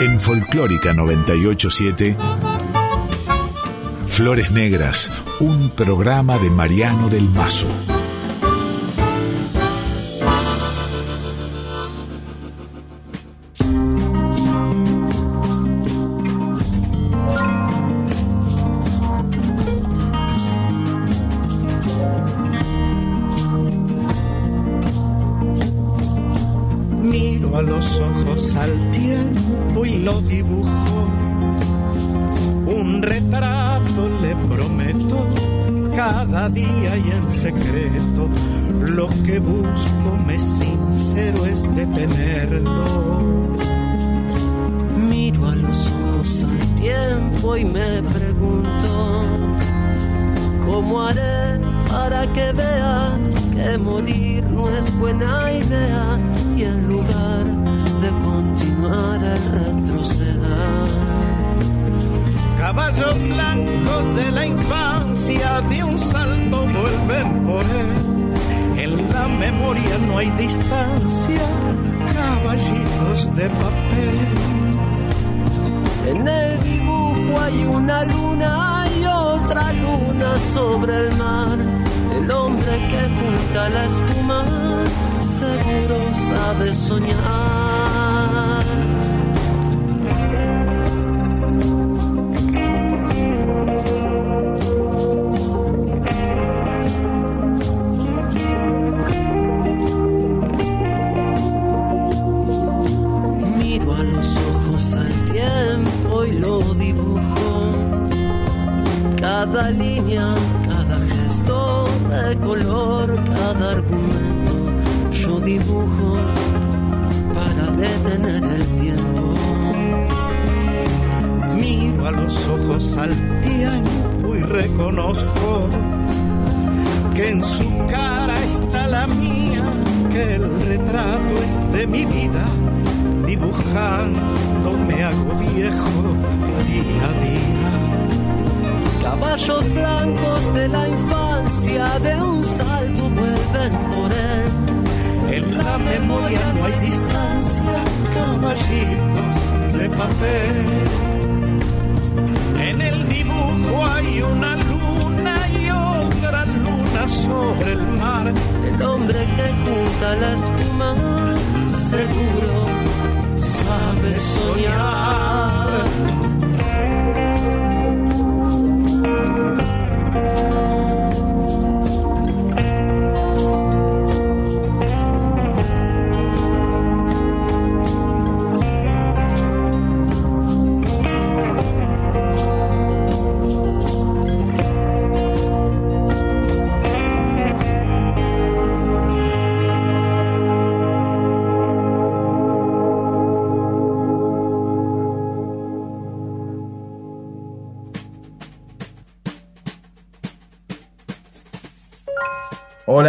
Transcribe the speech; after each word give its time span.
En 0.00 0.18
Folclórica 0.18 0.94
987, 0.94 2.16
Flores 4.06 4.50
Negras, 4.50 5.12
un 5.40 5.68
programa 5.68 6.38
de 6.38 6.48
Mariano 6.48 7.10
del 7.10 7.28
Mazo. 7.28 7.68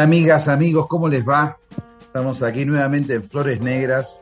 Amigas, 0.02 0.48
amigos, 0.48 0.88
¿cómo 0.88 1.08
les 1.08 1.30
va? 1.30 1.60
Estamos 2.02 2.42
aquí 2.42 2.66
nuevamente 2.66 3.14
en 3.14 3.24
Flores 3.24 3.62
Negras, 3.62 4.20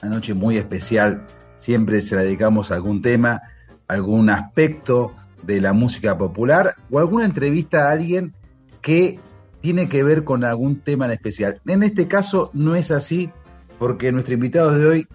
una 0.00 0.12
noche 0.12 0.32
muy 0.32 0.58
especial, 0.58 1.26
siempre 1.56 2.00
se 2.00 2.14
la 2.14 2.22
dedicamos 2.22 2.70
a 2.70 2.76
algún 2.76 3.02
tema, 3.02 3.42
algún 3.88 4.30
aspecto 4.30 5.12
de 5.42 5.60
la 5.60 5.72
música 5.72 6.16
popular 6.16 6.76
o 6.88 7.00
alguna 7.00 7.24
entrevista 7.24 7.88
a 7.88 7.90
alguien 7.90 8.32
que 8.80 9.18
tiene 9.60 9.88
que 9.88 10.04
ver 10.04 10.22
con 10.22 10.44
algún 10.44 10.78
tema 10.78 11.06
en 11.06 11.10
especial. 11.10 11.60
En 11.66 11.82
este 11.82 12.06
caso 12.06 12.52
no 12.52 12.76
es 12.76 12.92
así 12.92 13.32
porque 13.80 14.12
nuestro 14.12 14.34
invitado 14.34 14.70
de 14.70 14.86
hoy 14.86 15.08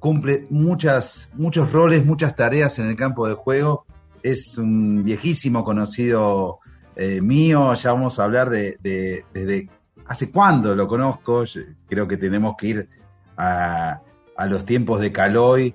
cumple 0.00 0.44
muchas, 0.50 1.30
muchos 1.32 1.72
roles, 1.72 2.04
muchas 2.04 2.36
tareas 2.36 2.78
en 2.78 2.88
el 2.88 2.96
campo 2.96 3.26
de 3.26 3.34
juego. 3.36 3.86
Es 4.22 4.58
un 4.58 5.02
viejísimo 5.02 5.64
conocido 5.64 6.58
eh, 6.96 7.20
mío, 7.20 7.72
ya 7.74 7.92
vamos 7.92 8.18
a 8.18 8.24
hablar 8.24 8.50
de, 8.50 8.78
desde 9.32 9.68
hace 10.06 10.30
cuándo 10.30 10.74
lo 10.74 10.86
conozco, 10.88 11.44
creo 11.88 12.06
que 12.06 12.16
tenemos 12.16 12.54
que 12.56 12.66
ir 12.66 12.88
a, 13.36 14.00
los 14.48 14.64
tiempos 14.64 15.00
de 15.00 15.12
Caloy, 15.12 15.74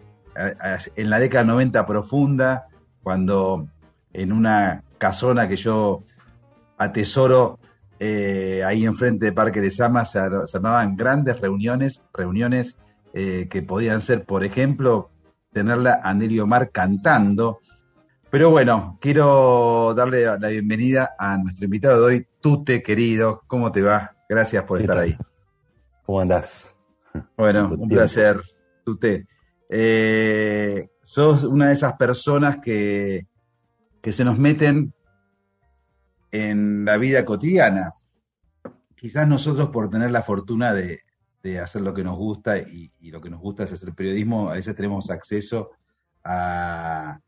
en 0.96 1.10
la 1.10 1.20
década 1.20 1.44
90 1.46 1.86
profunda, 1.86 2.68
cuando 3.02 3.68
en 4.14 4.32
una 4.32 4.84
casona 4.98 5.48
que 5.48 5.56
yo 5.56 6.04
atesoro 6.78 7.60
eh, 8.00 8.64
ahí 8.66 8.86
enfrente 8.86 9.26
de 9.26 9.32
Parque 9.32 9.62
de 9.62 9.72
Sama 9.72 10.06
se, 10.06 10.20
armaban 10.20 10.96
grandes 10.96 11.40
reuniones, 11.40 12.04
reuniones 12.14 12.78
eh, 13.14 13.48
que 13.50 13.64
podían 13.64 14.02
ser, 14.02 14.26
por 14.26 14.44
ejemplo, 14.44 15.10
tenerla 15.52 16.00
a 16.04 16.14
Nelly 16.14 16.40
Omar 16.40 16.70
cantando 16.70 17.60
pero 18.30 18.50
bueno, 18.50 18.98
quiero 19.00 19.94
darle 19.96 20.26
la 20.26 20.50
bienvenida 20.50 21.16
a 21.18 21.38
nuestro 21.38 21.66
invitado 21.66 22.08
de 22.08 22.16
hoy, 22.16 22.28
Tute, 22.42 22.84
querido. 22.84 23.42
¿Cómo 23.48 23.72
te 23.72 23.82
va? 23.82 24.16
Gracias 24.28 24.64
por 24.66 24.82
estar 24.82 24.98
ahí. 24.98 25.18
¿Cómo 26.04 26.20
andás? 26.20 26.76
Bueno, 27.38 27.70
un 27.70 27.88
placer, 27.88 28.42
Tute. 28.84 29.28
Eh, 29.70 30.90
sos 31.04 31.44
una 31.44 31.68
de 31.68 31.74
esas 31.74 31.94
personas 31.94 32.58
que, 32.58 33.28
que 34.02 34.12
se 34.12 34.26
nos 34.26 34.38
meten 34.38 34.94
en 36.32 36.86
la 36.86 36.98
vida 36.98 37.24
cotidiana. 37.24 37.94
Quizás 38.96 39.28
nosotros 39.28 39.70
por 39.70 39.90
tener 39.90 40.12
la 40.12 40.22
fortuna 40.22 40.74
de, 40.74 41.02
hacer 41.62 41.82
lo 41.82 41.94
que 41.94 42.04
nos 42.04 42.18
gusta 42.18 42.58
y, 42.58 42.92
y, 43.00 43.10
lo 43.10 43.22
que 43.22 43.30
nos 43.30 43.40
gusta 43.40 43.64
es 43.64 43.72
hacer 43.72 43.94
periodismo, 43.94 44.50
a 44.50 44.56
veces 44.56 44.76
tenemos 44.76 45.10
acceso 45.10 45.72
a, 46.26 47.22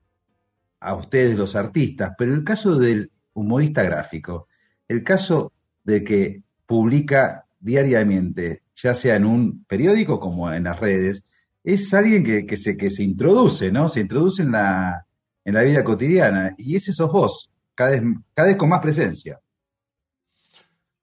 a 0.79 0.95
ustedes 0.95 1.37
los 1.37 1.55
artistas, 1.55 2.11
pero 2.17 2.33
el 2.33 2.43
caso 2.43 2.77
del 2.77 3.11
humorista 3.33 3.83
gráfico, 3.83 4.47
el 4.87 5.03
caso 5.03 5.53
de 5.83 6.03
que 6.03 6.43
publica 6.65 7.45
diariamente, 7.59 8.63
ya 8.75 8.93
sea 8.93 9.15
en 9.15 9.25
un 9.25 9.65
periódico 9.65 10.19
como 10.19 10.51
en 10.51 10.63
las 10.63 10.79
redes, 10.79 11.23
es 11.63 11.93
alguien 11.93 12.23
que, 12.23 12.57
se, 12.57 12.77
que 12.77 12.89
se 12.89 13.03
introduce, 13.03 13.71
¿no? 13.71 13.89
Se 13.89 14.01
introduce 14.01 14.41
en 14.41 14.51
la, 14.51 15.05
en 15.43 15.53
la 15.53 15.63
vida 15.63 15.83
cotidiana. 15.83 16.53
Y 16.57 16.75
ese 16.75 16.93
sos 16.93 17.11
vos, 17.11 17.51
cada 17.75 17.91
vez, 17.91 18.03
cada 18.33 18.47
vez 18.47 18.57
con 18.57 18.69
más 18.69 18.79
presencia. 18.79 19.39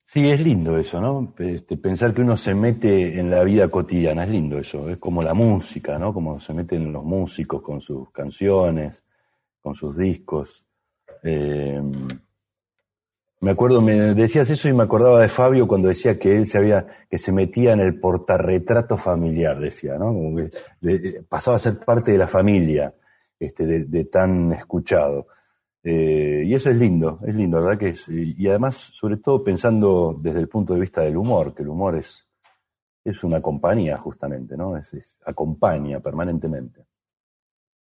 Sí, 0.06 0.31
es 0.31 0.40
lindo 0.40 0.79
eso, 0.79 1.00
¿no? 1.00 1.34
Este, 1.38 1.76
pensar 1.76 2.14
que 2.14 2.22
uno 2.22 2.37
se 2.37 2.55
mete 2.55 3.19
en 3.20 3.29
la 3.29 3.44
vida 3.44 3.69
cotidiana, 3.69 4.25
es 4.25 4.31
lindo 4.31 4.58
eso. 4.58 4.88
Es 4.88 4.99
como 4.99 5.22
la 5.22 5.34
música, 5.34 5.99
¿no? 5.99 6.14
Como 6.14 6.40
se 6.40 6.55
meten 6.55 6.93
los 6.93 7.05
músicos 7.05 7.61
con 7.61 7.81
sus 7.81 8.11
canciones, 8.12 9.05
con 9.66 9.74
sus 9.74 9.96
discos. 9.96 10.64
Eh, 11.24 11.82
me 13.40 13.50
acuerdo, 13.50 13.82
me 13.82 14.14
decías 14.14 14.48
eso 14.48 14.68
y 14.68 14.72
me 14.72 14.84
acordaba 14.84 15.20
de 15.20 15.28
Fabio 15.28 15.66
cuando 15.66 15.88
decía 15.88 16.20
que 16.20 16.36
él 16.36 16.46
se 16.46 16.58
había, 16.58 16.86
que 17.10 17.18
se 17.18 17.32
metía 17.32 17.72
en 17.72 17.80
el 17.80 17.98
portarretrato 17.98 18.96
familiar, 18.96 19.58
decía, 19.58 19.98
¿no? 19.98 20.14
Como 20.14 20.36
que 20.36 20.50
pasaba 21.28 21.56
a 21.56 21.58
ser 21.58 21.80
parte 21.80 22.12
de 22.12 22.18
la 22.18 22.28
familia, 22.28 22.94
este, 23.40 23.66
de, 23.66 24.04
tan 24.04 24.52
escuchado. 24.52 25.26
Eh, 25.82 26.44
y 26.46 26.54
eso 26.54 26.70
es 26.70 26.76
lindo, 26.76 27.19
es 27.26 27.34
lindo, 27.34 27.60
¿verdad? 27.60 27.76
Que 27.76 27.88
es, 27.88 28.08
y 28.08 28.46
además, 28.46 28.76
sobre 28.76 29.16
todo 29.16 29.42
pensando 29.42 30.16
desde 30.16 30.38
el 30.38 30.48
punto 30.48 30.74
de 30.74 30.80
vista 30.80 31.00
del 31.00 31.16
humor, 31.16 31.52
que 31.56 31.64
el 31.64 31.70
humor 31.70 31.96
es, 31.96 32.28
es 33.02 33.24
una 33.24 33.42
compañía 33.42 33.98
justamente, 33.98 34.56
¿no? 34.56 34.76
Es, 34.76 35.19
acompaña 35.24 35.98
permanentemente. 35.98 36.86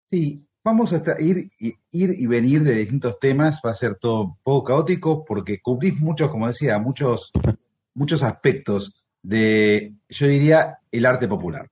Sí, 0.09 0.47
Vamos 0.65 0.93
a 0.93 1.03
ir, 1.19 1.49
ir 1.59 1.81
y 1.91 2.25
venir 2.25 2.63
de 2.63 2.75
distintos 2.75 3.19
temas, 3.19 3.59
va 3.65 3.71
a 3.71 3.75
ser 3.75 3.95
todo 3.95 4.21
un 4.21 4.37
poco 4.41 4.63
caótico 4.63 5.25
porque 5.25 5.61
cubrís 5.61 5.99
muchos, 5.99 6.29
como 6.29 6.47
decía, 6.47 6.79
muchos, 6.79 7.33
muchos 7.93 8.23
aspectos 8.23 9.03
de, 9.21 9.93
yo 10.07 10.27
diría, 10.27 10.79
el 10.89 11.05
arte 11.05 11.27
popular. 11.27 11.69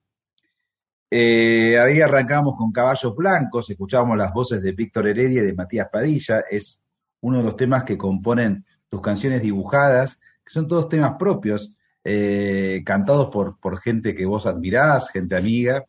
Eh, 1.10 1.78
ahí 1.78 2.02
arrancamos 2.02 2.54
con 2.56 2.70
Caballos 2.70 3.14
Blancos, 3.16 3.70
escuchábamos 3.70 4.18
las 4.18 4.32
voces 4.32 4.62
de 4.62 4.72
Víctor 4.72 5.06
Heredia 5.06 5.42
y 5.42 5.46
de 5.46 5.54
Matías 5.54 5.88
Padilla, 5.90 6.40
es 6.50 6.84
uno 7.20 7.38
de 7.38 7.44
los 7.44 7.56
temas 7.56 7.84
que 7.84 7.96
componen 7.96 8.64
tus 8.90 9.00
canciones 9.00 9.40
dibujadas, 9.40 10.20
que 10.44 10.52
son 10.52 10.68
todos 10.68 10.90
temas 10.90 11.14
propios, 11.18 11.74
eh, 12.04 12.82
cantados 12.84 13.30
por, 13.30 13.58
por 13.58 13.80
gente 13.80 14.14
que 14.14 14.26
vos 14.26 14.44
admirás, 14.44 15.08
gente 15.08 15.36
amiga, 15.36 15.86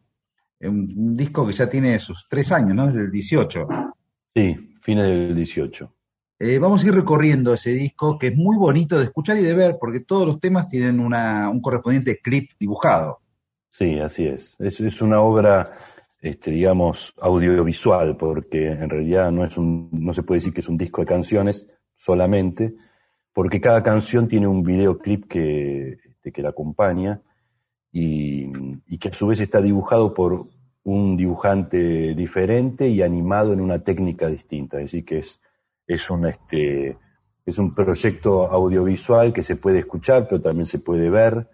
un, 0.69 1.15
disco 1.15 1.45
que 1.45 1.53
ya 1.53 1.69
tiene 1.69 1.97
sus 1.99 2.27
tres 2.27 2.51
años, 2.51 2.75
¿no? 2.75 2.87
Desde 2.87 3.01
el 3.01 3.11
18. 3.11 3.67
Sí, 4.35 4.77
fines 4.81 5.05
del 5.05 5.35
18. 5.35 5.93
Eh, 6.39 6.59
vamos 6.59 6.83
a 6.83 6.87
ir 6.87 6.93
recorriendo 6.93 7.53
ese 7.53 7.71
disco, 7.71 8.17
que 8.17 8.27
es 8.27 8.35
muy 8.35 8.57
bonito 8.57 8.97
de 8.97 9.05
escuchar 9.05 9.37
y 9.37 9.41
de 9.41 9.53
ver, 9.53 9.77
porque 9.79 10.01
todos 10.01 10.27
los 10.27 10.39
temas 10.39 10.67
tienen 10.67 10.99
un 10.99 11.61
correspondiente 11.61 12.19
clip 12.19 12.51
dibujado. 12.59 13.19
Sí, 13.69 13.99
así 13.99 14.25
es. 14.25 14.55
Es, 14.59 15.01
una 15.01 15.21
obra, 15.21 15.71
este, 16.19 16.51
digamos, 16.51 17.13
audiovisual, 17.21 18.17
porque 18.17 18.67
en 18.67 18.89
realidad 18.89 19.31
no, 19.31 19.43
es 19.43 19.57
un, 19.57 19.89
no 19.91 20.13
se 20.13 20.23
puede 20.23 20.39
decir 20.39 20.53
que 20.53 20.61
es 20.61 20.69
un 20.69 20.77
disco 20.77 21.01
de 21.01 21.07
canciones 21.07 21.67
solamente, 21.95 22.75
porque 23.31 23.61
cada 23.61 23.81
canción 23.81 24.27
tiene 24.27 24.47
un 24.47 24.63
videoclip 24.63 25.27
que, 25.27 25.97
este, 26.03 26.31
que 26.31 26.41
la 26.41 26.49
acompaña 26.49 27.21
y, 27.93 28.97
que 28.97 29.09
a 29.09 29.13
su 29.13 29.27
vez 29.27 29.39
está 29.39 29.61
dibujado 29.61 30.13
por 30.13 30.47
un 30.83 31.15
dibujante 31.15 32.15
diferente 32.15 32.87
y 32.87 33.01
animado 33.01 33.53
en 33.53 33.61
una 33.61 33.83
técnica 33.83 34.27
distinta. 34.27 34.77
Es 34.77 34.85
decir, 34.85 35.05
que 35.05 35.19
es, 35.19 35.39
es, 35.85 36.09
un, 36.09 36.25
este, 36.25 36.97
es 37.45 37.57
un 37.59 37.75
proyecto 37.75 38.47
audiovisual 38.47 39.31
que 39.31 39.43
se 39.43 39.57
puede 39.57 39.79
escuchar, 39.79 40.27
pero 40.27 40.41
también 40.41 40.65
se 40.65 40.79
puede 40.79 41.09
ver, 41.09 41.47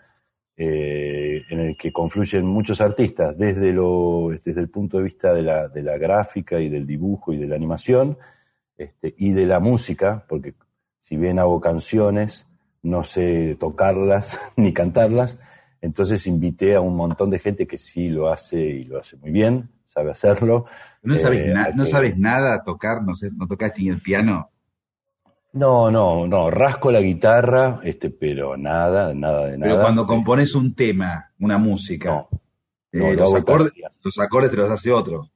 eh, 0.55 1.43
en 1.49 1.59
el 1.59 1.77
que 1.77 1.91
confluyen 1.91 2.45
muchos 2.45 2.81
artistas, 2.81 3.37
desde, 3.37 3.73
lo, 3.73 4.29
desde 4.43 4.61
el 4.61 4.69
punto 4.69 4.97
de 4.97 5.03
vista 5.03 5.33
de 5.33 5.41
la, 5.41 5.67
de 5.67 5.83
la 5.83 5.97
gráfica 5.97 6.59
y 6.59 6.69
del 6.69 6.85
dibujo 6.85 7.33
y 7.33 7.37
de 7.37 7.47
la 7.47 7.55
animación, 7.55 8.17
este, 8.77 9.13
y 9.17 9.31
de 9.33 9.45
la 9.45 9.59
música, 9.59 10.25
porque 10.29 10.53
si 11.01 11.17
bien 11.17 11.39
hago 11.39 11.59
canciones, 11.59 12.47
no 12.81 13.03
sé 13.03 13.57
tocarlas 13.59 14.39
ni 14.55 14.73
cantarlas, 14.73 15.39
entonces 15.81 16.27
invité 16.27 16.75
a 16.75 16.81
un 16.81 16.95
montón 16.95 17.29
de 17.29 17.39
gente 17.39 17.65
que 17.67 17.77
sí 17.77 18.09
lo 18.09 18.29
hace 18.29 18.59
y 18.59 18.83
lo 18.83 18.99
hace 18.99 19.17
muy 19.17 19.31
bien, 19.31 19.69
sabe 19.87 20.11
hacerlo. 20.11 20.65
¿No 21.01 21.15
sabes, 21.15 21.41
eh, 21.41 21.53
¿no 21.75 21.85
sabes 21.85 22.17
nada 22.17 22.63
tocar? 22.63 23.03
¿No, 23.03 23.13
sé, 23.13 23.31
no 23.31 23.47
tocaste 23.47 23.81
ni 23.81 23.89
el 23.89 24.01
piano? 24.01 24.51
No, 25.53 25.89
no, 25.89 26.27
no, 26.27 26.51
rasco 26.51 26.91
la 26.91 27.01
guitarra, 27.01 27.79
este, 27.83 28.11
pero 28.11 28.55
nada, 28.55 29.13
nada 29.13 29.47
de 29.47 29.57
nada. 29.57 29.71
Pero 29.71 29.81
cuando 29.81 30.05
compones 30.05 30.53
un 30.53 30.75
tema, 30.75 31.31
una 31.39 31.57
música, 31.57 32.27
eh, 32.91 33.15
los, 33.15 33.33
acordes, 33.33 33.71
los, 34.03 34.19
acordes, 34.19 34.51
te 34.51 34.57
los 34.57 34.69
hace 34.69 34.91
otro. 34.91 35.31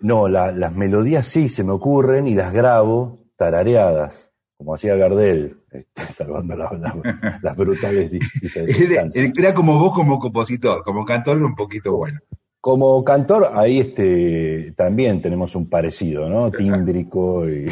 No, 0.00 0.28
las 0.28 0.76
melodías 0.76 1.26
sí 1.26 1.48
se 1.48 1.64
me 1.64 1.72
ocurren 1.72 2.28
y 2.28 2.34
las 2.34 2.52
grabo 2.52 3.18
tarareadas 3.36 4.30
como 4.58 4.74
hacía 4.74 4.96
Gardel, 4.96 5.56
este, 5.70 6.02
salvando 6.12 6.56
las 7.42 7.56
brutales 7.56 8.10
diferencias. 8.10 9.32
Era 9.38 9.54
como 9.54 9.78
vos 9.78 9.94
como 9.94 10.18
compositor, 10.18 10.82
como 10.82 11.06
cantor 11.06 11.42
un 11.42 11.54
poquito 11.54 11.96
bueno. 11.96 12.20
Como 12.60 13.02
cantor, 13.04 13.52
ahí 13.54 13.78
este, 13.78 14.74
también 14.76 15.22
tenemos 15.22 15.54
un 15.54 15.70
parecido, 15.70 16.28
¿no? 16.28 16.50
Tímbrico 16.58 17.48
y, 17.48 17.68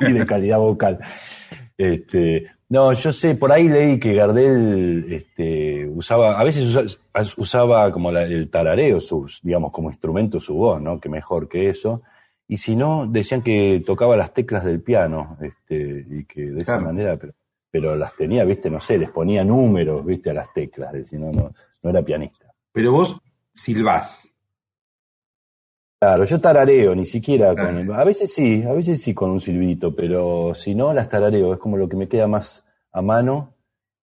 de 0.00 0.26
calidad 0.26 0.58
vocal. 0.58 0.98
Este, 1.78 2.46
no, 2.68 2.92
yo 2.92 3.12
sé, 3.12 3.36
por 3.36 3.52
ahí 3.52 3.68
leí 3.68 4.00
que 4.00 4.14
Gardel 4.14 5.06
este, 5.12 5.86
usaba, 5.86 6.40
a 6.40 6.42
veces 6.42 6.98
usaba, 7.36 7.92
como 7.92 8.10
el 8.10 8.50
tarareo, 8.50 9.00
sus, 9.00 9.40
digamos, 9.40 9.70
como 9.70 9.90
instrumento 9.90 10.40
su 10.40 10.56
voz, 10.56 10.82
¿no? 10.82 10.98
Que 10.98 11.08
mejor 11.08 11.48
que 11.48 11.68
eso 11.68 12.02
y 12.46 12.56
si 12.58 12.76
no, 12.76 13.06
decían 13.06 13.42
que 13.42 13.82
tocaba 13.84 14.16
las 14.16 14.34
teclas 14.34 14.64
del 14.64 14.82
piano, 14.82 15.38
este, 15.40 16.06
y 16.08 16.24
que 16.24 16.50
de 16.50 16.58
esa 16.58 16.78
manera, 16.78 17.16
pero, 17.16 17.32
pero 17.70 17.96
las 17.96 18.14
tenía, 18.14 18.44
viste, 18.44 18.70
no 18.70 18.80
sé, 18.80 18.98
les 18.98 19.10
ponía 19.10 19.44
números, 19.44 20.04
viste, 20.04 20.30
a 20.30 20.34
las 20.34 20.52
teclas, 20.52 20.92
si 21.06 21.16
no, 21.16 21.32
no, 21.32 21.52
no 21.82 21.90
era 21.90 22.02
pianista. 22.02 22.52
Pero 22.72 22.92
vos 22.92 23.20
silbás. 23.52 24.28
Claro, 25.98 26.24
yo 26.24 26.38
tarareo, 26.38 26.94
ni 26.94 27.06
siquiera 27.06 27.54
con 27.54 27.90
A 27.94 28.04
veces 28.04 28.30
sí, 28.30 28.62
a 28.62 28.72
veces 28.72 29.00
sí 29.00 29.14
con 29.14 29.30
un 29.30 29.40
silbito, 29.40 29.96
pero 29.96 30.54
si 30.54 30.74
no, 30.74 30.92
las 30.92 31.08
tarareo, 31.08 31.54
es 31.54 31.58
como 31.58 31.78
lo 31.78 31.88
que 31.88 31.96
me 31.96 32.08
queda 32.08 32.26
más 32.28 32.62
a 32.92 33.00
mano. 33.00 33.54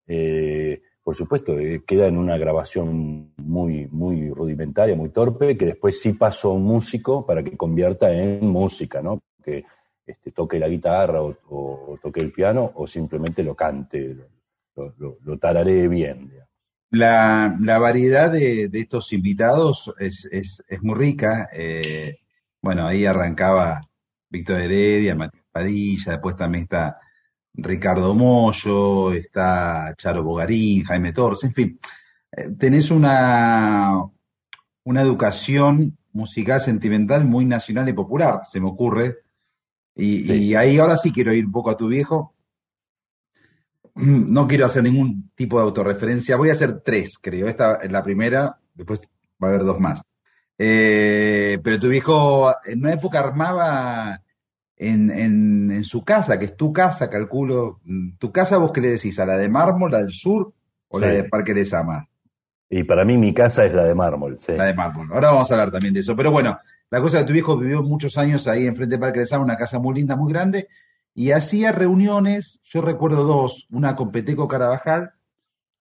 Eh, 0.08 0.82
por 1.04 1.16
supuesto, 1.16 1.58
eh, 1.58 1.84
queda 1.86 2.08
en 2.08 2.18
una 2.18 2.38
grabación 2.38 3.34
muy, 3.38 3.88
muy 3.88 4.30
rudimentaria, 4.30 4.96
muy 4.96 5.10
torpe, 5.10 5.58
que 5.58 5.66
después 5.66 6.00
sí 6.00 6.14
paso 6.14 6.52
a 6.52 6.54
un 6.54 6.64
músico 6.64 7.26
para 7.26 7.44
que 7.44 7.58
convierta 7.58 8.14
en 8.14 8.48
música, 8.48 9.02
¿no? 9.02 9.20
Que 9.44 9.66
este, 10.06 10.32
toque 10.32 10.60
la 10.60 10.68
guitarra 10.68 11.22
o, 11.22 11.98
toque 12.02 12.22
el 12.22 12.32
piano 12.32 12.72
o 12.76 12.86
simplemente 12.86 13.44
lo 13.44 13.56
cante, 13.56 14.16
lo, 14.76 15.18
lo, 15.24 15.38
tararé 15.40 15.88
bien. 15.88 16.32
La, 16.92 17.58
variedad 17.80 18.32
de, 18.32 18.70
estos 18.74 19.12
invitados 19.14 19.94
es, 20.00 20.64
muy 20.82 20.96
rica. 20.96 21.50
Eh, 21.54 22.20
bueno, 22.62 22.86
ahí 22.86 23.06
arrancaba 23.06 23.82
Víctor 24.30 24.62
Heredia, 24.62 25.16
Matías 25.16 25.46
Padilla, 25.52 26.12
después 26.14 26.36
también 26.36 26.64
está 26.64 27.00
Ricardo 27.54 28.14
Mollo, 28.14 29.14
está 29.14 29.94
Charo 29.98 30.24
Bogarín, 30.24 30.84
Jaime 30.84 31.14
Torres, 31.14 31.44
en 31.44 31.54
fin, 31.54 31.80
eh, 32.32 32.52
tenés 32.58 32.92
una, 32.92 34.02
una 34.84 35.02
educación 35.02 35.98
musical 36.14 36.62
sentimental 36.62 37.26
muy 37.26 37.46
nacional 37.46 37.90
y 37.90 37.94
popular, 37.94 38.42
se 38.46 38.60
me 38.60 38.68
ocurre. 38.68 39.18
Y, 39.94 40.56
ahí 40.56 40.80
ahora 40.80 40.98
sí 40.98 41.12
quiero 41.12 41.34
ir 41.34 41.46
un 41.46 41.52
poco 41.52 41.70
a 41.70 41.78
tu 41.78 41.88
viejo. 41.88 42.34
No 43.96 44.48
quiero 44.48 44.66
hacer 44.66 44.84
ningún 44.84 45.32
tipo 45.36 45.58
de 45.58 45.64
autorreferencia, 45.64 46.38
voy 46.38 46.50
a 46.50 46.54
hacer 46.54 46.80
tres, 46.80 47.18
creo. 47.22 47.50
Esta 47.50 47.76
es 47.76 47.92
la 47.92 48.02
primera, 48.02 48.58
después 48.74 49.02
va 49.42 49.48
a 49.48 49.50
haber 49.50 49.66
dos 49.66 49.82
más. 49.82 50.02
Eh, 50.58 51.60
pero 51.62 51.78
tu 51.78 51.90
viejo 51.90 52.54
en 52.64 52.80
una 52.80 52.94
época 52.94 53.20
armaba 53.20 54.22
en, 54.82 55.72
en, 55.72 55.84
su 55.84 56.04
casa, 56.04 56.40
que 56.40 56.46
es 56.46 56.58
tu 56.58 56.74
casa, 56.74 57.08
calculo. 57.08 57.80
¿Tu 58.18 58.32
casa 58.32 58.58
vos 58.58 58.72
qué 58.72 58.82
le 58.82 58.90
decís? 58.90 59.20
¿A 59.20 59.26
la 59.28 59.38
de 59.38 59.48
mármol, 59.48 59.92
la 59.92 60.00
del 60.00 60.12
sur 60.12 60.52
o 60.88 61.00
la 61.00 61.08
de 61.08 61.24
Parque 61.26 61.54
de 61.54 61.66
Sama? 61.66 62.08
Y 62.68 62.84
para 62.84 63.06
mí 63.06 63.16
mi 63.18 63.32
casa 63.32 63.64
es 63.64 63.76
la 63.76 63.84
de 63.84 63.94
mármol, 63.94 64.40
sí. 64.40 64.54
La 64.58 64.66
de 64.66 64.74
mármol. 64.74 65.08
Ahora 65.12 65.32
vamos 65.32 65.52
a 65.52 65.54
hablar 65.54 65.72
también 65.72 65.94
de 65.94 66.00
eso. 66.00 66.16
Pero 66.16 66.32
bueno, 66.32 66.58
la 66.90 67.00
cosa 67.00 67.20
de 67.20 67.26
tu 67.26 67.34
viejo 67.34 67.58
vivió 67.58 67.84
muchos 67.84 68.18
años 68.18 68.48
ahí 68.48 68.66
enfrente 68.66 68.96
de 68.96 69.00
Parque 69.00 69.20
de 69.20 69.28
Sama, 69.28 69.44
una 69.44 69.56
casa 69.56 69.78
muy 69.78 69.94
linda, 69.94 70.16
muy 70.16 70.34
grande, 70.34 70.68
y 71.14 71.32
hacía 71.32 71.72
reuniones, 71.72 72.60
yo 72.64 72.82
recuerdo 72.82 73.24
dos, 73.24 73.68
una 73.70 73.96
con 73.96 74.12
Peteco 74.12 74.48
Carabajal 74.48 75.12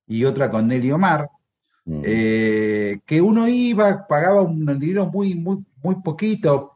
y 0.07 0.25
otra 0.25 0.51
con 0.51 0.69
Nelly 0.69 0.93
Omar, 0.93 1.31
mm. 1.87 2.03
eh, 2.05 3.01
que 3.07 3.23
uno 3.23 3.49
iba, 3.49 4.07
pagaba 4.07 4.43
un 4.43 4.79
dinero 4.79 5.07
muy, 5.07 5.35
muy, 5.37 5.65
muy 5.83 6.03
poquito, 6.03 6.70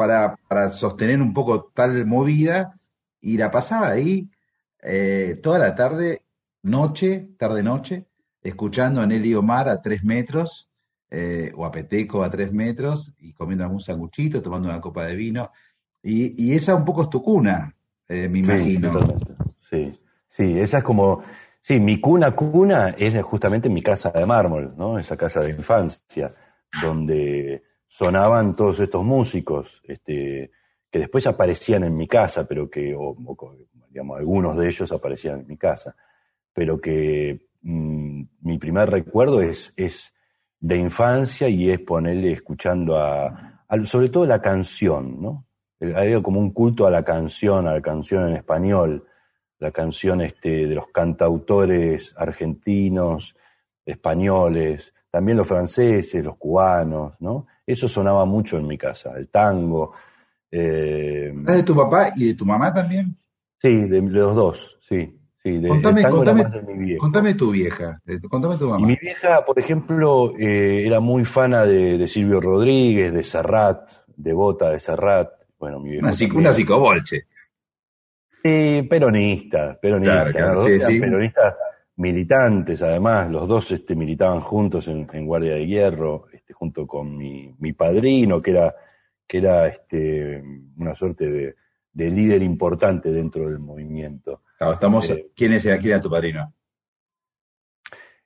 para, 0.00 0.72
sostener 0.72 1.20
un 1.20 1.34
poco 1.34 1.70
tal 1.74 2.06
movida 2.06 2.80
y 3.20 3.36
la 3.36 3.50
pasaba 3.50 3.90
ahí 3.90 4.30
eh, 4.82 5.38
toda 5.42 5.58
la 5.58 5.74
tarde, 5.74 6.22
noche, 6.62 7.28
tarde-noche, 7.36 8.06
escuchando 8.42 9.02
a 9.02 9.06
Nelly 9.06 9.34
Omar 9.34 9.68
a 9.68 9.82
tres 9.82 10.02
metros, 10.02 10.70
eh, 11.10 11.52
o 11.54 11.66
a 11.66 11.70
Peteco 11.70 12.22
a 12.22 12.30
tres 12.30 12.50
metros 12.50 13.12
y 13.18 13.34
comiendo 13.34 13.64
algún 13.64 13.80
sanguchito, 13.80 14.40
tomando 14.40 14.70
una 14.70 14.80
copa 14.80 15.04
de 15.04 15.16
vino. 15.16 15.50
Y, 16.02 16.46
y 16.46 16.54
esa 16.54 16.74
un 16.74 16.84
poco 16.86 17.02
es 17.02 17.10
tu 17.10 17.22
cuna, 17.22 17.76
eh, 18.08 18.26
me 18.26 18.38
imagino. 18.38 19.18
Sí, 19.58 19.92
sí, 20.26 20.58
esa 20.58 20.78
es 20.78 20.84
como, 20.84 21.22
sí, 21.60 21.78
mi 21.78 22.00
cuna 22.00 22.34
cuna 22.34 22.94
es 22.96 23.22
justamente 23.22 23.68
mi 23.68 23.82
casa 23.82 24.10
de 24.10 24.24
mármol, 24.24 24.72
¿no? 24.78 24.98
Esa 24.98 25.18
casa 25.18 25.40
de 25.40 25.50
infancia, 25.50 26.32
donde 26.80 27.64
sonaban 27.90 28.54
todos 28.54 28.78
estos 28.78 29.04
músicos, 29.04 29.82
este, 29.82 30.52
que 30.92 31.00
después 31.00 31.26
aparecían 31.26 31.82
en 31.82 31.96
mi 31.96 32.06
casa, 32.06 32.46
pero 32.46 32.70
que, 32.70 32.94
o, 32.96 33.16
digamos, 33.88 34.16
algunos 34.16 34.56
de 34.56 34.68
ellos 34.68 34.92
aparecían 34.92 35.40
en 35.40 35.48
mi 35.48 35.56
casa, 35.56 35.96
pero 36.54 36.80
que 36.80 37.48
mm, 37.62 38.22
mi 38.42 38.58
primer 38.58 38.90
recuerdo 38.90 39.42
es, 39.42 39.74
de 40.60 40.76
infancia 40.76 41.48
y 41.48 41.68
es 41.70 41.80
ponerle 41.80 42.32
escuchando 42.32 42.96
a, 42.96 43.64
sobre 43.84 44.08
todo 44.08 44.24
la 44.24 44.40
canción, 44.40 45.20
¿no? 45.20 45.46
Hay 45.96 46.20
como 46.22 46.38
un 46.38 46.52
culto 46.52 46.86
a 46.86 46.90
la 46.90 47.02
canción, 47.02 47.66
a 47.66 47.72
la 47.72 47.80
canción 47.80 48.28
en 48.28 48.36
español, 48.36 49.04
la 49.58 49.72
canción 49.72 50.20
este, 50.20 50.66
de 50.66 50.74
los 50.74 50.88
cantautores 50.88 52.14
argentinos, 52.16 53.34
españoles, 53.84 54.92
también 55.10 55.38
los 55.38 55.48
franceses, 55.48 56.22
los 56.22 56.36
cubanos, 56.36 57.14
¿no? 57.20 57.46
Eso 57.70 57.88
sonaba 57.88 58.24
mucho 58.24 58.58
en 58.58 58.66
mi 58.66 58.76
casa, 58.76 59.12
el 59.16 59.28
tango, 59.28 59.92
eh, 60.50 61.32
¿De 61.32 61.62
tu 61.62 61.76
papá 61.76 62.12
y 62.16 62.28
de 62.28 62.34
tu 62.34 62.44
mamá 62.44 62.74
también? 62.74 63.16
Sí, 63.58 63.82
de 63.88 64.02
los 64.02 64.34
dos, 64.34 64.78
sí. 64.80 65.16
sí 65.42 65.62
contame, 65.68 66.02
contame, 66.02 66.44
contame, 66.98 67.34
tu 67.34 67.52
vieja, 67.52 68.00
contame 68.28 68.56
tu 68.56 68.68
mamá. 68.68 68.84
mi 68.84 68.96
vieja, 68.96 69.44
por 69.44 69.58
ejemplo, 69.58 70.34
eh, 70.36 70.84
era 70.86 70.98
muy 70.98 71.24
fana 71.24 71.64
de, 71.64 72.08
Silvio 72.08 72.40
Rodríguez, 72.40 73.12
de 73.12 73.22
Serrat, 73.22 73.90
devota 74.16 74.70
de 74.70 74.80
Serrat. 74.80 75.30
Bueno, 75.58 75.78
mi 75.78 75.90
vieja 75.90 76.10
una, 76.34 76.52
psicobolche. 76.52 77.26
Sí, 78.42 78.86
peronista, 78.88 79.78
peronista. 79.80 80.32
Claro, 80.32 80.64
Peronistas 80.64 81.54
militantes, 82.00 82.82
además, 82.82 83.30
los 83.30 83.46
dos 83.46 83.70
este, 83.72 83.94
militaban 83.94 84.40
juntos 84.40 84.88
en, 84.88 85.26
Guardia 85.26 85.52
de 85.52 85.66
Hierro, 85.66 86.24
junto 86.60 86.86
con 86.86 87.16
mi, 87.16 87.54
mi 87.58 87.72
padrino, 87.72 88.42
que 88.42 88.50
era 88.50 88.74
que 89.30 89.38
era 89.38 89.68
este, 89.68 90.42
una 90.76 90.92
suerte 90.92 91.54
de, 91.92 92.10
líder 92.10 92.42
importante 92.42 93.12
dentro 93.12 93.48
del 93.48 93.60
movimiento. 93.60 94.42
estamos, 94.58 95.08
eh, 95.10 95.30
¿quién, 95.36 95.52
es, 95.52 95.62
¿Quién 95.62 95.86
era 95.86 96.00
tu 96.00 96.10
padrino? 96.10 96.52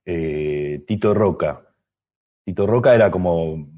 Eh, 0.02 0.82
Tito 0.86 1.12
Roca. 1.12 1.68
Tito 2.42 2.66
Roca 2.66 2.94
era 2.94 3.10
como 3.10 3.68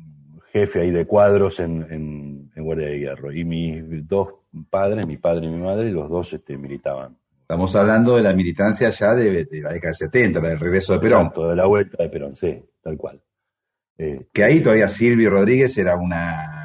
jefe 0.53 0.83
ahí 0.83 0.93
de 0.93 1.05
cuadros 1.05 1.59
en, 1.59 2.53
Guardia 2.55 2.87
de 2.87 3.01
Hierro. 3.01 3.33
Y 3.33 3.45
mis 3.45 4.07
dos 4.07 4.35
padres, 4.71 5.05
mi 5.05 5.17
padre 5.17 5.47
y 5.47 5.51
mi 5.51 5.61
madre, 5.61 5.91
los 5.91 6.09
dos 6.09 6.33
este, 6.33 6.57
militaban. 6.57 7.19
Estamos 7.41 7.75
hablando 7.75 8.15
de 8.15 8.23
la 8.23 8.35
militancia 8.35 8.91
ya 8.91 9.17
de, 9.17 9.33
la 9.33 9.73
década 9.73 9.89
del 9.89 9.95
70, 9.97 10.41
del 10.41 10.61
regreso 10.61 10.93
de 10.93 11.01
Perón. 11.01 11.23
Exacto, 11.23 11.49
de 11.49 11.57
la 11.57 11.67
vuelta 11.67 12.01
de 12.01 12.09
Perón, 12.09 12.37
sí, 12.37 12.65
tal 12.81 12.97
cual. 12.97 13.21
Que 13.97 14.45
ahí 14.45 14.61
todavía 14.61 14.89
Silvio 14.89 15.31
Rodríguez 15.31 15.77
era 15.79 15.97
una 15.97 16.57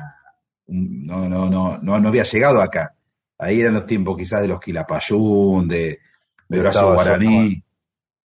no, 0.67 1.27
no, 1.27 1.49
no, 1.49 1.77
no, 1.77 1.99
no 1.99 2.07
había 2.07 2.23
llegado 2.23 2.61
acá. 2.61 2.95
Ahí 3.37 3.59
eran 3.59 3.73
los 3.73 3.85
tiempos 3.85 4.17
quizás 4.17 4.41
de 4.41 4.47
los 4.47 4.59
Quilapayún, 4.59 5.67
de, 5.67 5.99
de 6.47 6.59
Horacio 6.59 6.93
Guaraní, 6.93 7.63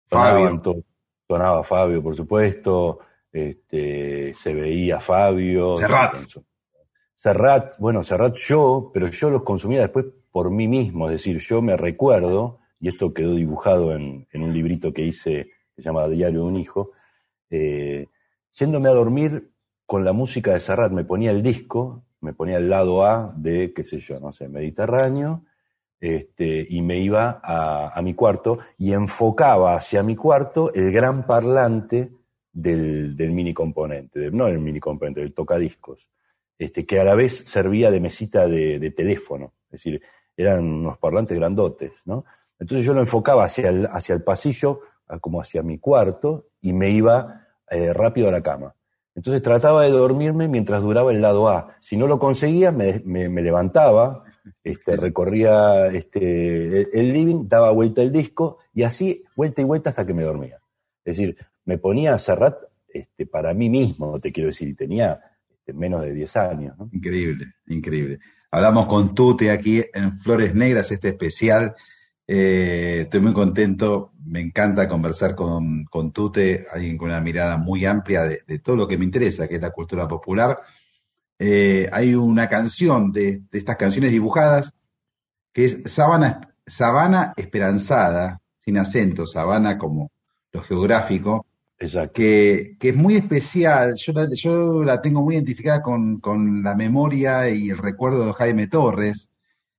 Fabio. 0.07 0.63
Sonaba 1.27 1.65
Fabio, 1.65 2.03
por 2.03 2.15
supuesto, 2.15 2.99
este, 3.33 4.35
se 4.35 4.55
veía 4.55 5.01
Fabio. 5.01 5.77
Serrat. 5.77 6.19
Serrat, 7.15 7.79
bueno, 7.79 8.03
Serrat 8.03 8.35
yo, 8.37 8.91
pero 8.93 9.07
yo 9.09 9.31
los 9.31 9.43
consumía 9.43 9.81
después 9.81 10.07
por 10.31 10.51
mí 10.51 10.69
mismo, 10.69 11.07
es 11.07 11.13
decir, 11.13 11.39
yo 11.39 11.63
me 11.63 11.77
recuerdo, 11.77 12.59
y 12.81 12.89
esto 12.89 13.15
quedó 13.15 13.35
dibujado 13.35 13.93
en, 13.93 14.27
un 14.35 14.53
librito 14.53 14.93
que 14.93 15.03
hice, 15.03 15.45
que 15.75 15.81
se 15.81 15.83
llama 15.83 16.09
Diario 16.09 16.41
de 16.41 16.47
un 16.47 16.57
Hijo, 16.57 16.91
eh, 17.49 18.09
yéndome 18.59 18.89
a 18.89 18.93
dormir 18.93 19.53
con 19.87 20.05
la 20.05 20.13
música 20.13 20.53
de 20.53 20.61
Serrat, 20.61 20.93
me 20.93 21.05
ponía 21.05 21.31
el 21.31 21.43
disco 21.43 22.05
me 22.25 22.33
ponía 22.33 22.57
el 22.57 22.71
lado 22.71 23.05
A 23.05 23.33
de, 23.37 23.73
qué 23.75 23.83
sé 23.83 23.99
yo, 23.99 24.19
no 24.19 24.33
sé, 24.33 24.49
Mediterráneo, 24.49 25.45
este, 26.01 26.67
y 26.69 26.81
me 26.81 26.99
iba 26.99 27.41
a, 27.45 28.01
mi 28.03 28.15
cuarto 28.15 28.59
y 28.79 28.93
enfocaba 28.93 29.75
hacia 29.77 30.03
mi 30.03 30.17
cuarto 30.17 30.73
el 30.75 30.91
gran 30.91 31.27
parlante 31.27 32.13
del, 32.51 33.15
mini 33.31 33.53
componente, 33.53 34.31
no 34.31 34.49
el 34.49 34.59
mini 34.59 34.81
componente, 34.81 35.21
del 35.21 35.35
tocadiscos, 35.35 36.09
este, 36.59 36.87
que 36.87 36.99
a 36.99 37.05
la 37.05 37.15
vez 37.15 37.45
servía 37.47 37.91
de 37.91 38.01
mesita 38.01 38.49
de, 38.49 38.91
teléfono, 38.91 39.53
es 39.67 39.73
decir, 39.73 40.03
eran 40.37 40.65
unos 40.65 40.99
parlantes 40.99 41.39
grandotes, 41.39 41.93
¿no? 42.07 42.25
Entonces 42.59 42.87
yo 42.87 42.95
lo 42.95 43.01
enfocaba 43.01 43.45
hacia 43.45 43.69
el, 43.69 43.87
hacia 43.87 44.15
el 44.15 44.23
pasillo, 44.23 44.81
como 45.21 45.41
hacia 45.41 45.63
mi 45.63 45.79
cuarto, 45.79 46.49
y 46.63 46.73
me 46.73 46.89
iba 46.89 47.44
eh, 47.75 47.93
rápido 47.93 48.29
a 48.29 48.33
la 48.33 48.43
cama. 48.43 48.75
Entonces 49.15 49.43
trataba 49.43 49.83
de 49.83 49.91
dormirme 49.91 50.49
mientras 50.49 50.83
duraba 50.83 51.13
el 51.13 51.21
lado 51.21 51.49
A. 51.49 51.77
Si 51.81 51.97
no 51.97 52.07
lo 52.07 52.19
conseguía, 52.19 52.73
me, 52.73 53.01
levantaba, 53.05 54.25
este, 54.63 54.97
recorría 54.97 55.87
este, 55.87 56.99
el, 56.99 57.13
living, 57.13 57.49
daba 57.49 57.71
vuelta 57.71 58.03
el 58.03 58.11
disco 58.11 58.59
y 58.73 58.83
así 58.83 59.25
vuelta 59.37 59.61
y 59.61 59.65
vuelta 59.65 59.91
hasta 59.91 60.05
que 60.05 60.15
me 60.15 60.25
dormía. 60.25 60.59
Es 61.05 61.17
decir, 61.17 61.37
me 61.65 61.79
ponía 61.79 62.15
a 62.15 62.19
Serrat 62.19 62.57
este, 62.89 63.27
para 63.27 63.55
mí 63.55 63.71
mismo, 63.71 64.19
te 64.19 64.33
quiero 64.33 64.49
decir, 64.49 64.69
y 64.69 64.75
tenía 64.75 65.21
este, 65.49 65.73
menos 65.73 66.03
de 66.03 66.13
10 66.13 66.37
años. 66.37 66.77
Increíble, 66.93 67.55
increíble. 67.69 68.19
Hablamos 68.51 68.87
con 68.87 69.15
Tute 69.15 69.51
aquí 69.51 69.83
en 69.93 70.19
Flores 70.19 70.55
Negras, 70.55 70.91
este 70.91 71.09
especial 71.09 71.75
eh, 72.27 73.03
estoy 73.05 73.21
muy 73.21 73.35
contento, 73.35 74.13
me 74.25 74.41
encanta 74.41 74.89
conversar 74.89 75.35
con, 75.35 75.85
con, 75.85 76.13
Tute, 76.13 76.67
alguien 76.73 76.97
con 76.97 77.09
una 77.09 77.21
mirada 77.21 77.57
muy 77.59 77.85
amplia 77.85 78.25
de, 78.25 78.59
todo 78.61 78.77
lo 78.77 78.89
que 78.89 78.97
me 78.97 79.05
interesa, 79.05 79.47
que 79.47 79.57
es 79.57 79.61
la 79.61 79.71
cultura 79.71 80.09
popular. 80.09 80.59
Eh, 81.39 81.89
hay 81.93 82.15
una 82.15 82.49
canción 82.49 83.13
de, 83.13 83.43
estas 83.53 83.77
canciones 83.77 84.11
dibujadas 84.13 84.73
que 85.53 85.67
es 85.67 85.83
Sabana, 85.87 86.55
Sabana 86.67 87.35
Esperanzada, 87.37 88.41
sin 88.59 88.79
acento, 88.79 89.27
Sabana 89.27 89.79
como 89.79 90.11
lo 90.53 90.63
geográfico, 90.63 91.47
que, 92.15 92.77
que, 92.81 92.89
es 92.89 92.97
muy 92.97 93.17
especial. 93.17 93.95
Yo 93.97 94.13
la, 94.15 94.29
yo 94.35 94.83
la 94.83 95.03
tengo 95.03 95.23
muy 95.23 95.35
identificada 95.35 95.83
con, 95.83 96.19
con 96.21 96.63
la 96.63 96.75
memoria 96.75 97.51
y 97.51 97.71
el 97.71 97.79
recuerdo 97.79 98.27
de 98.27 98.33
Jaime 98.33 98.67
Torres 98.69 99.31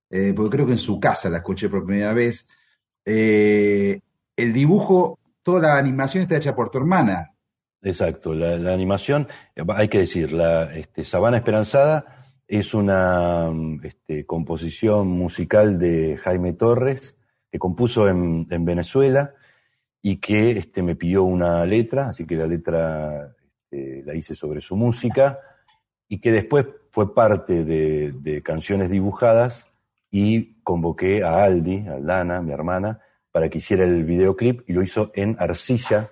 eh, 0.09 0.33
porque 0.35 0.55
creo 0.57 0.65
que 0.65 0.73
en 0.73 0.77
su 0.77 0.99
casa 0.99 1.29
la 1.29 1.37
escuché 1.37 1.69
por 1.69 1.85
primera 1.85 2.13
vez. 2.13 2.47
Eh, 3.03 3.99
el 4.35 4.53
dibujo, 4.53 5.19
toda 5.41 5.61
la 5.61 5.77
animación 5.77 6.23
está 6.23 6.37
hecha 6.37 6.55
por 6.55 6.69
tu 6.69 6.77
hermana. 6.77 7.33
Exacto, 7.81 8.33
la, 8.33 8.73
animación, 8.73 9.27
hay 9.69 9.87
que 9.87 9.99
decir, 9.99 10.33
la 10.33 10.73
este, 10.75 11.03
Sabana 11.03 11.37
Esperanzada 11.37 12.33
es 12.47 12.73
una 12.73 13.51
este, 13.83 14.25
composición 14.25 15.07
musical 15.07 15.77
de 15.77 16.17
Jaime 16.17 16.53
Torres, 16.53 17.17
que 17.51 17.59
compuso 17.59 18.07
en, 18.07 18.47
Venezuela 18.65 19.33
y 20.01 20.17
que 20.17 20.51
este, 20.51 20.81
me 20.81 20.95
pidió 20.95 21.23
una 21.23 21.63
letra, 21.65 22.07
así 22.09 22.25
que 22.25 22.35
la 22.35 22.47
letra 22.47 23.35
este, 23.71 24.03
la 24.03 24.15
hice 24.15 24.33
sobre 24.33 24.61
su 24.61 24.75
música 24.75 25.39
y 26.07 26.19
que 26.19 26.31
después 26.31 26.65
fue 26.91 27.13
parte 27.13 27.65
de 27.65 28.41
canciones 28.43 28.89
dibujadas 28.89 29.67
y 30.17 30.61
convoqué 30.63 31.25
a 31.25 31.43
Aldi, 31.43 31.87
a 31.89 31.99
Lana, 31.99 32.41
mi 32.41 32.53
hermana, 32.53 33.01
para 33.33 33.49
que 33.49 33.57
hiciera 33.57 33.83
el 33.83 34.05
videoclip 34.05 34.61
y 34.65 34.71
lo 34.71 34.81
hizo 34.81 35.11
en 35.13 35.35
arcilla 35.37 36.09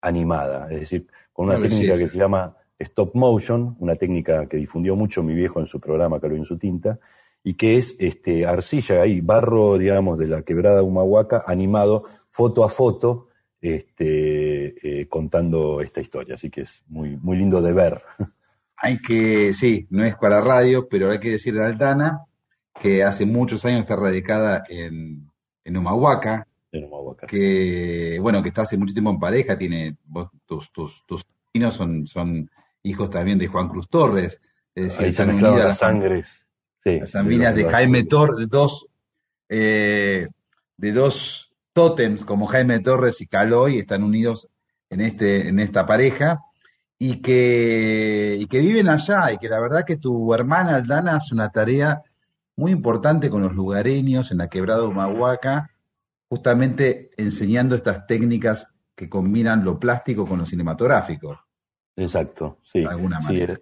animada, 0.00 0.68
es 0.70 0.78
decir, 0.78 1.08
con 1.32 1.48
una 1.48 1.60
técnica 1.60 1.98
que 1.98 2.06
se 2.06 2.18
llama 2.18 2.56
stop 2.78 3.16
motion, 3.16 3.76
una 3.80 3.96
técnica 3.96 4.46
que 4.46 4.58
difundió 4.58 4.94
mucho 4.94 5.24
mi 5.24 5.34
viejo 5.34 5.58
en 5.58 5.66
su 5.66 5.80
programa, 5.80 6.20
Carlos 6.20 6.38
en 6.38 6.44
su 6.44 6.56
tinta, 6.56 7.00
y 7.42 7.54
que 7.54 7.78
es 7.78 7.96
este, 7.98 8.46
arcilla, 8.46 9.02
ahí, 9.02 9.20
barro, 9.20 9.76
digamos, 9.76 10.18
de 10.18 10.28
la 10.28 10.42
quebrada 10.42 10.84
Humahuaca, 10.84 11.42
animado 11.44 12.04
foto 12.28 12.62
a 12.62 12.68
foto, 12.68 13.26
este, 13.60 15.00
eh, 15.00 15.08
contando 15.08 15.80
esta 15.80 16.00
historia. 16.00 16.36
Así 16.36 16.48
que 16.48 16.60
es 16.60 16.84
muy, 16.86 17.16
muy 17.16 17.36
lindo 17.36 17.60
de 17.60 17.72
ver. 17.72 18.02
Hay 18.76 18.98
que, 19.00 19.52
sí, 19.52 19.88
no 19.90 20.04
es 20.04 20.14
para 20.14 20.40
radio, 20.40 20.88
pero 20.88 21.10
hay 21.10 21.18
que 21.18 21.30
decir 21.30 21.54
de 21.54 21.64
Altana 21.64 22.26
que 22.80 23.04
hace 23.04 23.26
muchos 23.26 23.64
años 23.64 23.80
está 23.80 23.96
radicada 23.96 24.64
en, 24.68 25.30
en 25.64 25.76
Humahuaca, 25.76 26.46
que 27.28 28.18
bueno, 28.20 28.42
que 28.42 28.48
está 28.48 28.62
hace 28.62 28.78
mucho 28.78 28.94
tiempo 28.94 29.10
en 29.10 29.20
pareja, 29.20 29.56
tiene 29.56 29.96
tus, 30.46 30.72
tus, 30.72 31.04
tus 31.06 31.26
son, 31.70 32.06
son 32.06 32.50
hijos 32.82 33.10
también 33.10 33.38
de 33.38 33.46
Juan 33.46 33.68
Cruz 33.68 33.88
Torres, 33.88 34.40
es 34.74 34.84
decir, 34.84 35.08
están 35.08 35.30
unidas 35.30 35.64
las 35.64 35.78
sangres, 35.78 36.46
las 36.84 37.12
familias 37.12 37.54
de, 37.54 37.68
Jaime 37.68 38.04
Torres, 38.04 38.36
de 38.36 38.46
dos, 38.46 38.86
eh, 39.48 40.28
de 40.76 40.92
dos 40.92 41.52
tótems 41.74 42.24
como 42.24 42.46
Jaime 42.46 42.80
Torres 42.80 43.20
y 43.20 43.26
Caloy 43.26 43.78
están 43.78 44.02
unidos 44.02 44.48
en 44.88 45.02
este, 45.02 45.48
en 45.48 45.60
esta 45.60 45.84
pareja. 45.84 46.40
y 46.98 47.20
que, 47.20 48.36
y 48.38 48.46
que 48.46 48.60
viven 48.60 48.88
allá 48.88 49.32
y 49.32 49.36
que 49.36 49.48
la 49.48 49.58
verdad 49.58 49.84
que 49.84 49.96
tu 49.96 50.32
hermana 50.32 50.76
Aldana 50.76 51.16
hace 51.16 51.34
una 51.34 51.50
tarea 51.50 52.00
muy 52.56 52.72
importante 52.72 53.30
con 53.30 53.42
los 53.42 53.54
lugareños 53.54 54.30
en 54.30 54.38
la 54.38 54.48
quebrada 54.48 54.84
Humahuaca, 54.84 55.70
justamente 56.28 57.10
enseñando 57.16 57.74
estas 57.74 58.06
técnicas 58.06 58.74
que 58.94 59.08
combinan 59.08 59.64
lo 59.64 59.78
plástico 59.78 60.26
con 60.26 60.38
lo 60.38 60.46
cinematográfico. 60.46 61.40
Exacto, 61.96 62.58
sí. 62.62 62.84
alguna 62.84 63.20
manera. 63.20 63.60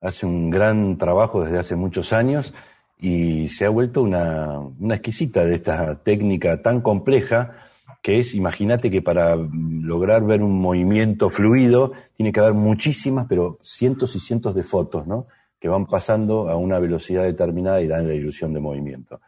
hace 0.00 0.26
un 0.26 0.50
gran 0.50 0.98
trabajo 0.98 1.44
desde 1.44 1.58
hace 1.58 1.76
muchos 1.76 2.12
años 2.12 2.54
y 2.98 3.48
se 3.48 3.66
ha 3.66 3.70
vuelto 3.70 4.02
una, 4.02 4.58
una 4.58 4.94
exquisita 4.94 5.44
de 5.44 5.56
esta 5.56 6.02
técnica 6.02 6.62
tan 6.62 6.80
compleja 6.80 7.66
que 8.02 8.20
es, 8.20 8.34
imagínate 8.34 8.90
que 8.90 9.02
para 9.02 9.34
lograr 9.34 10.24
ver 10.24 10.40
un 10.42 10.60
movimiento 10.60 11.28
fluido 11.28 11.92
tiene 12.14 12.30
que 12.30 12.38
haber 12.38 12.54
muchísimas, 12.54 13.26
pero 13.28 13.58
cientos 13.62 14.14
y 14.14 14.20
cientos 14.20 14.54
de 14.54 14.62
fotos, 14.62 15.08
¿no? 15.08 15.26
Que 15.66 15.70
van 15.70 15.86
pasando 15.86 16.48
a 16.48 16.54
una 16.54 16.78
velocidad 16.78 17.24
determinada 17.24 17.80
y 17.80 17.88
dan 17.88 18.06
la 18.06 18.14
ilusión 18.14 18.54
de 18.54 18.60
movimiento. 18.60 19.20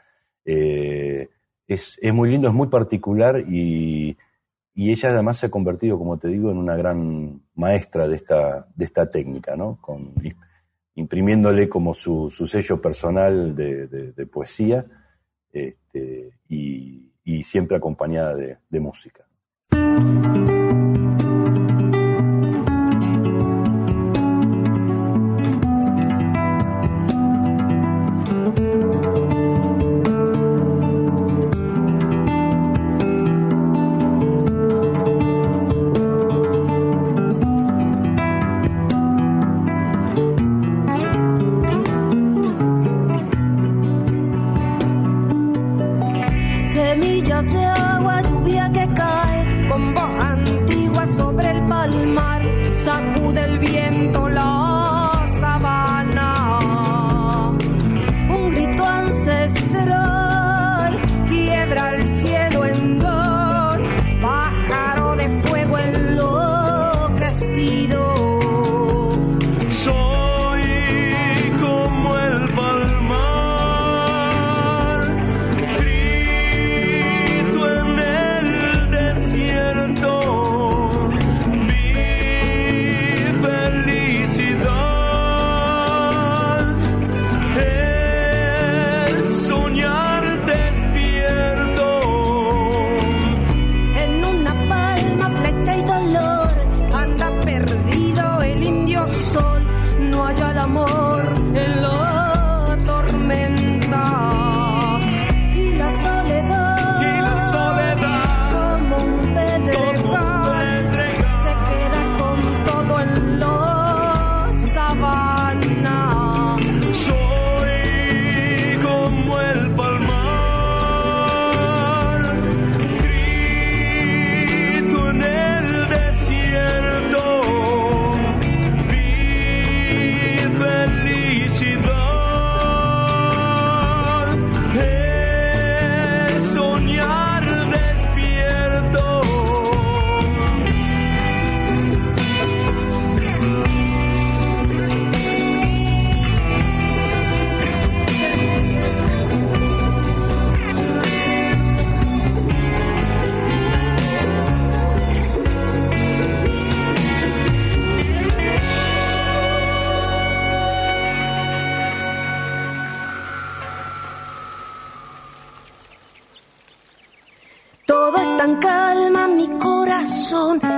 Eh, 0.45 1.29
es, 1.67 1.99
muy 2.15 2.31
lindo, 2.31 2.47
es 2.47 2.55
muy 2.55 2.69
particular 2.69 3.41
y, 3.41 4.17
ella 4.77 5.09
además 5.09 5.39
se 5.39 5.47
ha 5.47 5.51
convertido, 5.51 5.99
como 5.99 6.17
te 6.17 6.29
digo, 6.29 6.53
en 6.53 6.59
una 6.59 6.77
gran 6.77 7.43
maestra 7.57 8.07
de 8.07 8.15
esta, 8.15 8.69
de 8.73 8.85
esta 8.85 9.11
técnica, 9.11 9.57
¿no? 9.57 9.79
Con, 9.81 10.15
imprimiéndole 10.95 11.69
como 11.69 11.93
su, 11.93 12.31
sello 12.31 12.81
personal 12.81 13.57
de, 13.57 14.29
poesía 14.31 14.87
este, 15.53 16.39
y 16.49 17.09
y 17.25 17.45
siempre 17.45 17.77
acompañada 17.77 18.35
de 18.37 18.81
música. 18.81 19.27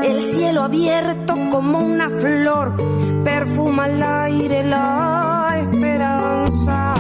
el 0.05 0.23
cielo 0.23 0.63
abierto 0.63 1.35
como 1.51 1.81
una 1.81 2.09
flor, 2.09 2.73
perfuma 3.25 3.87
el 3.89 4.01
aire 4.01 4.63
la 4.63 5.59
esperanza. 5.61 6.95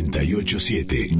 987. 0.00 1.10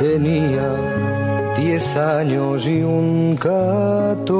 Tenía 0.00 0.74
diez 1.56 1.96
años 1.96 2.66
y 2.66 2.82
un 2.82 3.36
gato 3.36 4.36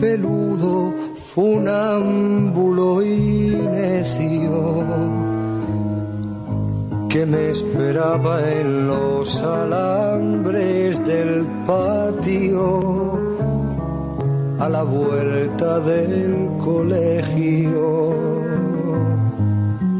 peludo, 0.00 0.94
funámbulo 1.34 3.02
y 3.02 3.50
necio 3.70 4.86
que 7.08 7.26
me 7.26 7.50
esperaba 7.50 8.40
en 8.50 8.77
del 15.80 16.50
colegio. 16.58 18.14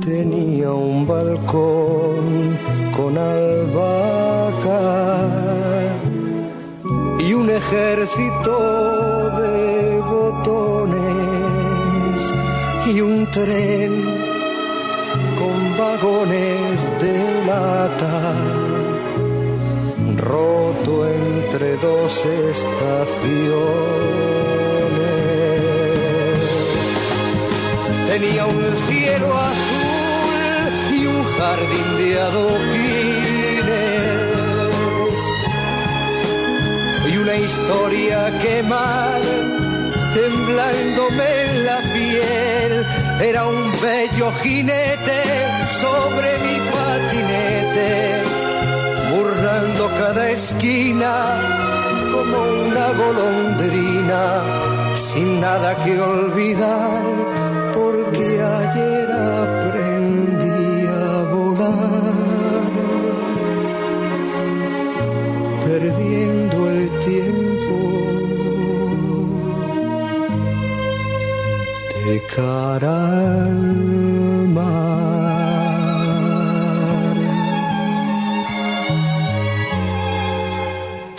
Tenía 0.04 0.72
un 0.72 1.06
balcón 1.06 2.58
con 2.96 3.18
albahaca 3.18 4.80
y 7.20 7.34
un 7.34 7.50
ejército 7.50 9.30
de 9.38 10.00
botones 10.00 10.98
y 12.86 13.00
un 13.00 13.26
tren 13.30 14.28
vagones 15.78 16.82
de 17.00 17.46
lata, 17.46 18.34
roto 20.16 21.08
entre 21.08 21.76
dos 21.76 22.26
estaciones. 22.26 24.27
Tenía 28.20 28.46
un 28.46 28.76
cielo 28.88 29.28
azul 29.38 30.98
y 30.98 31.06
un 31.06 31.22
jardín 31.22 31.96
de 31.98 32.20
adoquines. 32.20 32.78
Y 37.12 37.16
una 37.16 37.36
historia 37.36 38.38
quemar 38.40 39.20
temblándome 40.14 41.42
en 41.44 41.64
la 41.64 41.78
piel. 41.94 42.86
Era 43.20 43.46
un 43.46 43.70
bello 43.80 44.32
jinete 44.42 45.22
sobre 45.80 46.28
mi 46.44 46.58
patinete, 46.74 48.22
burlando 49.14 49.90
cada 49.96 50.30
esquina 50.30 51.14
como 52.10 52.36
una 52.66 52.86
golondrina, 53.02 54.42
sin 54.96 55.40
nada 55.40 55.76
que 55.84 56.00
olvidar, 56.00 57.02
porque 57.78 58.28
ayer 58.60 59.08
aprendí 59.42 60.70
a 61.04 61.12
volar, 61.32 62.72
perdiendo 65.66 66.58
el 66.70 66.84
tiempo. 67.08 67.76
De 72.06 72.16
cara 72.34 72.98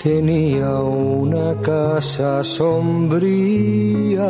tenía 0.04 0.74
una 0.80 1.54
casa 1.62 2.44
sombría 2.44 4.30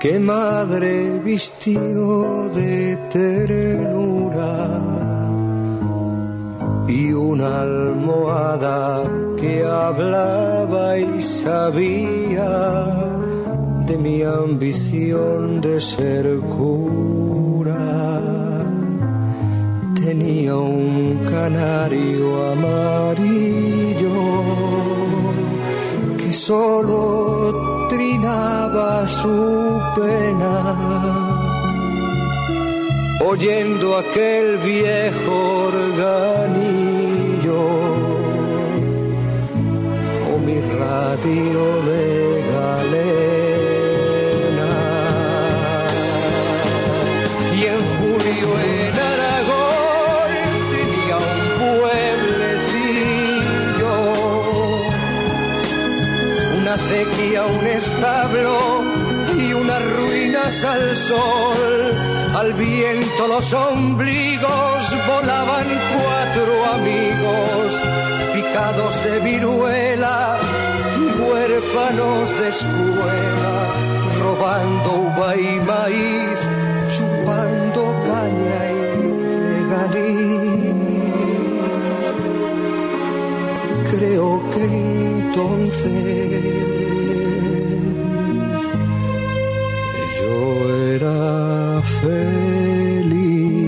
que 0.00 0.18
madre 0.18 1.18
vistió 1.24 2.48
de 2.50 2.96
ternura 3.10 4.56
y 6.86 7.12
una 7.12 7.62
almohada 7.62 9.02
que 9.40 9.64
hablaba 9.64 10.98
y 10.98 11.22
sabía 11.22 12.86
de 13.86 13.96
mi 13.96 14.22
ambición 14.22 15.60
de 15.60 15.80
ser 15.80 16.38
cura. 16.40 18.20
Tenía 20.04 20.56
un 20.56 21.26
canario 21.30 22.52
amarillo 22.52 24.16
que 26.18 26.32
solo 26.32 27.75
trinaba 28.16 29.06
su 29.06 29.80
pena, 29.94 30.54
oyendo 33.20 33.96
aquel 33.98 34.56
viejo 34.58 35.66
organillo 35.66 37.62
o 40.30 40.38
mi 40.46 40.58
radio 40.80 41.64
de 41.88 42.05
sequía, 56.96 57.44
un 57.44 57.66
establo 57.66 58.56
y 59.38 59.52
unas 59.52 59.82
ruinas 59.98 60.64
al 60.64 60.96
sol. 60.96 61.92
Al 62.40 62.54
viento 62.54 63.28
los 63.28 63.52
ombligos 63.52 64.80
volaban 65.12 65.66
cuatro 65.94 66.54
amigos, 66.78 67.68
picados 68.34 68.94
de 69.04 69.14
viruela 69.28 70.18
y 71.02 71.04
huérfanos 71.20 72.22
de 72.38 72.46
escuela, 72.56 73.54
robando 74.22 74.88
uva 75.08 75.30
y 75.36 75.38
maíz, 75.72 76.38
chupando 76.94 77.82
caña 78.10 78.60
y 79.02 79.04
regaliz. 79.50 80.78
Creo 83.92 84.28
que 84.52 84.62
entonces 84.64 86.85
feliz. 92.06 93.66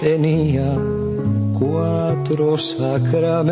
Tenía 0.00 0.70
cuatro 1.58 2.58
sacramentos 2.58 3.50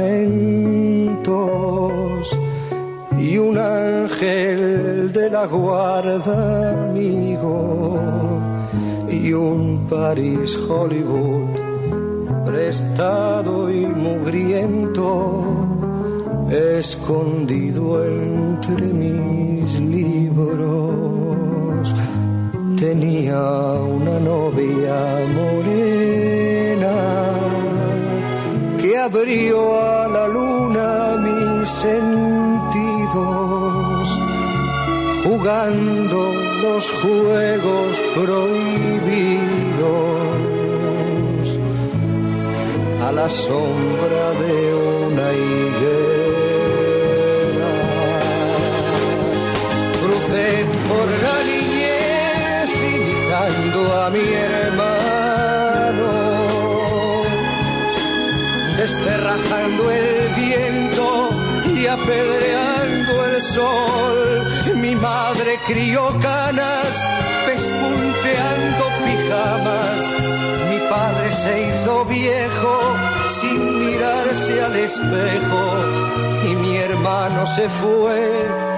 y 3.18 3.38
un 3.38 3.56
ángel 3.58 5.12
de 5.12 5.30
la 5.30 5.46
guarda 5.46 6.72
amigo 6.84 8.00
y 9.08 9.32
un 9.32 9.86
París 9.88 10.56
Hollywood 10.56 11.50
prestado 12.44 13.70
y 13.70 13.86
mugriento 13.86 15.59
escondido 16.50 18.04
entre 18.04 18.86
mis 18.86 19.78
libros. 19.80 21.94
Tenía 22.76 23.74
una 23.74 24.18
novia 24.18 25.20
morena 25.34 26.92
que 28.80 28.98
abrió 28.98 29.80
a 29.80 30.08
la 30.08 30.26
luna 30.26 31.16
mis 31.18 31.68
sentidos, 31.68 33.14
jugando 35.22 36.32
los 36.62 36.90
juegos 36.90 38.00
prohibidos 38.14 39.60
a 43.06 43.12
la 43.12 43.30
sombra 43.30 44.32
de 44.40 44.74
una 44.74 45.32
higuera. 45.32 45.79
Por 50.90 51.08
la 51.24 51.36
niñez 51.52 52.68
imitando 52.94 53.80
a 54.02 54.10
mi 54.10 54.26
hermano, 54.48 56.10
desterrajando 58.76 59.82
el 59.90 60.28
viento 60.42 61.30
y 61.74 61.86
apedreando 61.86 63.12
el 63.26 63.42
sol 63.42 64.20
Mi 64.82 64.94
madre 64.94 65.58
crió 65.66 66.02
canas, 66.20 66.92
pespunteando 67.46 68.84
pijamas. 69.04 70.00
Mi 70.70 70.78
padre 70.88 71.28
se 71.42 71.52
hizo 71.68 72.04
viejo 72.06 72.74
sin 73.38 73.60
mirarse 73.84 74.62
al 74.62 74.76
espejo. 74.76 75.62
Y 76.48 76.54
mi 76.62 76.76
hermano 76.76 77.46
se 77.46 77.68
fue 77.68 78.69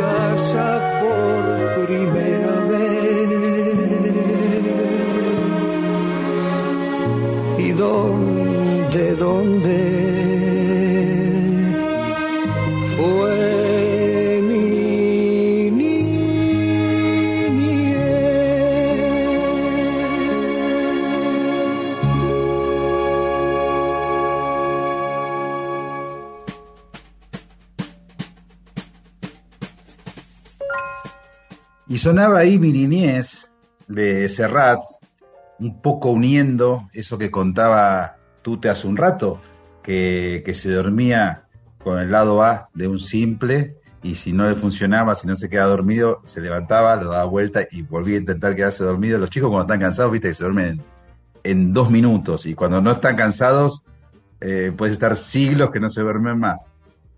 casa 0.00 0.66
por 1.00 1.86
primera 1.86 2.54
vez. 2.72 2.90
¿Y 7.58 7.68
dónde, 7.72 9.14
dónde? 9.16 10.09
Sonaba 32.00 32.38
ahí 32.38 32.58
mi 32.58 32.72
niñez 32.72 33.52
de 33.86 34.26
Serrat, 34.30 34.80
un 35.58 35.82
poco 35.82 36.08
uniendo 36.08 36.88
eso 36.94 37.18
que 37.18 37.30
contaba 37.30 38.16
Tute 38.40 38.70
hace 38.70 38.86
un 38.86 38.96
rato, 38.96 39.38
que, 39.82 40.42
que 40.42 40.54
se 40.54 40.72
dormía 40.72 41.44
con 41.84 41.98
el 41.98 42.10
lado 42.10 42.42
A 42.42 42.70
de 42.72 42.88
un 42.88 42.98
simple 42.98 43.76
y 44.02 44.14
si 44.14 44.32
no 44.32 44.48
le 44.48 44.54
funcionaba, 44.54 45.14
si 45.14 45.26
no 45.26 45.36
se 45.36 45.50
quedaba 45.50 45.68
dormido, 45.68 46.22
se 46.24 46.40
levantaba, 46.40 46.96
lo 46.96 47.10
daba 47.10 47.24
vuelta 47.24 47.66
y 47.70 47.82
volvía 47.82 48.16
a 48.16 48.20
intentar 48.20 48.56
quedarse 48.56 48.82
dormido. 48.82 49.18
Los 49.18 49.28
chicos 49.28 49.50
cuando 49.50 49.64
están 49.64 49.80
cansados, 49.80 50.10
viste 50.10 50.28
que 50.28 50.34
se 50.34 50.44
duermen 50.44 50.80
en, 51.44 51.74
dos 51.74 51.90
minutos 51.90 52.46
y 52.46 52.54
cuando 52.54 52.80
no 52.80 52.92
están 52.92 53.14
cansados, 53.16 53.82
eh, 54.40 54.72
estar 54.86 55.18
siglos 55.18 55.70
que 55.70 55.80
no 55.80 55.90
se 55.90 56.00
duermen 56.00 56.38
más. 56.38 56.66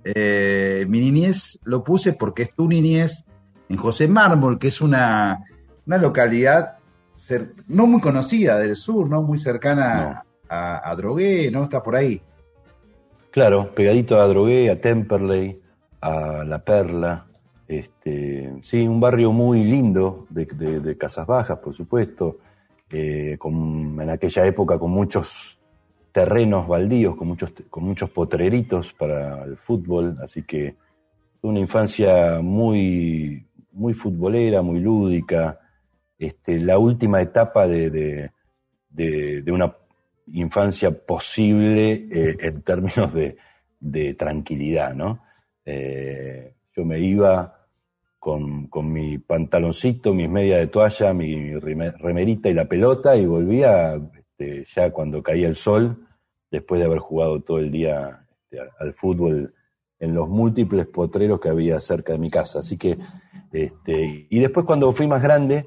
Eh, 0.02 0.86
mi 0.88 0.98
niñez 0.98 1.60
lo 1.62 1.84
puse 1.84 2.14
porque 2.14 2.42
es 2.42 2.52
tu 2.52 2.66
niñez 2.66 3.26
en 3.72 3.78
José 3.78 4.06
Mármol, 4.06 4.58
que 4.58 4.68
es 4.68 4.80
una, 4.82 5.44
una 5.86 5.96
localidad 5.96 6.76
cer- 7.16 7.52
no 7.68 7.86
muy 7.86 8.00
conocida 8.00 8.58
del 8.58 8.76
sur, 8.76 9.08
no 9.08 9.22
muy 9.22 9.38
cercana 9.38 10.24
a, 10.48 10.90
a 10.90 10.94
Drogué, 10.96 11.50
¿no? 11.50 11.64
Está 11.64 11.82
por 11.82 11.96
ahí. 11.96 12.20
Claro, 13.30 13.74
pegadito 13.74 14.20
a 14.20 14.28
Drogué, 14.28 14.70
a 14.70 14.78
Temperley, 14.80 15.58
a 16.02 16.44
La 16.44 16.58
Perla. 16.62 17.26
Este, 17.66 18.52
sí, 18.62 18.86
un 18.86 19.00
barrio 19.00 19.32
muy 19.32 19.64
lindo 19.64 20.26
de, 20.28 20.44
de- 20.44 20.80
de 20.80 20.98
Casas 20.98 21.26
Bajas, 21.26 21.58
por 21.58 21.72
supuesto, 21.72 22.36
eh, 22.90 23.36
con- 23.38 23.98
en 23.98 24.10
aquella 24.10 24.44
época 24.44 24.78
con 24.78 24.90
muchos 24.90 25.58
terrenos 26.12 26.68
baldíos, 26.68 27.16
con 27.16 27.28
muchos, 27.28 27.52
con 27.70 27.84
muchos 27.84 28.10
potreritos 28.10 28.92
para 28.92 29.44
el 29.44 29.56
fútbol, 29.56 30.18
así 30.22 30.42
que 30.42 30.74
una 31.40 31.58
infancia 31.58 32.40
muy, 32.42 33.46
muy 33.72 33.94
futbolera, 33.94 34.62
muy 34.62 34.80
lúdica. 34.80 35.58
Este, 36.18 36.58
la 36.60 36.78
última 36.78 37.20
etapa 37.20 37.66
de, 37.66 38.30
una 39.48 39.74
infancia 40.28 40.90
posible 40.90 42.06
eh, 42.10 42.36
en 42.40 42.62
términos 42.62 43.12
de, 43.12 44.14
tranquilidad, 44.14 44.94
¿no? 44.94 45.22
Eh, 45.64 46.54
yo 46.74 46.84
me 46.84 47.00
iba 47.00 47.66
con, 48.18 48.68
mi 48.92 49.18
pantaloncito, 49.18 50.14
mis 50.14 50.28
medias 50.28 50.60
de 50.60 50.68
toalla, 50.68 51.12
mi 51.12 51.54
remerita 51.58 52.48
y 52.48 52.54
la 52.54 52.66
pelota 52.66 53.16
y 53.16 53.26
volvía 53.26 53.94
este, 54.16 54.64
ya 54.74 54.90
cuando 54.92 55.22
caía 55.22 55.48
el 55.48 55.56
sol, 55.56 56.06
después 56.50 56.80
de 56.80 56.86
haber 56.86 57.00
jugado 57.00 57.40
todo 57.42 57.58
el 57.58 57.72
día 57.72 58.24
este, 58.44 58.60
al- 58.60 58.70
al 58.78 58.92
fútbol 58.92 59.52
en 59.98 60.14
los 60.14 60.28
múltiples 60.28 60.86
potreros 60.86 61.40
que 61.40 61.48
había 61.48 61.78
cerca 61.80 62.12
de 62.12 62.18
mi 62.18 62.30
casa. 62.30 62.58
Así 62.60 62.76
que, 62.76 62.98
este, 63.52 64.26
y 64.30 64.40
después 64.40 64.64
cuando 64.64 64.92
fui 64.92 65.06
más 65.06 65.22
grande, 65.22 65.66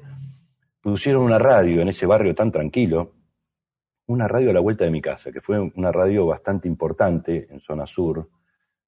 pusieron 0.80 1.22
una 1.22 1.38
radio 1.38 1.80
en 1.82 1.88
ese 1.88 2.06
barrio 2.06 2.34
tan 2.34 2.50
tranquilo, 2.50 3.12
una 4.06 4.28
radio 4.28 4.50
a 4.50 4.52
la 4.52 4.60
vuelta 4.60 4.84
de 4.84 4.90
mi 4.90 5.00
casa, 5.00 5.32
que 5.32 5.40
fue 5.40 5.58
una 5.60 5.92
radio 5.92 6.26
bastante 6.26 6.68
importante 6.68 7.48
en 7.50 7.60
zona 7.60 7.86
sur 7.86 8.28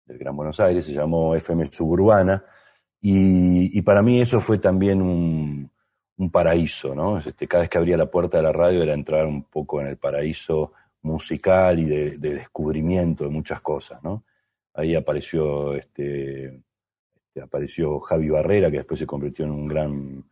del 0.05 0.19
Gran 0.19 0.37
Buenos 0.37 0.59
Aires, 0.61 0.85
se 0.85 0.93
llamó 0.93 1.35
FM 1.35 1.67
Suburbana, 1.67 2.45
y, 3.01 3.81
para 3.83 4.03
mí 4.03 4.21
eso 4.21 4.41
fue 4.41 4.59
también 4.59 5.01
un, 5.01 5.71
paraíso, 6.33 6.97
¿no? 6.97 7.19
Este, 7.19 7.47
cada 7.47 7.63
vez 7.63 7.71
que 7.71 7.79
abría 7.79 7.97
la 7.97 8.11
puerta 8.11 8.39
de 8.39 8.43
la 8.43 8.53
radio 8.53 8.83
era 8.83 8.93
entrar 8.93 9.25
un 9.25 9.45
poco 9.45 9.81
en 9.81 9.87
el 9.87 9.97
paraíso 9.97 10.73
musical 11.03 11.79
y 11.79 11.85
de, 11.85 12.19
de 12.19 12.35
descubrimiento 12.35 13.23
de 13.23 13.31
muchas 13.31 13.61
cosas, 13.61 14.03
¿no? 14.03 14.25
Ahí 14.75 14.97
apareció 14.97 15.75
este, 15.75 16.61
apareció 17.40 18.01
Javi 18.01 18.29
Barrera, 18.31 18.70
que 18.70 18.79
después 18.79 19.01
se 19.01 19.07
convirtió 19.07 19.44
en 19.44 19.51
un 19.53 19.66
gran 19.68 20.24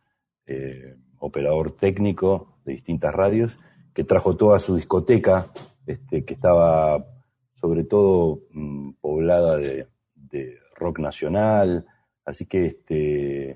eh, 0.45 0.95
operador 1.19 1.75
técnico 1.75 2.59
de 2.65 2.73
distintas 2.73 3.13
radios, 3.13 3.57
que 3.93 4.03
trajo 4.03 4.35
toda 4.37 4.59
su 4.59 4.75
discoteca, 4.75 5.47
este, 5.85 6.23
que 6.25 6.33
estaba 6.33 7.05
sobre 7.53 7.83
todo 7.85 8.41
mm, 8.51 8.91
poblada 9.01 9.57
de, 9.57 9.87
de 10.15 10.57
rock 10.75 10.99
nacional, 10.99 11.85
así 12.25 12.45
que 12.45 12.67
este, 12.67 13.49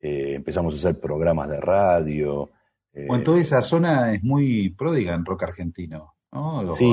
eh, 0.00 0.34
empezamos 0.34 0.74
a 0.74 0.76
hacer 0.76 1.00
programas 1.00 1.48
de 1.50 1.60
radio. 1.60 2.50
eh, 2.92 3.06
Bueno, 3.08 3.24
toda 3.24 3.40
esa 3.40 3.60
zona 3.62 4.12
es 4.14 4.22
muy 4.22 4.70
pródiga 4.70 5.14
en 5.14 5.24
rock 5.24 5.42
argentino, 5.44 6.14
¿no? 6.32 6.62
Los 6.62 6.76
Sí. 6.78 6.84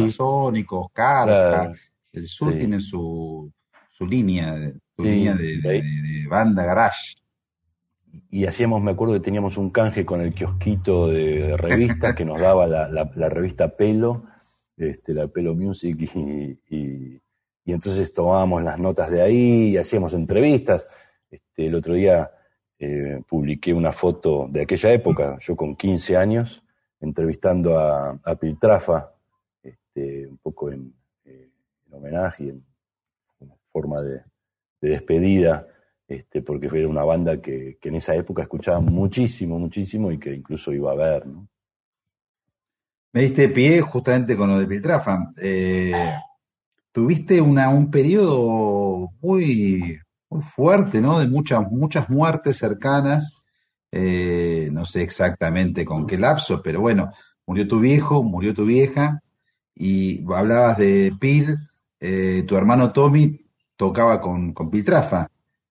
Claro, 0.94 1.74
el 2.14 2.28
sur 2.28 2.54
sí. 2.54 2.60
tiene 2.60 2.80
su, 2.80 3.52
su 3.90 4.06
línea, 4.08 4.56
de- 4.56 4.80
de, 5.04 6.26
banda 6.30 6.64
garage. 6.66 7.16
y 8.30 8.46
hacíamos, 8.46 8.82
me 8.82 8.92
acuerdo 8.92 9.14
que 9.14 9.20
teníamos 9.22 9.58
un 9.58 9.70
canje 9.70 10.06
con 10.06 10.22
el 10.22 10.34
kiosquito 10.34 11.08
de, 11.08 11.40
de 11.48 11.58
revistas 11.58 12.16
que 12.16 12.26
nos 12.26 12.40
daba 12.40 12.68
la, 12.68 12.90
la- 12.90 13.12
la 13.16 13.30
revista 13.30 13.76
Pelo, 13.76 14.26
este, 14.76 15.14
la 15.14 15.28
Pelo 15.28 15.56
Music, 15.56 15.96
y, 16.16 16.60
y- 16.76 17.22
y 17.66 17.74
entonces 17.74 18.12
tomábamos 18.14 18.64
las 18.64 18.80
notas 18.80 19.12
de 19.12 19.22
ahí 19.22 19.70
y 19.72 19.78
hacíamos 19.78 20.14
entrevistas. 20.14 20.88
Este, 21.30 21.68
el 21.68 21.76
otro 21.76 21.94
día 21.96 22.32
eh, 22.80 23.22
publiqué 23.28 23.74
una 23.74 23.92
foto 23.92 24.48
de 24.50 24.62
aquella 24.62 24.92
época, 24.94 25.38
yo 25.42 25.56
con 25.56 25.76
15 25.76 26.16
años, 26.16 26.64
entrevistando 27.02 27.78
a, 27.78 28.12
a 28.24 28.36
Piltrafa, 28.36 29.12
este, 29.62 30.28
un 30.28 30.38
poco 30.38 30.72
en, 30.72 30.94
eh, 31.26 31.50
en 31.88 31.94
homenaje 31.94 32.46
y 32.46 32.50
en, 32.50 32.66
en 33.42 33.52
forma 33.72 34.02
de, 34.02 34.22
de 34.82 34.90
despedida 34.90 35.68
este, 36.08 36.42
porque 36.42 36.68
era 36.68 36.88
una 36.88 37.04
banda 37.04 37.42
que, 37.42 37.78
que 37.82 37.90
en 37.90 37.96
esa 37.96 38.16
época 38.16 38.44
escuchaba 38.44 38.80
muchísimo, 38.80 39.60
muchísimo 39.60 40.12
y 40.12 40.18
que 40.18 40.34
incluso 40.34 40.72
iba 40.72 40.92
a 40.92 40.96
ver, 40.96 41.28
¿no? 41.28 41.48
Me 43.14 43.22
diste 43.22 43.50
pie 43.50 43.82
justamente 43.82 44.38
con 44.38 44.50
lo 44.50 44.60
de 44.60 44.68
Piltrafa. 44.68 45.34
Eh, 45.38 46.14
tuviste 46.92 47.42
un 47.42 47.90
periodo 47.90 49.12
muy, 49.22 50.00
muy 50.30 50.42
fuerte, 50.42 51.02
¿no? 51.02 51.20
De 51.20 51.28
muchas, 51.28 51.70
muchas 51.72 52.10
muertes 52.10 52.58
cercanas. 52.58 53.34
Eh, 53.92 54.70
no 54.72 54.86
sé 54.86 55.02
exactamente 55.02 55.84
con 55.84 56.06
qué 56.06 56.18
lapso, 56.18 56.62
pero 56.62 56.82
bueno, 56.82 57.12
murió 57.46 57.68
tu 57.68 57.80
viejo, 57.80 58.22
murió 58.22 58.54
tu 58.54 58.66
vieja, 58.66 59.24
y 59.74 60.24
hablabas 60.32 60.78
de 60.78 61.14
Pil, 61.20 61.58
eh, 62.00 62.44
tu 62.46 62.56
hermano 62.56 62.92
Tommy 62.92 63.47
tocaba 63.78 64.20
con, 64.20 64.52
con 64.54 64.70
Piltrafa, 64.70 65.28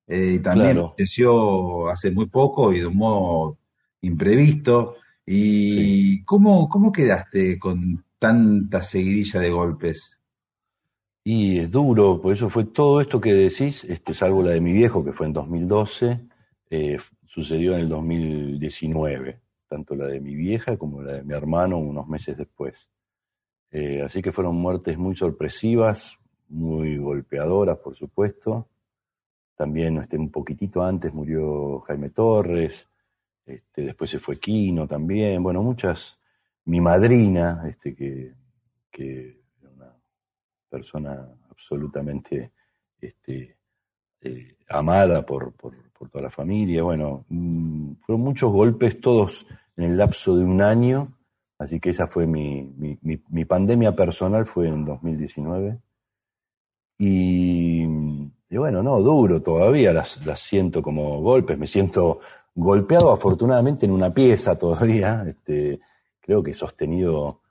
eh, 0.06 0.34
y 0.36 0.38
también 0.38 0.72
Claro. 0.72 0.94
falleció 0.96 1.88
hace 1.88 2.10
muy 2.10 2.26
poco 2.26 2.72
y 2.72 2.80
de 2.80 2.86
un 2.86 2.96
modo 2.96 3.58
imprevisto. 4.00 4.96
¿Y 5.26 6.22
cómo, 6.24 6.68
cómo 6.68 6.92
quedaste 6.92 7.58
con 7.58 8.04
tanta 8.18 8.82
seguidilla 8.82 9.40
de 9.40 9.50
golpes? 9.50 10.18
Y 11.24 11.58
es 11.58 11.72
duro, 11.72 12.20
por 12.22 12.32
eso 12.32 12.48
fue 12.48 12.66
todo 12.66 13.00
esto 13.00 13.20
que 13.20 13.32
decís, 13.34 13.82
este, 13.82 14.14
salvo 14.14 14.44
la 14.44 14.50
de 14.52 14.60
mi 14.60 14.72
viejo, 14.72 15.04
que 15.04 15.10
fue 15.12 15.26
en 15.26 15.32
2012, 15.32 16.20
eh, 16.70 16.98
sucedió 17.26 17.74
en 17.74 17.80
el 17.80 17.88
2019, 17.88 19.40
tanto 19.68 19.96
la 19.96 20.06
de 20.06 20.20
mi 20.20 20.36
vieja 20.36 20.76
como 20.76 21.02
la 21.02 21.14
de 21.14 21.24
mi 21.24 21.34
hermano 21.34 21.78
unos 21.78 22.06
meses 22.06 22.36
después. 22.36 22.88
Eh, 23.72 24.02
así 24.02 24.22
que 24.22 24.30
fueron 24.30 24.54
muertes 24.54 24.96
muy 24.96 25.16
sorpresivas, 25.16 26.16
muy 26.48 26.96
golpeadoras, 26.98 27.78
por 27.78 27.94
supuesto. 27.94 28.68
También 29.54 29.98
este, 29.98 30.18
un 30.18 30.30
poquitito 30.30 30.82
antes 30.82 31.12
murió 31.14 31.80
Jaime 31.80 32.10
Torres, 32.10 32.88
este, 33.44 33.82
después 33.82 34.10
se 34.10 34.18
fue 34.18 34.38
Quino 34.38 34.88
también, 34.88 35.42
bueno, 35.42 35.62
muchas, 35.62 36.18
mi 36.64 36.80
madrina, 36.80 37.62
este, 37.68 37.94
que, 37.94 38.34
que 38.90 39.40
era 39.60 39.70
una 39.70 39.96
persona 40.68 41.28
absolutamente 41.48 42.52
este, 43.00 43.56
eh, 44.20 44.56
amada 44.68 45.24
por, 45.24 45.52
por, 45.52 45.74
por 45.92 46.10
toda 46.10 46.24
la 46.24 46.30
familia. 46.30 46.82
Bueno, 46.82 47.24
mm, 47.28 47.94
fueron 48.00 48.22
muchos 48.22 48.52
golpes, 48.52 49.00
todos 49.00 49.46
en 49.76 49.84
el 49.84 49.96
lapso 49.96 50.36
de 50.36 50.44
un 50.44 50.62
año, 50.62 51.16
así 51.58 51.80
que 51.80 51.90
esa 51.90 52.06
fue 52.06 52.26
mi, 52.26 52.74
mi, 53.02 53.44
pandemia 53.44 53.94
personal, 53.94 54.44
fue 54.44 54.68
en 54.68 54.84
2019. 54.84 55.78
Y, 56.98 57.82
y, 57.82 58.56
bueno, 58.56 58.82
no, 58.82 59.00
duro 59.00 59.42
todavía, 59.42 59.92
las, 59.92 60.24
las 60.24 60.40
siento 60.40 60.82
como 60.82 61.20
golpes, 61.20 61.58
me 61.58 61.66
siento 61.66 62.20
golpeado 62.54 63.12
afortunadamente 63.12 63.86
en 63.86 63.92
una 63.92 64.12
pieza 64.12 64.58
todavía, 64.58 65.24
este, 65.28 65.78
creo 66.20 66.42
que 66.42 66.54
sostenido 66.54 67.42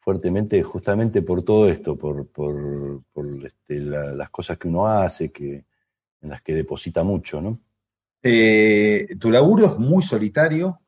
fuertemente 0.00 0.62
justamente 0.62 1.22
por 1.22 1.42
todo 1.42 1.68
esto, 1.68 1.96
por, 1.96 2.26
por, 2.28 3.02
este, 3.44 3.78
las 3.80 4.30
cosas 4.30 4.58
que 4.58 4.68
uno 4.68 4.86
hace, 4.86 5.30
que, 5.30 5.64
en 6.22 6.30
las 6.30 6.42
que 6.42 6.54
deposita 6.54 7.04
mucho, 7.04 7.40
¿no? 7.40 7.60
Eh, 8.22 9.16
tu 9.20 9.30
laburo 9.30 9.66
es 9.66 9.78
muy 9.78 10.02
solitario 10.02 10.80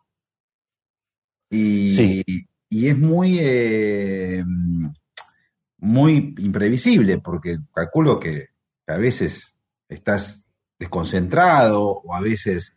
y, 1.49 2.25
y 2.69 2.89
es 2.89 2.99
muy, 2.99 3.39
eh, 3.41 4.43
muy 5.81 6.35
imprevisible, 6.39 7.19
porque 7.19 7.59
calculo 7.73 8.21
que 8.21 8.49
a 8.87 8.97
veces 8.97 9.55
estás 9.89 10.45
desconcentrado 10.79 11.83
o 11.83 12.15
a 12.15 12.21
veces 12.21 12.75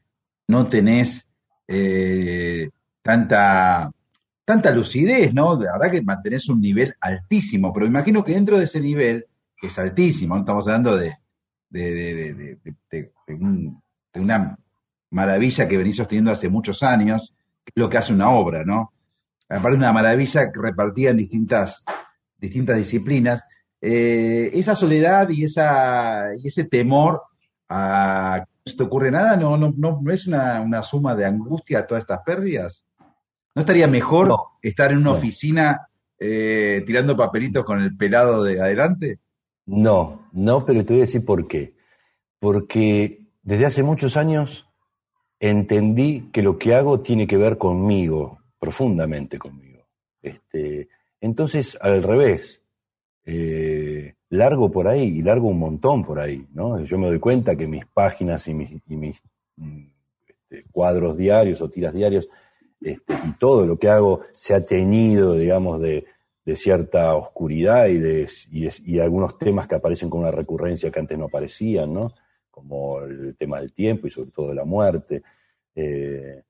no 0.47 0.67
tenés 0.67 1.31
eh, 1.67 2.69
tanta, 3.01 3.91
tanta 4.45 4.71
lucidez, 4.71 5.33
¿no? 5.33 5.55
De 5.55 5.65
verdad 5.71 5.91
que 5.91 6.01
mantenés 6.01 6.49
un 6.49 6.61
nivel 6.61 6.95
altísimo, 6.99 7.73
pero 7.73 7.85
imagino 7.85 8.23
que 8.23 8.33
dentro 8.33 8.57
de 8.57 8.65
ese 8.65 8.79
nivel, 8.79 9.25
que 9.55 9.67
es 9.67 9.79
altísimo, 9.79 10.37
estamos 10.37 10.67
hablando 10.67 10.97
de, 10.97 11.17
de, 11.69 12.57
una 14.15 14.57
maravilla 15.09 15.67
que 15.67 15.77
venís 15.77 15.95
sosteniendo 15.95 16.31
hace 16.31 16.49
muchos 16.49 16.83
años, 16.83 17.33
que 17.63 17.71
es 17.75 17.81
lo 17.81 17.89
que 17.89 17.97
hace 17.97 18.13
una 18.13 18.29
obra, 18.29 18.63
¿no? 18.63 18.93
Aparte 19.49 19.71
de 19.71 19.77
una 19.77 19.93
maravilla 19.93 20.51
repartida 20.53 21.11
en 21.11 21.17
distintas, 21.17 21.83
distintas 22.43 22.77
disciplinas, 22.77 23.45
eh, 23.81 24.51
esa 24.53 24.75
soledad 24.75 25.29
y, 25.29 25.45
esa, 25.45 26.35
y 26.41 26.47
ese 26.47 26.65
temor 26.65 27.21
a 27.69 28.45
que 28.45 28.71
no 28.71 28.77
te 28.77 28.83
ocurre 28.83 29.11
nada, 29.11 29.37
¿no, 29.37 29.57
no, 29.57 29.73
no, 29.77 30.01
es 30.11 30.27
una, 30.27 30.83
suma 30.83 31.15
de 31.15 31.25
angustia 31.25 31.87
todas 31.87 32.03
estas 32.03 32.19
pérdidas? 32.25 32.83
¿No 33.55 33.61
estaría 33.61 33.87
mejor 33.87 34.35
estar 34.61 34.91
en 34.91 34.97
una 34.97 35.11
oficina 35.11 35.87
eh, 36.19 36.83
tirando 36.85 37.15
papelitos 37.15 37.63
con 37.63 37.81
el 37.81 37.95
pelado 37.95 38.43
de 38.43 38.59
adelante? 38.59 39.19
No, 39.65 40.27
no, 40.33 40.65
pero 40.65 40.83
te 40.83 40.93
voy 40.93 41.01
a 41.01 41.05
decir 41.05 41.23
por 41.23 41.47
qué. 41.47 41.75
Porque 42.39 43.27
desde 43.41 43.65
hace 43.67 43.83
muchos 43.83 44.17
años 44.17 44.67
entendí 45.39 46.29
que 46.33 46.41
lo 46.41 46.57
que 46.57 46.75
hago 46.75 46.99
tiene 46.99 47.25
que 47.25 47.37
ver 47.37 47.57
conmigo, 47.57 48.39
profundamente 48.59 49.37
conmigo. 49.37 49.85
Este, 50.21 50.89
entonces, 51.23 51.77
al 51.79 52.03
revés, 52.03 52.61
eh, 53.25 54.15
largo 54.27 54.69
por 54.69 54.89
ahí 54.89 55.03
y 55.03 55.21
largo 55.21 55.47
un 55.47 55.57
montón 55.57 56.03
por 56.03 56.19
ahí. 56.19 56.45
¿no? 56.51 56.83
Yo 56.83 56.97
me 56.97 57.07
doy 57.07 57.19
cuenta 57.19 57.55
que 57.55 57.65
mis 57.65 57.85
páginas 57.85 58.45
y 58.49 58.53
mis, 58.53 59.21
mm, 59.55 59.85
este, 60.27 60.69
cuadros 60.69 61.15
diarios 61.15 61.61
o 61.61 61.69
tiras 61.69 61.93
diarios 61.93 62.27
este, 62.81 63.13
y 63.25 63.31
todo 63.39 63.65
lo 63.65 63.79
que 63.79 63.87
hago 63.87 64.19
se 64.33 64.53
ha 64.53 64.65
teñido, 64.65 65.35
digamos, 65.35 65.79
de, 65.79 66.05
de 66.43 66.55
cierta 66.57 67.15
oscuridad 67.15 67.87
y, 67.87 67.99
de, 67.99 68.29
y, 68.51 68.99
algunos 68.99 69.37
temas 69.37 69.65
que 69.65 69.75
aparecen 69.75 70.09
con 70.09 70.19
una 70.19 70.31
recurrencia 70.31 70.91
que 70.91 70.99
antes 70.99 71.17
no 71.17 71.25
aparecían, 71.25 71.93
¿no? 71.93 72.13
como 72.51 72.99
el 72.99 73.37
tema 73.37 73.61
del 73.61 73.71
tiempo 73.71 74.07
y 74.07 74.09
sobre 74.09 74.31
todo 74.31 74.49
de 74.49 74.55
la 74.55 74.65
muerte. 74.65 75.23
Eh, 75.73 76.43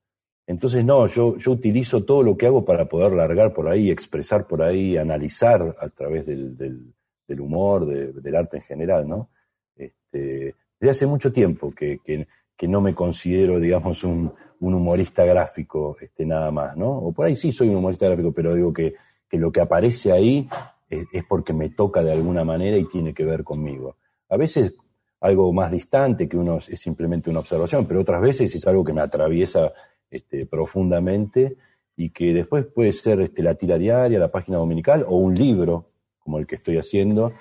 entonces, 0.46 0.84
no, 0.84 1.08
yo, 1.08 1.38
yo 1.38 1.52
utilizo 1.52 2.04
todo 2.04 2.24
lo 2.24 2.36
que 2.38 2.48
hago 2.48 2.66
para 2.66 2.90
poder 2.90 3.14
largar 3.14 3.54
por 3.54 3.70
ahí, 3.70 3.90
expresar 3.90 4.46
por 4.46 4.62
ahí, 4.62 4.98
analizar 4.98 5.76
a 5.80 5.90
través 5.90 6.26
del, 6.26 6.94
humor, 7.40 7.86
del 7.86 8.36
arte 8.36 8.58
en 8.58 8.64
general, 8.64 9.08
¿no? 9.08 9.30
Este, 9.76 10.56
desde 10.80 10.92
hace 10.92 11.06
mucho 11.08 11.32
tiempo 11.32 11.72
que, 11.72 12.00
que, 12.04 12.28
no 12.68 12.80
me 12.80 12.96
considero, 12.96 13.60
digamos, 13.60 14.06
un, 14.06 14.34
humorista 14.62 15.26
gráfico 15.26 15.98
este, 16.00 16.26
nada 16.26 16.50
más, 16.50 16.78
¿no? 16.78 16.90
O 16.90 17.12
por 17.12 17.26
ahí 17.26 17.36
sí 17.36 17.52
soy 17.52 17.68
un 17.68 17.76
humorista 17.76 18.06
gráfico, 18.06 18.32
pero 18.32 18.54
digo 18.54 18.72
que 18.72 18.94
que 19.34 19.40
lo 19.40 19.52
que 19.52 19.62
aparece 19.62 20.12
ahí 20.12 20.48
es, 20.88 21.24
porque 21.28 21.54
me 21.54 21.72
toca 21.72 22.04
de 22.04 22.12
alguna 22.12 22.44
manera 22.44 22.78
y 22.78 22.86
tiene 22.86 23.16
que 23.16 23.26
ver 23.26 23.44
conmigo. 23.44 23.98
A 24.30 24.38
veces 24.38 24.76
algo 25.22 25.52
más 25.52 25.72
distante, 25.72 26.30
que 26.30 26.38
uno 26.38 26.60
es 26.60 26.80
simplemente 26.80 27.32
una 27.32 27.40
observación, 27.40 27.88
pero 27.88 28.02
otras 28.02 28.22
veces 28.22 28.54
es 28.54 28.68
algo 28.68 28.84
que 28.84 28.94
me 28.94 29.02
atraviesa 29.02 29.74
este, 30.14 30.46
profundamente 30.46 31.58
y 31.96 32.12
que 32.12 32.34
después 32.34 32.66
puede 32.66 32.92
ser 32.92 33.20
este, 33.20 33.42
la 33.42 33.56
tira 33.56 33.80
diaria, 33.80 34.20
la 34.20 34.32
página 34.32 34.58
dominical 34.58 35.04
o 35.08 35.18
un 35.18 35.34
libro 35.34 35.90
como 36.20 36.38
el 36.38 36.46
que 36.46 36.56
estoy 36.56 36.78
haciendo 36.78 37.34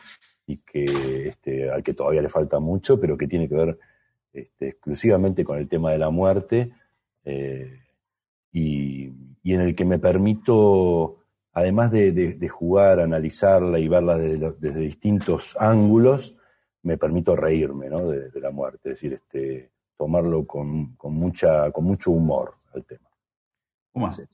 y 0.47 0.57
que 0.57 1.29
este, 1.29 1.71
al 1.71 1.83
que 1.83 1.93
todavía 1.93 2.23
le 2.23 2.31
falta 2.31 2.61
mucho, 2.61 2.99
pero 2.99 3.19
que 3.19 3.29
tiene 3.29 3.47
que 3.47 3.55
ver 3.55 3.79
este, 4.33 4.69
exclusivamente 4.69 5.45
con 5.45 5.59
el 5.59 5.69
tema 5.69 5.93
de 5.93 5.99
la 5.99 6.09
muerte 6.09 6.73
eh, 7.27 7.79
y, 8.53 9.13
en 9.45 9.61
el 9.61 9.75
que 9.75 9.85
me 9.85 9.99
permito 9.99 11.19
además 11.53 11.91
de, 11.91 12.49
jugar, 12.49 13.01
analizarla 13.01 13.79
y 13.79 13.87
verla 13.87 14.17
desde, 14.17 14.81
distintos 14.81 15.55
ángulos, 15.61 16.39
me 16.83 16.97
permito 16.97 17.37
reírme 17.37 17.91
de, 17.91 18.41
la 18.41 18.51
muerte, 18.51 18.91
es 18.91 18.95
decir, 18.95 19.13
este, 19.13 19.71
tomarlo 19.99 20.47
con, 20.47 20.97
mucha, 21.03 21.71
con 21.71 21.85
mucho 21.85 22.13
humor 22.13 22.62
al 22.75 22.85
tema. 22.85 23.09
¿Cómo 23.93 24.07
haces? 24.07 24.29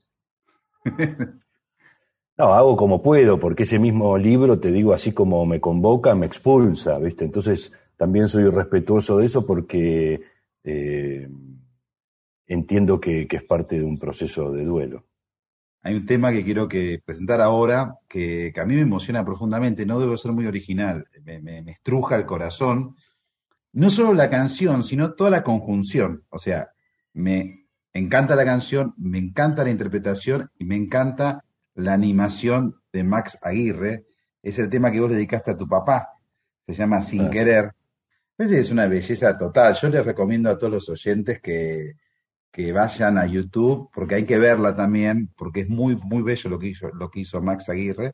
no, 2.37 2.53
hago 2.53 2.75
como 2.75 3.01
puedo, 3.01 3.39
porque 3.39 3.63
ese 3.63 3.79
mismo 3.79 4.17
libro, 4.17 4.59
te 4.59 4.71
digo, 4.71 4.93
así 4.93 5.11
como 5.11 5.45
me 5.45 5.59
convoca, 5.59 6.15
me 6.15 6.25
expulsa, 6.25 6.97
¿viste? 6.99 7.25
Entonces 7.25 7.71
también 7.97 8.27
soy 8.27 8.49
respetuoso 8.49 9.17
de 9.17 9.25
eso 9.25 9.45
porque 9.45 10.21
eh, 10.63 11.27
entiendo 12.47 12.99
que 12.99 13.27
es 13.29 13.43
parte 13.43 13.77
de 13.77 13.83
un 13.83 13.97
proceso 13.97 14.51
de 14.51 14.65
duelo 14.65 15.05
hay 15.81 15.95
un 15.95 16.05
tema 16.05 16.31
que 16.31 16.43
quiero 16.43 16.67
que 16.67 17.01
presentar 17.03 17.41
ahora 17.41 17.95
que, 18.07 18.53
a 18.59 18.65
mí 18.65 18.75
me 18.75 18.81
emociona 18.81 19.23
profundamente, 19.23 19.85
no 19.85 19.99
debo 19.99 20.17
ser 20.17 20.31
muy 20.33 20.45
original, 20.45 21.07
me, 21.23 21.59
estruja 21.71 22.15
el 22.15 22.25
corazón. 22.25 22.95
No 23.71 23.89
solo 23.89 24.13
la 24.13 24.29
canción, 24.29 24.83
sino 24.83 25.13
toda 25.13 25.29
la 25.29 25.43
conjunción. 25.43 26.25
O 26.29 26.39
sea, 26.39 26.69
me 27.13 27.67
encanta 27.93 28.35
la 28.35 28.45
canción, 28.45 28.93
me 28.97 29.17
encanta 29.17 29.63
la 29.63 29.71
interpretación 29.71 30.51
y 30.59 30.65
me 30.65 30.75
encanta 30.75 31.43
la 31.73 31.93
animación 31.93 32.81
de 32.93 33.03
Max 33.03 33.39
Aguirre. 33.41 34.05
Es 34.43 34.59
el 34.59 34.69
tema 34.69 34.91
que 34.91 34.99
vos 34.99 35.11
dedicaste 35.11 35.51
a 35.51 35.57
tu 35.57 35.67
papá. 35.67 36.09
Se 36.67 36.73
llama 36.73 37.01
Sin 37.01 37.29
Querer. 37.29 37.73
Es 38.37 38.69
una 38.71 38.87
belleza 38.87 39.37
total. 39.37 39.73
Yo 39.73 39.89
les 39.89 40.05
recomiendo 40.05 40.49
a 40.49 40.57
todos 40.57 40.71
los 40.71 40.89
oyentes 40.89 41.41
que, 41.41 41.95
que 42.51 42.71
vayan 42.71 43.17
a 43.17 43.25
YouTube, 43.25 43.89
porque 43.93 44.15
hay 44.15 44.25
que 44.25 44.39
verla 44.39 44.75
también, 44.75 45.29
porque 45.35 45.61
es 45.61 45.69
muy, 45.69 45.95
muy 45.95 46.21
bello 46.21 46.49
lo 46.49 46.59
que 46.59 46.67
hizo, 46.67 46.89
lo 46.89 47.09
que 47.09 47.21
hizo 47.21 47.41
Max 47.41 47.69
Aguirre. 47.69 48.13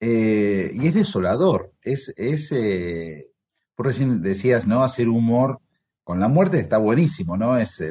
Eh, 0.00 0.70
y 0.72 0.86
es 0.86 0.94
desolador, 0.94 1.74
es, 1.82 2.14
es 2.16 2.50
eh, 2.52 3.30
por 3.74 3.86
recién 3.86 4.22
decías, 4.22 4.66
¿no? 4.66 4.82
Hacer 4.82 5.08
humor 5.08 5.60
con 6.04 6.20
la 6.20 6.28
muerte 6.28 6.58
está 6.58 6.78
buenísimo, 6.78 7.36
¿no? 7.36 7.56
Es 7.58 7.82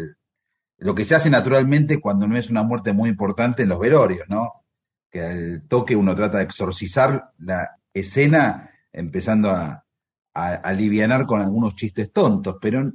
lo 0.78 0.96
que 0.96 1.06
se 1.06 1.16
hace 1.16 1.30
naturalmente 1.30 2.00
cuando 2.00 2.28
no 2.28 2.38
es 2.38 2.50
una 2.50 2.64
muerte 2.64 2.94
muy 2.94 3.10
importante 3.10 3.64
en 3.64 3.70
los 3.70 3.80
velorios, 3.80 4.28
¿no? 4.30 4.66
Que 5.10 5.22
al 5.22 5.64
toque 5.68 5.96
uno 5.96 6.16
trata 6.16 6.38
de 6.38 6.44
exorcizar 6.44 7.32
la 7.40 7.78
escena 7.94 8.72
empezando 8.92 9.52
a, 9.52 9.86
a 10.34 10.54
alivianar 10.54 11.26
con 11.26 11.42
algunos 11.42 11.76
chistes 11.76 12.12
tontos, 12.12 12.58
pero 12.62 12.80
en 12.80 12.94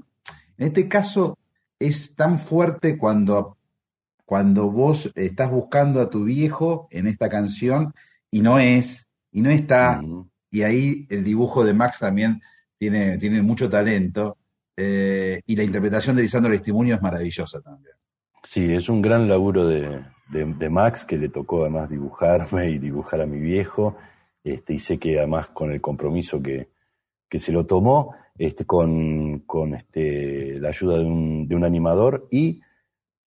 este 0.59 0.89
caso 0.89 1.39
es 1.79 2.15
tan 2.15 2.39
fuerte 2.39 2.97
cuando, 2.97 3.59
cuando 4.25 4.71
vos 4.71 5.11
estás 5.15 5.51
buscando 5.51 6.01
a 6.01 6.11
tu 6.11 6.25
viejo 6.25 6.89
en 6.91 7.07
esta 7.07 7.29
canción 7.29 7.95
y 8.31 8.41
no 8.41 8.59
es, 8.59 9.09
y 9.31 9.43
no 9.43 9.51
está, 9.51 10.01
y 10.51 10.63
ahí 10.63 11.07
el 11.11 11.25
dibujo 11.25 11.65
de 11.65 11.75
Max 11.75 11.99
también 11.99 12.41
tiene, 12.79 13.19
tiene 13.19 13.43
mucho 13.43 13.69
talento, 13.69 14.39
eh, 14.77 15.41
y 15.47 15.57
la 15.57 15.63
interpretación 15.63 16.17
de 16.17 16.23
Lisandro 16.23 16.53
Testimonio 16.53 16.95
es 16.95 17.03
maravillosa 17.03 17.61
también. 17.61 17.95
Sí, 18.43 18.73
es 18.73 18.89
un 18.89 19.01
gran 19.01 19.29
laburo 19.29 19.67
de, 19.67 20.05
Max, 20.71 21.05
que 21.05 21.17
le 21.17 21.29
tocó 21.29 21.63
además 21.63 21.89
dibujarme 21.89 22.71
y 22.71 22.79
dibujar 22.79 23.21
a 23.23 23.27
mi 23.27 23.39
viejo, 23.39 23.97
este, 24.43 24.75
y 24.75 24.79
sé 24.79 24.99
que 24.99 25.19
además 25.19 25.49
con 25.49 25.73
el 25.73 25.81
compromiso 25.81 26.43
que, 26.43 26.69
que 27.29 27.39
se 27.39 27.53
lo 27.53 27.67
tomó 27.67 28.15
este, 28.37 28.65
con, 28.65 29.41
con 29.41 29.75
este, 29.75 30.59
la 30.61 30.69
ayuda 30.69 30.99
de 30.99 31.05
un, 31.05 31.49
de 31.49 31.55
un, 31.55 31.65
animador 31.65 32.29
y 32.31 32.61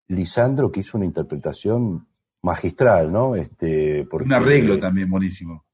Lisandro 0.08 0.72
que 0.72 0.82
hizo 0.82 0.98
una 0.98 1.06
interpretación 1.06 2.08
magistral, 2.44 3.12
¿no? 3.12 3.36
Este, 3.36 4.06
porque, 4.06 4.28
un 4.28 4.34
arreglo 4.34 4.80
también 4.80 5.10
buenísimo. 5.10 5.66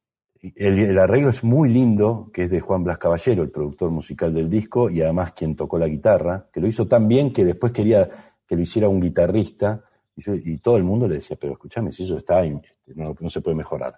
El, 0.56 1.00
arreglo 1.00 1.30
es 1.30 1.44
muy 1.44 1.70
lindo, 1.70 2.30
que 2.34 2.44
es 2.44 2.50
de 2.50 2.60
Juan 2.60 2.84
Blas 2.84 2.98
Caballero, 2.98 3.44
el 3.44 3.52
productor 3.52 3.92
musical 3.92 4.34
del 4.34 4.50
disco, 4.50 4.90
y 4.90 5.02
además 5.02 5.32
quien 5.32 5.56
tocó 5.56 5.80
la 5.80 5.88
guitarra, 5.88 6.48
que 6.52 6.60
lo 6.60 6.68
hizo 6.68 6.88
tan 6.88 7.08
bien 7.08 7.32
que 7.32 7.46
después 7.46 7.72
quería 7.72 8.10
que 8.46 8.56
lo 8.56 8.62
hiciera 8.62 8.90
un 8.90 9.00
guitarrista, 9.00 9.84
y, 10.16 10.58
todo 10.58 10.78
el 10.78 10.84
mundo 10.84 11.08
le 11.08 11.16
decía, 11.16 11.38
pero 11.40 11.54
escúchame, 11.54 11.92
si 11.92 12.04
eso 12.04 12.18
está, 12.18 12.44
este, 12.44 12.94
no, 12.94 13.16
no 13.20 13.30
se 13.30 13.42
puede 13.42 13.56
mejorar. 13.56 13.98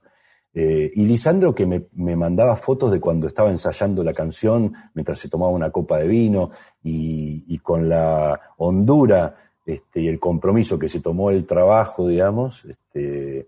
Eh, 0.58 0.90
y 0.96 1.06
Lisandro 1.06 1.54
que 1.54 1.66
me, 1.66 2.16
mandaba 2.16 2.56
fotos 2.56 2.90
de 2.90 3.02
cuando 3.02 3.28
estaba 3.28 3.52
ensayando 3.52 4.06
la 4.06 4.14
canción 4.14 4.74
mientras 4.94 5.20
se 5.20 5.28
tomaba 5.28 5.52
una 5.52 5.70
copa 5.70 5.98
de 6.00 6.08
vino 6.08 6.50
y, 6.82 7.58
con 7.60 7.90
la 7.90 8.40
hondura 8.56 9.36
este, 9.66 10.00
y 10.00 10.08
el 10.08 10.18
compromiso 10.18 10.80
que 10.80 10.88
se 10.88 11.02
tomó 11.02 11.30
el 11.30 11.46
trabajo, 11.46 12.08
digamos, 12.08 12.64
este, 12.64 13.48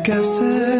empezar 0.00 0.76
a 0.76 0.79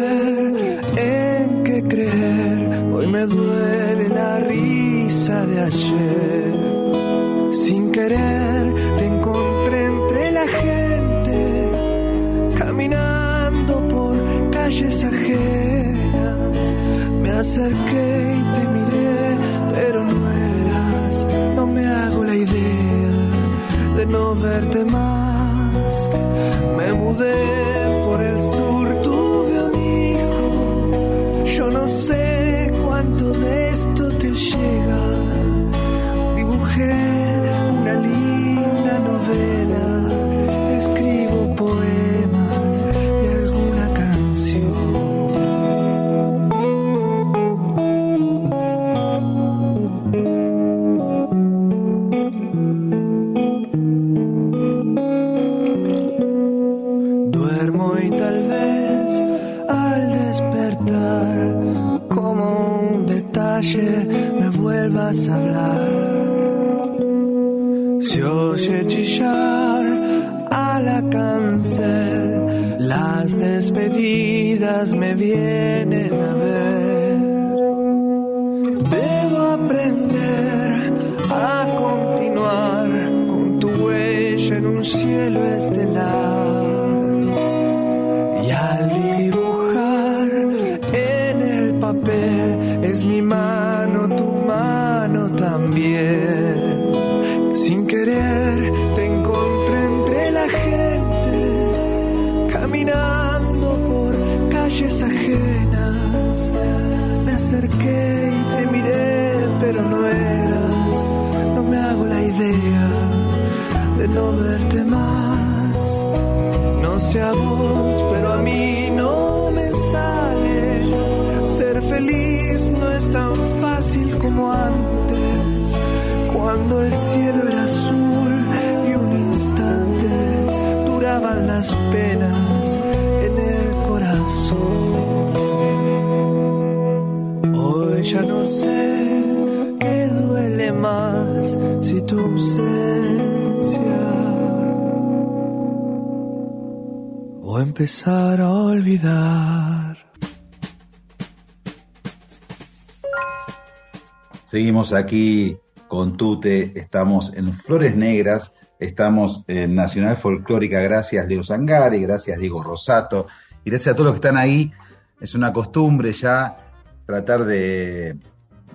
Aquí 154.81 155.59
con 155.87 156.17
Tute, 156.17 156.71
estamos 156.73 157.33
en 157.35 157.53
Flores 157.53 157.95
Negras, 157.95 158.51
estamos 158.79 159.43
en 159.47 159.75
Nacional 159.75 160.17
Folclórica, 160.17 160.79
gracias 160.79 161.27
Leo 161.27 161.43
Zangari, 161.43 162.01
gracias 162.01 162.39
Diego 162.39 162.63
Rosato, 162.63 163.27
y 163.63 163.69
gracias 163.69 163.93
a 163.93 163.95
todos 163.95 164.05
los 164.05 164.13
que 164.15 164.27
están 164.27 164.37
ahí. 164.37 164.71
Es 165.19 165.35
una 165.35 165.53
costumbre 165.53 166.11
ya 166.13 166.57
tratar 167.05 167.45
de, 167.45 168.17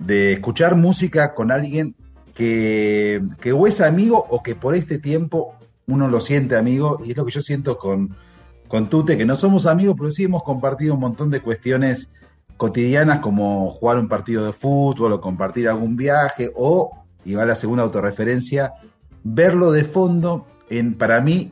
escuchar 0.07 0.77
música 0.77 1.35
con 1.35 1.51
alguien 1.51 1.93
que, 2.33 3.21
que 3.41 3.51
o 3.51 3.67
es 3.67 3.81
amigo 3.81 4.25
o 4.29 4.41
que 4.41 4.55
por 4.55 4.75
este 4.75 4.99
tiempo 4.99 5.55
uno 5.87 6.07
lo 6.07 6.21
siente 6.21 6.55
amigo, 6.55 7.01
y 7.05 7.11
es 7.11 7.17
lo 7.17 7.25
que 7.25 7.33
yo 7.33 7.41
siento 7.41 7.77
con, 7.77 8.15
con 8.69 8.87
Tute, 8.87 9.17
que 9.17 9.25
no 9.25 9.35
somos 9.35 9.65
amigos, 9.65 9.95
pero 9.97 10.09
sí 10.09 10.23
hemos 10.23 10.43
compartido 10.43 10.93
un 10.93 11.01
montón 11.01 11.29
de 11.31 11.41
cuestiones 11.41 12.09
cotidianas 12.57 13.19
como 13.19 13.69
jugar 13.71 13.97
un 13.97 14.07
partido 14.07 14.45
de 14.45 14.51
fútbol 14.51 15.13
o 15.13 15.21
compartir 15.21 15.69
algún 15.69 15.95
viaje 15.95 16.51
o, 16.55 17.05
y 17.23 17.35
va 17.35 17.45
la 17.45 17.55
segunda 17.55 17.83
autorreferencia, 17.83 18.73
verlo 19.23 19.71
de 19.71 19.83
fondo 19.83 20.47
en, 20.69 20.95
para 20.95 21.21
mí, 21.21 21.51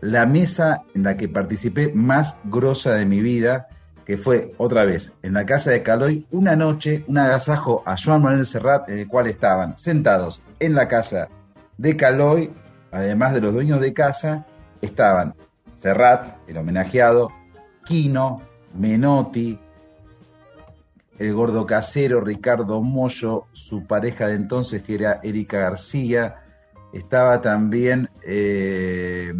la 0.00 0.26
mesa 0.26 0.82
en 0.94 1.04
la 1.04 1.16
que 1.16 1.28
participé 1.28 1.92
más 1.92 2.36
grosa 2.44 2.94
de 2.94 3.06
mi 3.06 3.20
vida, 3.20 3.68
que 4.04 4.16
fue 4.16 4.52
otra 4.56 4.84
vez 4.84 5.12
en 5.22 5.34
la 5.34 5.44
casa 5.44 5.70
de 5.70 5.82
Caloy, 5.82 6.26
una 6.30 6.54
noche, 6.54 7.04
un 7.08 7.18
agasajo 7.18 7.82
a 7.84 7.96
Joan 7.96 8.22
Manuel 8.22 8.46
Serrat, 8.46 8.88
en 8.88 9.00
el 9.00 9.08
cual 9.08 9.26
estaban 9.26 9.76
sentados 9.78 10.42
en 10.60 10.74
la 10.74 10.86
casa 10.86 11.28
de 11.76 11.96
Caloy, 11.96 12.52
además 12.92 13.34
de 13.34 13.40
los 13.40 13.52
dueños 13.52 13.80
de 13.80 13.92
casa, 13.92 14.46
estaban 14.80 15.34
Serrat, 15.74 16.36
el 16.46 16.56
homenajeado, 16.56 17.30
Quino, 17.84 18.42
Menotti, 18.74 19.58
el 21.18 21.34
gordo 21.34 21.66
casero, 21.66 22.20
Ricardo 22.20 22.82
Mollo, 22.82 23.46
su 23.52 23.86
pareja 23.86 24.28
de 24.28 24.34
entonces 24.34 24.82
que 24.82 24.94
era 24.94 25.20
Erika 25.22 25.58
García, 25.58 26.36
estaba 26.92 27.40
también... 27.40 28.08
Eh, 28.22 29.32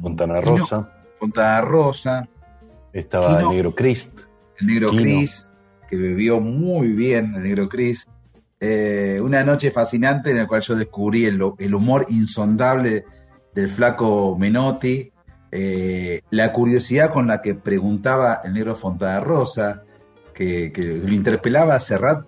Fontana 0.00 0.40
Rosa. 0.40 0.88
Fontana 1.18 1.60
Rosa. 1.60 2.28
Estaba 2.92 3.40
el 3.40 3.48
negro 3.48 3.74
Christ. 3.74 4.22
El 4.58 4.66
negro 4.66 4.90
Chris, 4.90 5.50
que 5.88 5.96
vivió 5.96 6.40
muy 6.40 6.92
bien, 6.92 7.34
el 7.34 7.42
negro 7.42 7.68
Chris. 7.68 8.06
Eh, 8.60 9.20
una 9.22 9.42
noche 9.42 9.70
fascinante 9.70 10.30
en 10.30 10.38
la 10.38 10.46
cual 10.46 10.60
yo 10.60 10.76
descubrí 10.76 11.24
el, 11.24 11.42
humor 11.42 12.06
insondable 12.08 13.04
del 13.54 13.68
flaco 13.68 14.36
Menotti, 14.38 15.10
eh, 15.50 16.22
la 16.30 16.52
curiosidad 16.52 17.12
con 17.12 17.26
la 17.26 17.42
que 17.42 17.54
preguntaba 17.54 18.40
el 18.44 18.52
negro 18.52 18.76
Fontana 18.76 19.20
Rosa, 19.20 19.82
que, 20.32 20.72
lo 20.76 21.12
interpelaba 21.12 21.74
a 21.74 21.80
Serrat 21.80 22.26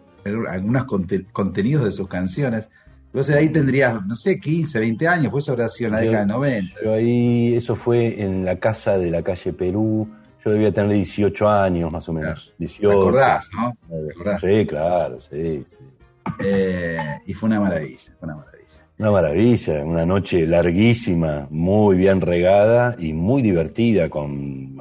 algunos 0.49 0.85
contenidos 1.33 1.85
de 1.85 1.93
sus 1.93 2.09
canciones. 2.09 2.71
Entonces 3.07 3.37
ahí 3.37 3.49
tendrías, 3.51 4.05
no 4.05 4.17
sé, 4.17 4.41
15, 4.41 4.81
20 4.81 5.07
años, 5.07 5.31
pues 5.31 5.45
eso 5.45 5.53
habrá 5.53 5.69
sido 5.69 5.89
en 5.89 5.95
la 5.95 6.01
década 6.01 6.21
de 6.21 6.27
90. 6.27 6.75
Pero 6.79 6.95
ahí, 6.95 7.55
eso 7.55 7.77
fue 7.77 8.21
en 8.21 8.45
la 8.45 8.59
casa 8.59 8.99
de 8.99 9.11
la 9.11 9.23
calle 9.23 9.53
Perú. 9.53 10.09
Yo 10.45 10.51
debía 10.51 10.73
tener 10.73 10.91
18 10.91 11.49
años 11.49 11.93
más 11.93 12.09
o 12.09 12.13
menos. 12.13 12.53
18, 12.59 12.89
¿Te 12.89 12.95
acordás, 12.95 13.51
no? 13.55 13.77
Sí, 14.41 14.67
claro, 14.67 15.21
sí, 15.21 15.63
sí. 15.65 15.77
Eh, 16.41 16.97
y 17.27 17.35
fue 17.35 17.49
una 17.49 17.61
maravilla, 17.61 18.13
fue 18.19 18.27
una 18.27 18.37
maravilla. 18.37 18.54
Una 19.05 19.13
maravilla, 19.13 19.85
una 19.85 20.07
noche 20.07 20.47
larguísima, 20.47 21.47
muy 21.51 21.95
bien 21.95 22.23
regada 22.23 22.97
y 22.99 23.13
muy 23.13 23.43
divertida, 23.43 24.09
con 24.09 24.79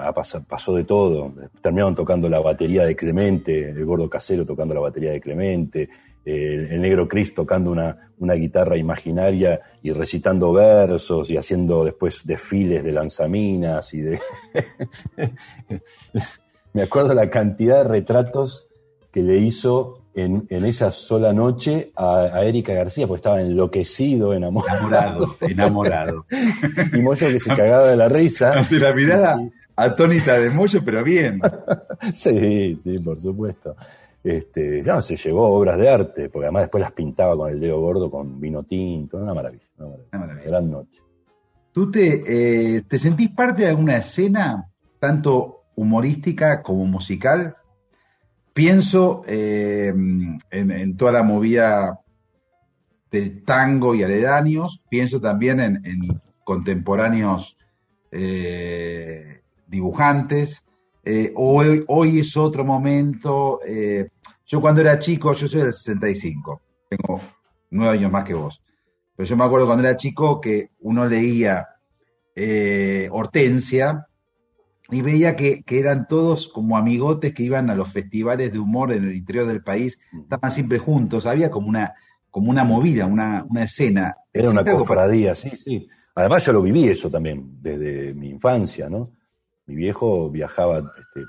pasó 0.47 0.73
de 0.75 0.85
todo. 0.85 1.33
Terminaron 1.59 1.93
tocando 1.93 2.29
la 2.29 2.39
batería 2.39 2.85
de 2.85 2.95
Clemente, 2.95 3.71
el 3.71 3.83
gordo 3.83 4.09
casero 4.09 4.45
tocando 4.45 4.73
la 4.73 4.79
batería 4.79 5.11
de 5.11 5.19
Clemente, 5.19 5.89
el, 6.23 6.79
negro 6.79 7.05
Chris 7.05 7.35
tocando 7.35 7.69
una, 7.69 8.13
una, 8.19 8.35
guitarra 8.35 8.77
imaginaria 8.77 9.59
y 9.81 9.91
recitando 9.91 10.53
versos 10.53 11.29
y 11.29 11.35
haciendo 11.35 11.83
después 11.83 12.25
desfiles 12.25 12.81
de 12.81 12.93
lanzaminas 12.93 13.93
y 13.93 13.99
de... 14.03 14.19
Me 16.71 16.83
acuerdo 16.83 17.13
la 17.13 17.29
cantidad 17.29 17.83
de 17.83 17.89
retratos 17.89 18.69
que 19.11 19.21
le 19.21 19.35
hizo 19.39 20.02
en, 20.15 20.45
esa 20.49 20.91
sola 20.91 21.33
noche 21.33 21.91
a, 21.95 22.43
Erika 22.43 22.73
García, 22.73 23.07
porque 23.07 23.19
estaba 23.19 23.41
enloquecido, 23.41 24.33
enamorado. 24.33 25.35
Enamorado, 25.41 26.25
y 26.93 26.99
Moyo 26.99 27.27
que 27.27 27.39
se 27.39 27.55
cagaba 27.55 27.87
de 27.87 27.97
la 27.97 28.09
risa. 28.09 28.63
De 28.69 28.79
la 28.79 28.93
mirada 28.93 29.37
atónita 29.75 30.39
de 30.39 30.49
Moyo, 30.49 30.81
pero 30.83 31.03
bien. 31.03 31.41
sí, 32.13 32.77
sí, 32.81 32.99
por 32.99 33.19
supuesto. 33.19 33.75
Este, 34.23 34.81
ya 34.83 35.01
se 35.01 35.15
llevó 35.15 35.47
obras 35.49 35.77
de 35.77 35.89
arte, 35.89 36.29
porque 36.29 36.45
además 36.45 36.63
después 36.63 36.81
las 36.81 36.93
pintaba 36.93 37.35
con 37.35 37.51
el 37.51 37.59
dedo 37.59 37.81
gordo, 37.81 38.09
con 38.09 38.39
vino 38.39 38.63
tinto, 38.63 39.17
una 39.17 39.33
maravilla, 39.33 39.65
una 39.77 40.19
maravilla. 40.19 40.47
Gran 40.47 40.71
noche. 40.71 41.01
¿Tú 41.73 41.91
te, 41.91 42.77
eh, 42.77 42.83
te 42.83 42.99
sentís 42.99 43.31
parte 43.31 43.63
de 43.63 43.69
alguna 43.69 43.97
escena, 43.97 44.69
tanto 44.99 45.63
humorística 45.75 46.61
como 46.61 46.85
musical? 46.85 47.55
Pienso 48.53 49.21
eh, 49.25 49.91
en, 50.51 50.95
toda 50.95 51.11
la 51.11 51.23
movida 51.23 51.99
del 53.09 53.43
tango 53.43 53.95
y 53.95 54.03
aledaños, 54.03 54.83
pienso 54.89 55.19
también 55.19 55.59
en, 55.59 56.21
contemporáneos 56.43 57.57
eh, 58.11 59.41
dibujantes. 59.65 60.63
Eh, 61.03 61.33
hoy, 61.35 61.83
hoy, 61.87 62.19
es 62.19 62.37
otro 62.37 62.63
momento. 62.63 63.59
yo 64.45 64.61
cuando 64.61 64.81
era 64.81 64.99
chico, 64.99 65.33
yo 65.33 65.47
soy 65.47 65.61
del 65.61 65.73
65, 65.73 66.61
tengo 66.89 67.21
nueve 67.71 67.97
años 67.97 68.11
más 68.11 68.23
que 68.23 68.35
vos, 68.35 68.61
pero 69.15 69.27
yo 69.27 69.35
me 69.35 69.45
acuerdo 69.45 69.65
cuando 69.65 69.87
era 69.87 69.97
chico 69.97 70.39
que 70.39 70.69
uno 70.81 71.07
leía 71.07 71.69
Hortensia 73.09 74.07
y 74.93 75.01
veía 75.01 75.35
que, 75.35 75.63
eran 75.67 76.07
todos 76.07 76.47
como 76.47 76.77
amigotes 76.77 77.33
que 77.33 77.43
iban 77.43 77.69
a 77.69 77.75
los 77.75 77.91
festivales 77.91 78.51
de 78.53 78.59
humor 78.59 78.91
en 78.93 79.05
el 79.05 79.15
interior 79.15 79.47
del 79.47 79.63
país, 79.63 79.99
estaban 80.11 80.51
siempre 80.51 80.77
juntos, 80.79 81.25
había 81.25 81.49
como 81.49 81.67
una, 81.67 81.93
como 82.29 82.49
una 82.49 82.63
movida, 82.63 83.05
una, 83.05 83.45
escena. 83.57 84.15
Era 84.31 84.49
una 84.49 84.63
cofradía, 84.63 85.35
sí, 85.35 85.51
sí. 85.51 85.87
Además 86.15 86.45
yo 86.45 86.53
lo 86.53 86.61
viví 86.61 86.87
eso 86.87 87.09
también 87.09 87.57
desde 87.61 88.13
mi 88.13 88.29
infancia, 88.29 88.89
¿no? 88.89 89.11
Mi 89.65 89.75
viejo 89.75 90.29
viajaba 90.29 90.79
este, 90.79 91.25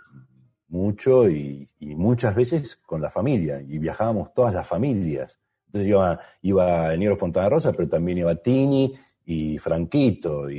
mucho 0.68 1.28
y, 1.28 1.68
muchas 1.80 2.34
veces 2.34 2.76
con 2.84 3.00
la 3.00 3.10
familia, 3.10 3.62
y 3.62 3.78
viajábamos 3.78 4.34
todas 4.34 4.52
las 4.52 4.66
familias. 4.66 5.38
Entonces 5.66 5.88
iba, 5.88 6.20
iba 6.42 6.92
el 6.92 7.00
Negro 7.00 7.16
Fontana 7.16 7.48
Rosa, 7.48 7.72
pero 7.72 7.88
también 7.88 8.18
iba 8.18 8.34
Tini, 8.34 8.94
y 9.26 9.58
Franquito, 9.58 10.50
y, 10.50 10.56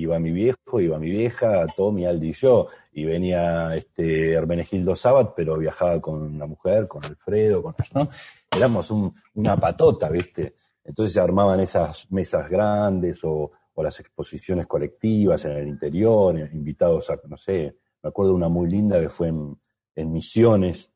iba 0.00 0.18
mi 0.18 0.32
viejo, 0.32 0.80
iba 0.80 0.98
mi 0.98 1.10
vieja, 1.10 1.66
Tommy, 1.76 2.06
Aldi 2.06 2.30
y 2.30 2.32
yo, 2.32 2.68
y 2.92 3.04
venía 3.04 3.76
este 3.76 4.32
Hermenegildo 4.32 4.96
Sabat, 4.96 5.32
pero 5.36 5.58
viajaba 5.58 6.00
con 6.00 6.22
una 6.22 6.46
mujer, 6.46 6.88
con 6.88 7.04
Alfredo, 7.04 7.62
con 7.62 7.74
¿no? 7.94 8.08
Éramos 8.50 8.90
una 9.34 9.56
patota, 9.58 10.08
¿viste? 10.08 10.56
Entonces 10.82 11.12
se 11.12 11.20
armaban 11.20 11.60
esas 11.60 12.10
mesas 12.10 12.48
grandes 12.48 13.20
o, 13.24 13.52
las 13.76 14.00
exposiciones 14.00 14.66
colectivas 14.66 15.44
en 15.44 15.52
el 15.52 15.68
interior, 15.68 16.36
invitados 16.52 17.10
a, 17.10 17.20
no 17.28 17.36
sé, 17.36 17.76
me 18.02 18.08
acuerdo 18.08 18.34
una 18.34 18.48
muy 18.48 18.68
linda 18.68 19.00
que 19.00 19.08
fue 19.08 19.28
en, 19.28 20.12
Misiones, 20.12 20.92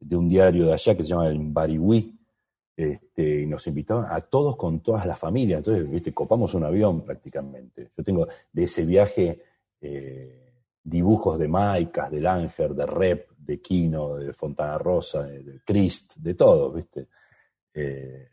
de 0.00 0.16
un 0.16 0.28
diario 0.28 0.66
de 0.66 0.72
allá 0.72 0.96
que 0.96 1.04
se 1.04 1.10
llama 1.10 1.28
el 1.28 1.36
este, 2.76 3.42
y 3.42 3.46
nos 3.46 3.66
invitaban 3.68 4.06
a 4.08 4.20
todos 4.20 4.56
con 4.56 4.80
todas 4.80 5.06
las 5.06 5.18
familias. 5.18 5.58
Entonces, 5.58 5.88
viste, 5.88 6.12
copamos 6.12 6.54
un 6.54 6.64
avión 6.64 7.02
prácticamente. 7.02 7.90
Yo 7.96 8.02
tengo 8.02 8.26
de 8.52 8.64
ese 8.64 8.84
viaje 8.84 9.40
eh, 9.80 10.52
dibujos 10.82 11.38
de 11.38 11.48
Maicas, 11.48 12.10
de 12.10 12.20
Langer, 12.20 12.74
de 12.74 12.86
Rep, 12.86 13.30
de 13.38 13.60
Quino, 13.60 14.16
de 14.16 14.32
Fontana 14.32 14.76
Rosa, 14.78 15.22
de, 15.22 15.60
Christ, 15.64 16.14
de 16.16 16.34
todo, 16.34 16.72
¿viste? 16.72 17.08
Eh, 17.72 18.28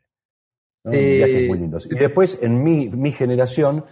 Viajes 0.84 1.48
muy 1.48 1.60
lindos. 1.60 1.86
Y 1.86 1.96
después, 1.96 2.40
en 2.42 2.64
mi, 2.64 3.12
generación, 3.12 3.86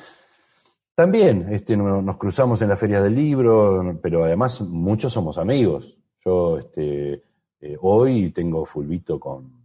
también 0.95 1.47
este, 1.51 1.77
nos 1.77 2.17
cruzamos 2.17 2.63
en 2.63 2.69
la 2.69 2.77
feria 2.77 3.01
del 3.01 3.13
libro, 3.13 3.99
pero 4.01 4.23
además 4.23 4.61
muchos 4.61 5.13
somos 5.13 5.37
amigos. 5.37 5.99
Yo 6.25 6.57
este, 6.57 7.23
eh, 7.61 7.77
hoy 7.79 8.31
tengo 8.31 8.65
fulvito 8.65 9.19
con, 9.19 9.58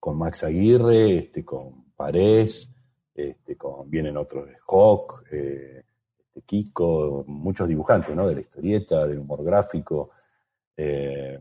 con 0.00 0.16
Max 0.16 0.42
Aguirre, 0.44 1.18
este, 1.18 1.44
con 1.44 1.92
Parés, 1.94 2.70
este, 3.14 3.56
con, 3.56 3.88
vienen 3.88 4.16
otros 4.16 4.46
de 4.46 4.56
Hawk, 4.66 5.24
eh, 5.30 5.84
este, 6.18 6.40
Kiko, 6.42 7.24
muchos 7.26 7.68
dibujantes 7.68 8.16
¿no? 8.16 8.26
de 8.26 8.34
la 8.34 8.40
historieta, 8.40 9.06
del 9.06 9.18
humor 9.18 9.44
gráfico. 9.44 10.10
Eh, 10.74 11.38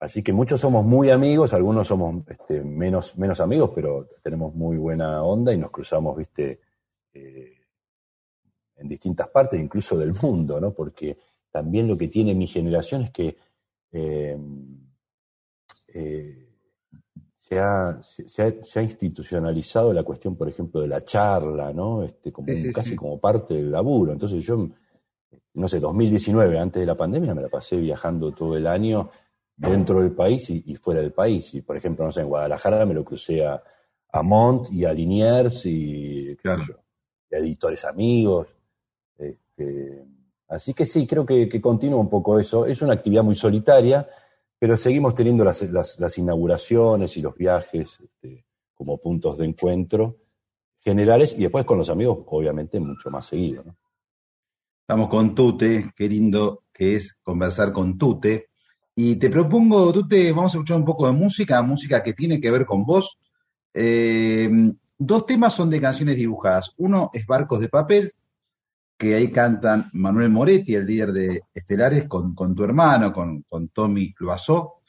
así 0.00 0.22
que 0.24 0.32
muchos 0.32 0.60
somos 0.60 0.84
muy 0.84 1.10
amigos, 1.10 1.54
algunos 1.54 1.86
somos 1.86 2.26
este, 2.28 2.60
menos, 2.64 3.16
menos 3.16 3.40
amigos, 3.40 3.70
pero 3.72 4.08
tenemos 4.20 4.52
muy 4.54 4.76
buena 4.76 5.22
onda 5.22 5.52
y 5.54 5.58
nos 5.58 5.70
cruzamos, 5.70 6.16
viste, 6.16 6.60
eh, 7.14 7.54
en 8.74 8.88
distintas 8.88 9.28
partes, 9.28 9.60
incluso 9.60 9.96
del 9.96 10.12
mundo, 10.20 10.60
¿no? 10.60 10.72
Porque 10.72 11.16
también 11.50 11.86
lo 11.86 11.96
que 11.96 12.08
tiene 12.08 12.34
mi 12.34 12.48
generación 12.48 13.02
es 13.02 13.10
que 13.12 13.36
se 17.48 17.58
ha, 17.58 17.98
se, 18.02 18.78
ha, 18.78 18.82
institucionalizado 18.82 19.94
la 19.94 20.02
cuestión, 20.02 20.36
por 20.36 20.50
ejemplo, 20.50 20.82
de 20.82 20.88
la 20.88 21.00
charla, 21.00 21.72
¿no? 21.72 22.02
Este, 22.02 22.30
como, 22.30 22.48
casi 22.74 22.94
como 22.94 23.18
parte 23.18 23.54
del 23.54 23.70
laburo. 23.70 24.12
Entonces 24.12 24.44
yo, 24.44 24.68
no 25.54 25.68
sé, 25.68 25.80
2019, 25.80 26.58
antes 26.58 26.80
de 26.80 26.84
la 26.84 26.94
pandemia, 26.94 27.34
me 27.34 27.40
la 27.40 27.48
pasé 27.48 27.78
viajando 27.78 28.32
todo 28.32 28.54
el 28.54 28.66
año 28.66 29.10
dentro 29.56 30.02
del 30.02 30.12
país 30.12 30.50
y, 30.50 30.74
fuera 30.76 31.00
del 31.00 31.12
país. 31.12 31.54
Y, 31.54 31.62
por 31.62 31.78
ejemplo, 31.78 32.04
no 32.04 32.12
sé, 32.12 32.20
en 32.20 32.28
Guadalajara 32.28 32.84
me 32.84 32.92
lo 32.92 33.02
crucé 33.02 33.46
a, 33.46 33.62
a 34.12 34.22
Mont 34.22 34.70
y 34.70 34.84
a 34.84 34.92
Liniers 34.92 35.64
y, 35.64 36.36
editores 37.30 37.84
amigos. 37.86 38.54
Este, 39.16 40.04
así 40.48 40.74
que 40.74 40.84
sí, 40.84 41.06
creo 41.06 41.24
que, 41.24 41.48
que 41.48 41.62
continúa 41.62 41.98
un 41.98 42.10
poco 42.10 42.38
eso. 42.38 42.66
Es 42.66 42.82
una 42.82 42.92
actividad 42.92 43.22
muy 43.22 43.34
solitaria, 43.34 44.06
pero 44.58 44.76
seguimos 44.76 45.14
teniendo 45.14 45.44
las, 45.44 46.18
inauguraciones 46.18 47.16
y 47.16 47.22
los 47.22 47.34
viajes 47.34 47.98
este, 48.02 48.44
como 48.74 48.98
puntos 48.98 49.38
de 49.38 49.46
encuentro 49.46 50.18
generales 50.80 51.34
y 51.36 51.42
después 51.42 51.64
con 51.64 51.78
los 51.78 51.90
amigos, 51.90 52.20
obviamente, 52.26 52.80
mucho 52.80 53.10
más 53.10 53.26
seguido. 53.26 53.64
Estamos 54.80 55.08
con 55.08 55.34
Tute, 55.34 55.92
qué 55.94 56.08
lindo 56.08 56.64
que 56.72 56.96
es 56.96 57.18
conversar 57.22 57.72
con 57.72 57.98
Tute. 57.98 58.48
Y 58.94 59.16
te 59.16 59.28
propongo, 59.28 59.92
Tute, 59.92 60.32
vamos 60.32 60.54
a 60.54 60.58
escuchar 60.58 60.78
un 60.78 60.84
poco 60.84 61.06
de 61.06 61.12
música, 61.12 61.60
música 61.62 62.02
que 62.02 62.14
tiene 62.14 62.40
que 62.40 62.50
ver 62.50 62.64
con 62.64 62.84
vos. 62.84 63.18
Eh, 63.74 64.50
dos 64.96 65.26
temas 65.26 65.54
son 65.54 65.70
de 65.70 65.80
canciones 65.80 66.16
dibujadas. 66.16 66.72
Uno 66.78 67.10
es 67.12 67.26
Barcos 67.26 67.60
de 67.60 67.68
Papel, 67.68 68.14
que 68.98 69.14
ahí 69.14 69.30
cantan 69.30 69.88
Manuel 69.92 70.28
Moretti, 70.28 70.74
el 70.74 70.84
líder 70.84 71.12
de 71.12 71.42
Estelares, 71.54 72.06
con, 72.08 72.34
tu 72.34 72.64
hermano, 72.64 73.12
con, 73.12 73.42
con 73.48 73.68
Tommy 73.68 74.12
Loazó, 74.18 74.80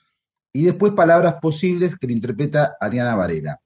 y 0.52 0.64
después 0.64 0.94
Palabras 0.94 1.36
Posibles, 1.40 1.96
que 1.96 2.08
lo 2.08 2.14
interpreta 2.14 2.76
Ariana 2.82 3.16
Varela. 3.16 3.62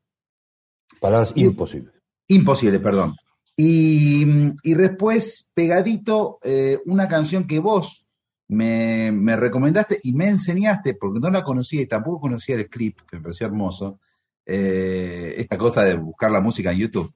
Palabras 0.99 1.31
imposibles. 1.35 1.93
Imposible, 2.27 2.79
perdón. 2.79 3.15
Y, 3.55 4.25
y 4.63 4.73
después, 4.73 5.49
pegadito, 5.53 6.39
eh, 6.43 6.79
una 6.85 7.07
canción 7.07 7.47
que 7.47 7.59
vos 7.59 8.05
me, 8.49 9.11
me 9.13 9.37
recomendaste 9.37 9.99
y 10.03 10.11
me 10.11 10.27
enseñaste, 10.27 10.95
porque 10.95 11.21
no 11.21 11.29
la 11.29 11.43
conocía 11.43 11.81
y 11.81 11.87
tampoco 11.87 12.19
conocía 12.21 12.55
el 12.55 12.69
clip, 12.69 12.99
que 13.09 13.15
me 13.15 13.23
pareció 13.23 13.47
hermoso, 13.47 13.99
eh, 14.45 15.35
esta 15.37 15.57
cosa 15.57 15.83
de 15.83 15.95
buscar 15.95 16.31
la 16.31 16.41
música 16.41 16.73
en 16.73 16.79
YouTube, 16.79 17.13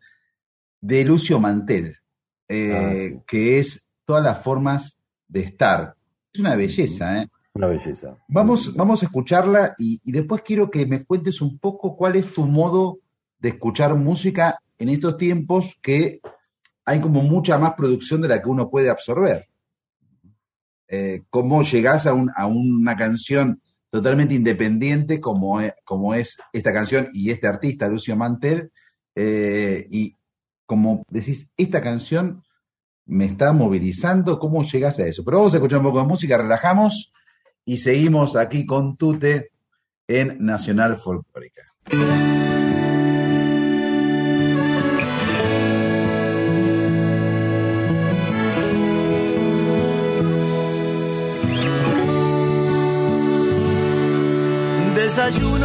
de 0.80 1.04
Lucio 1.04 1.42
Mantel, 1.42 1.98
eh, 2.50 2.72
Ah, 2.74 2.94
sí. 2.96 3.20
que 3.28 3.60
es 3.60 3.90
todas 4.06 4.24
las 4.24 4.42
formas 4.42 5.00
de 5.28 5.42
estar. 5.42 5.96
Es 6.34 6.40
una 6.40 6.56
belleza, 6.56 7.22
¿eh? 7.22 7.30
Una 7.54 7.68
belleza. 7.68 8.16
Vamos, 8.28 8.76
vamos 8.76 9.02
a 9.02 9.06
escucharla 9.08 9.74
y, 9.78 10.00
y 10.04 10.12
después 10.12 10.42
quiero 10.44 10.70
que 10.70 10.86
me 10.86 11.04
cuentes 11.04 11.42
un 11.42 11.58
poco 11.58 11.96
cuál 11.98 12.16
es 12.16 12.34
tu 12.34 12.46
modo 12.46 13.00
de 13.40 13.50
escuchar 13.50 13.96
música 13.96 14.60
en 14.78 14.90
estos 14.90 15.18
tiempos 15.18 15.78
que 15.82 16.22
hay 16.86 17.02
como 17.02 17.22
mucha 17.24 17.58
más 17.58 17.74
producción 17.74 18.22
de 18.22 18.28
la 18.30 18.42
que 18.42 18.48
uno 18.50 18.70
puede 18.70 18.90
absorber. 18.90 19.48
Eh, 20.88 21.24
¿Cómo 21.30 21.64
llegás 21.64 22.08
a, 22.08 22.14
un- 22.14 22.32
a 22.36 22.46
una 22.46 22.96
canción 22.96 23.62
totalmente 23.90 24.36
independiente 24.36 25.20
como 25.20 25.60
es, 25.60 25.74
como 25.84 26.14
es 26.14 26.38
esta 26.54 26.72
canción 26.72 27.08
y 27.14 27.32
este 27.32 27.48
artista, 27.48 27.88
Lucio 27.88 28.16
Mantel? 28.16 28.72
eh, 29.20 29.88
y 29.90 30.16
como 30.68 31.04
decís, 31.10 31.50
esta 31.58 31.82
canción 31.82 32.44
me 33.06 33.26
está 33.26 33.54
movilizando, 33.54 34.38
¿cómo 34.38 34.64
llegás 34.64 35.00
a 35.00 35.08
eso? 35.08 35.24
Pero 35.24 35.38
vamos 35.38 35.54
a 35.54 35.58
escuchar 35.58 35.80
un 35.80 35.86
poco 35.86 36.02
de 36.02 36.08
música, 36.08 36.38
relajamos 36.38 37.12
y 37.66 37.80
seguimos 37.80 38.36
aquí 38.36 38.66
con 38.66 38.96
Tute 38.96 39.52
en 40.08 40.38
Nacional 40.46 40.96
Folclórica. 40.98 41.62
Desayuno 54.96 55.57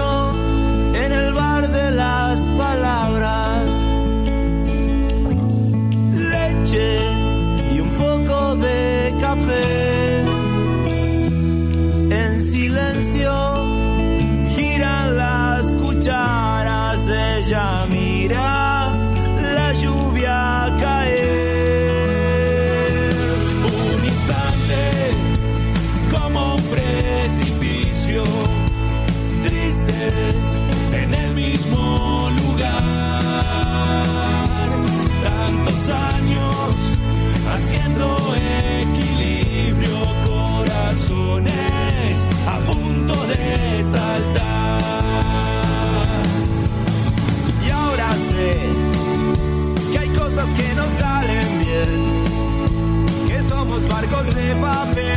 somos 54.25 54.61
barcos 54.61 54.95
de 54.95 55.12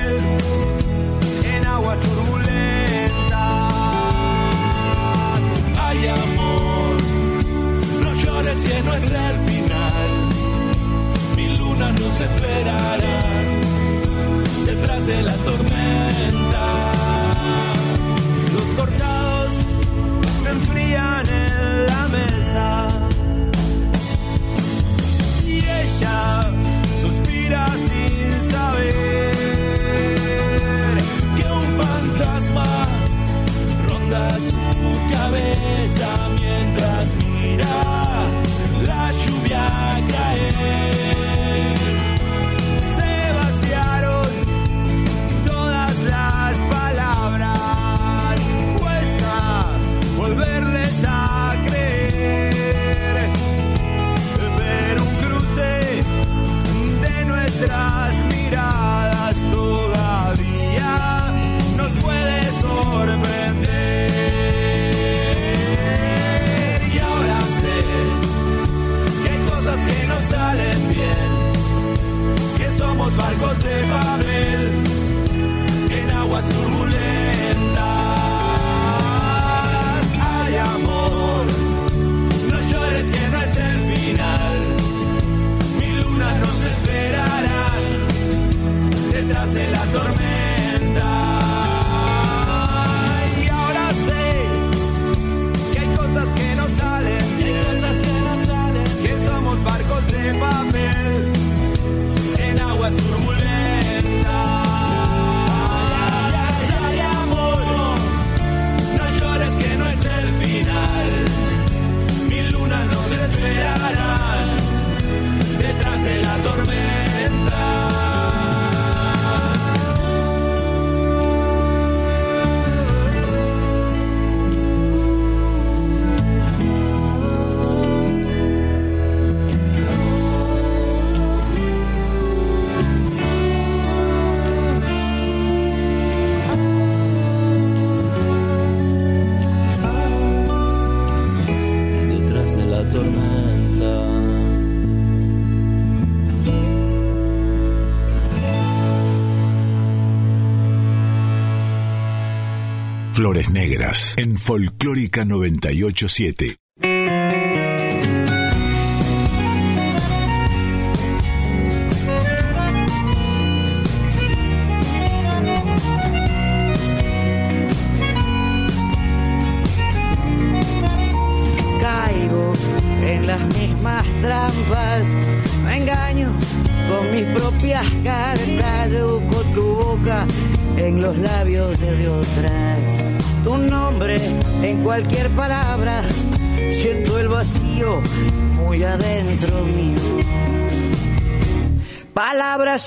Flores 153.26 153.50
Negras 153.50 154.14
en 154.20 154.38
Folclórica 154.38 155.26
987. 155.26 156.65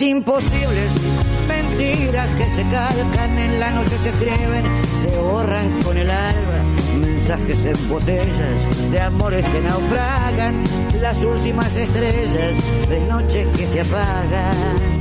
Imposibles, 0.01 0.91
mentiras 1.49 2.29
que 2.37 2.45
se 2.51 2.63
calcan 2.71 3.37
en 3.37 3.59
la 3.59 3.73
noche, 3.73 3.99
se 3.99 4.11
escriben, 4.11 4.65
se 5.01 5.19
borran 5.19 5.83
con 5.83 5.97
el 5.97 6.09
alba. 6.09 6.63
Mensajes 7.01 7.65
en 7.65 7.89
botellas 7.89 8.91
de 8.93 9.01
amores 9.01 9.45
que 9.45 9.61
naufragan, 9.61 10.55
las 11.01 11.21
últimas 11.23 11.75
estrellas 11.75 12.57
de 12.89 13.01
noches 13.09 13.49
que 13.57 13.67
se 13.67 13.81
apagan. 13.81 14.99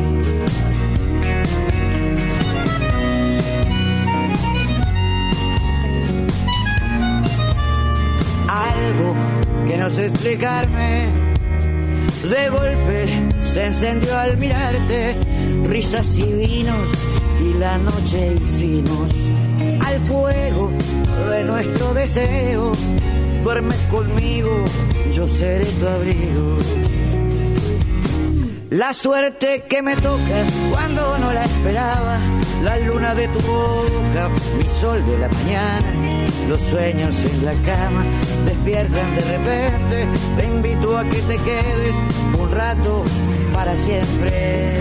algo 8.49 9.15
que 9.67 9.77
no 9.77 9.89
sé 9.91 10.07
explicarme. 10.07 11.26
De 12.29 12.49
golpe 12.49 13.39
se 13.39 13.67
encendió 13.67 14.17
al 14.17 14.35
mirarte, 14.35 15.17
risas 15.63 16.17
y 16.17 16.23
vinos, 16.23 16.89
y 17.41 17.53
la 17.53 17.77
noche 17.77 18.33
hicimos 18.33 19.13
al 19.85 20.01
fuego 20.01 20.73
de 21.29 21.43
nuestro 21.45 21.93
deseo. 21.93 22.73
Duerme 23.43 23.75
conmigo, 23.89 24.65
yo 25.13 25.25
seré 25.25 25.65
tu 25.79 25.87
abrigo. 25.87 26.57
La 28.71 28.93
suerte 28.93 29.63
que 29.69 29.81
me 29.81 29.95
toca 29.95 30.43
cuando 30.69 31.17
no 31.19 31.31
la 31.31 31.45
esperaba, 31.45 32.19
la 32.61 32.77
luna 32.79 33.15
de 33.15 33.29
tu 33.29 33.39
boca, 33.39 34.29
mi 34.57 34.69
sol 34.69 35.05
de 35.05 35.17
la 35.17 35.29
mañana 35.29 36.17
los 36.47 36.61
sueños 36.61 37.17
en 37.25 37.45
la 37.45 37.51
cama 37.51 38.05
despiertan 38.67 39.15
de 39.15 39.21
repente. 39.21 40.07
Te 40.37 40.47
invito 40.47 40.97
a 40.97 41.03
que 41.03 41.21
te 41.21 41.37
quedes 41.37 41.95
un 42.37 42.51
rato 42.51 43.03
para 43.53 43.75
siempre. 43.77 44.75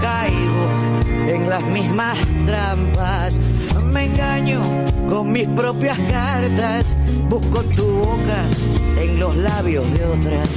Caigo 0.00 1.34
en 1.34 1.50
las 1.50 1.62
mismas 1.64 2.18
trampas, 2.46 3.40
me 3.92 4.06
engaño 4.06 4.62
con 5.08 5.32
mis 5.32 5.48
propias 5.48 5.98
cartas, 6.10 6.96
busco 7.30 7.62
tu 7.76 7.86
boca 7.86 8.44
en 8.98 9.20
los 9.20 9.36
labios 9.36 9.84
de 9.92 10.04
otras. 10.04 10.48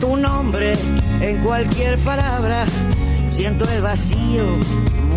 Tu 0.00 0.16
nombre 0.16 0.74
en 1.20 1.38
cualquier 1.38 1.98
palabra, 1.98 2.64
siento 3.30 3.68
el 3.68 3.82
vacío 3.82 4.46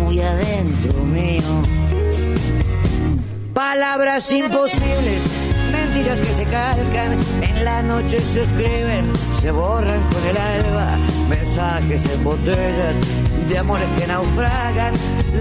muy 0.00 0.20
adentro 0.20 0.92
mío. 1.04 1.62
Palabras 3.54 4.32
imposibles, 4.32 5.20
mentiras 5.70 6.20
que 6.20 6.34
se 6.34 6.44
calcan, 6.44 7.16
en 7.42 7.64
la 7.64 7.82
noche 7.82 8.20
se 8.20 8.42
escriben, 8.42 9.04
se 9.40 9.52
borran 9.52 10.00
con 10.10 10.26
el 10.26 10.36
alba, 10.36 10.98
mensajes 11.28 12.04
en 12.12 12.24
botellas 12.24 12.96
de 13.48 13.56
amores 13.58 13.88
que 13.96 14.06
naufragan 14.08 14.94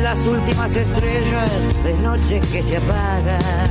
las 0.04 0.20
últimas 0.28 0.76
estrellas 0.76 1.50
de 1.84 1.94
noche 1.96 2.42
que 2.52 2.62
se 2.62 2.78
apagan. 2.78 3.69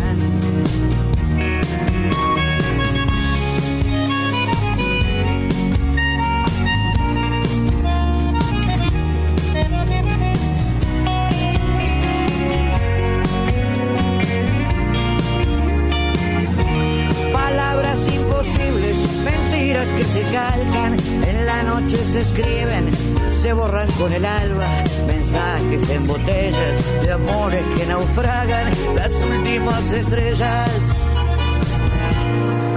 Naufragan, 28.18 28.72
las 28.96 29.22
últimas 29.22 29.92
estrellas 29.92 30.96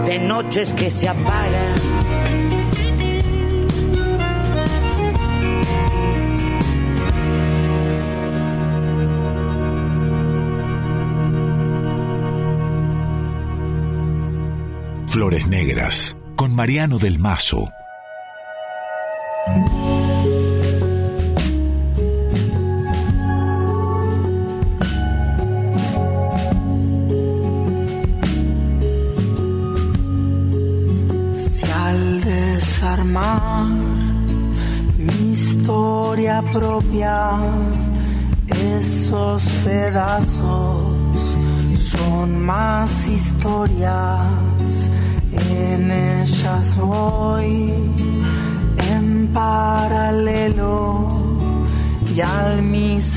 de 0.06 0.20
noches 0.20 0.74
que 0.74 0.92
se 0.92 1.10
apagan. 1.10 1.76
Flores 15.08 15.48
Negras, 15.48 16.18
con 16.36 16.56
Mariano 16.56 16.98
del 16.98 17.20
Mazo. 17.20 17.72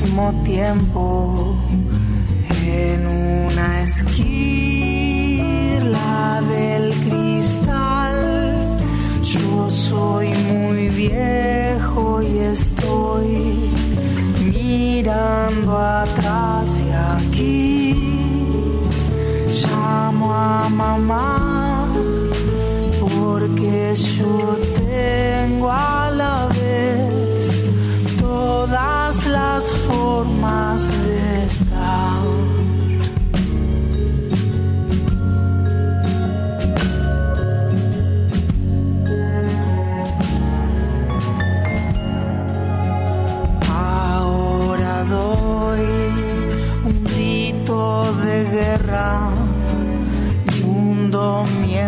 Mismo 0.05 0.31
tiempo 0.43 1.44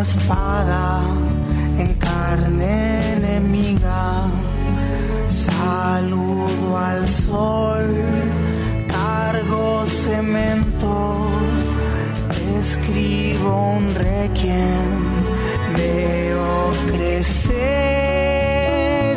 espada 0.01 1.01
en 1.77 1.93
carne 1.95 3.13
enemiga. 3.13 4.27
Saludo 5.27 6.77
al 6.77 7.07
sol, 7.07 7.85
cargo 8.87 9.85
cemento, 9.85 11.29
escribo 12.59 13.71
un 13.77 13.95
requiem, 13.95 14.99
veo 15.75 16.71
crecer 16.91 17.57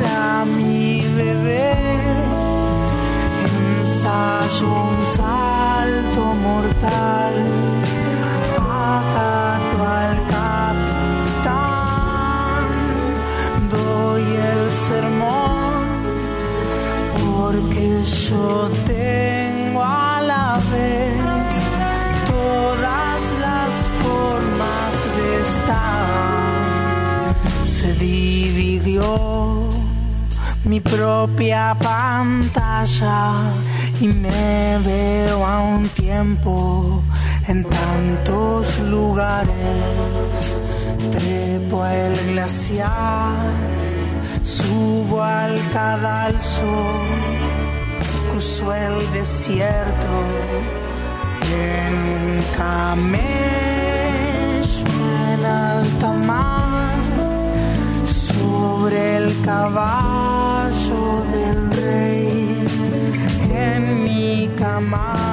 a 0.05 0.45
mi 0.45 1.03
bebé, 1.16 1.74
ensayo 3.57 4.68
un 4.68 5.05
salto 5.16 6.22
mortal, 6.47 7.35
hoy 14.20 14.36
el 14.36 14.70
sermón, 14.70 15.84
porque 17.14 18.02
yo 18.02 18.70
tengo 18.86 19.82
a 19.82 20.20
la 20.22 20.58
vez 20.72 21.20
todas 22.26 23.22
las 23.40 23.72
formas 24.02 24.94
de 25.16 25.40
estar. 25.48 26.06
Se 27.64 27.92
dividió 27.94 29.70
mi 30.64 30.80
propia 30.80 31.76
pantalla 31.80 33.52
y 34.00 34.08
me 34.08 34.78
veo 34.84 35.44
a 35.44 35.60
un 35.60 35.88
tiempo 35.88 37.02
en 37.46 37.64
tantos 37.64 38.78
lugares 38.80 39.50
trepo 41.10 41.84
el 41.86 42.32
glaciar 42.32 43.80
subo 44.61 45.22
al 45.22 45.58
cadalso, 45.72 46.72
cruzo 48.30 48.74
el 48.74 49.12
desierto 49.12 50.14
en 51.52 52.42
camello 52.56 53.20
en 55.32 55.44
alta 55.44 56.12
mar. 56.12 56.90
Sobre 58.04 59.16
el 59.18 59.40
caballo 59.44 61.22
del 61.32 61.70
rey 61.72 62.66
en 63.52 64.04
mi 64.04 64.48
camastro 64.58 65.30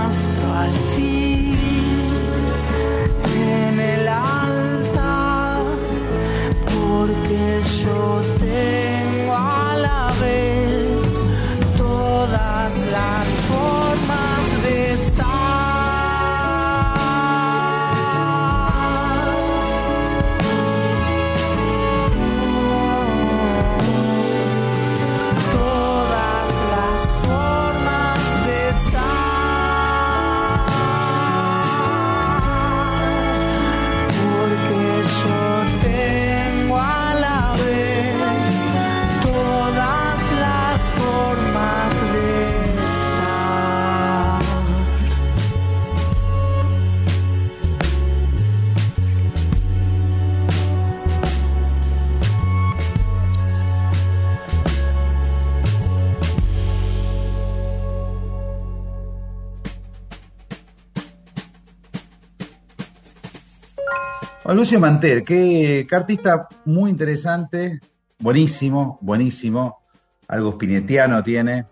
Bueno, 64.48 64.62
Lucio 64.62 64.80
Mantel, 64.80 65.26
qué, 65.26 65.86
qué 65.90 65.94
artista 65.94 66.48
muy 66.64 66.90
interesante, 66.90 67.82
buenísimo, 68.18 68.98
buenísimo, 69.02 69.80
algo 70.26 70.54
spinetiano 70.54 71.22
tiene, 71.22 71.66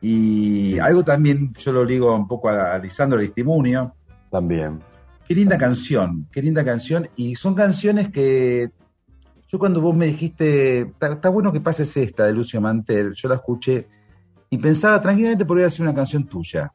y 0.00 0.78
algo 0.78 1.04
también, 1.04 1.52
yo 1.52 1.70
lo 1.70 1.84
ligo 1.84 2.16
un 2.16 2.26
poco 2.26 2.48
a, 2.48 2.72
a 2.72 2.78
Lisandro 2.78 3.20
También. 4.30 4.80
Qué 5.26 5.34
linda 5.34 5.58
canción, 5.58 6.26
qué 6.32 6.40
linda 6.40 6.64
canción. 6.64 7.10
Y 7.14 7.36
son 7.36 7.54
canciones 7.54 8.08
que 8.08 8.70
yo 9.46 9.58
cuando 9.58 9.82
vos 9.82 9.94
me 9.94 10.06
dijiste, 10.06 10.78
está 10.80 11.12
está 11.12 11.28
bueno 11.28 11.52
que 11.52 11.60
pases 11.60 11.94
esta 11.98 12.24
de 12.24 12.32
Lucio 12.32 12.58
Mantel, 12.58 13.12
yo 13.12 13.28
la 13.28 13.34
escuché 13.34 13.86
y 14.48 14.56
pensaba 14.56 14.98
tranquilamente 15.02 15.44
podría 15.44 15.70
ser 15.70 15.82
una 15.82 15.94
canción 15.94 16.24
tuya. 16.24 16.72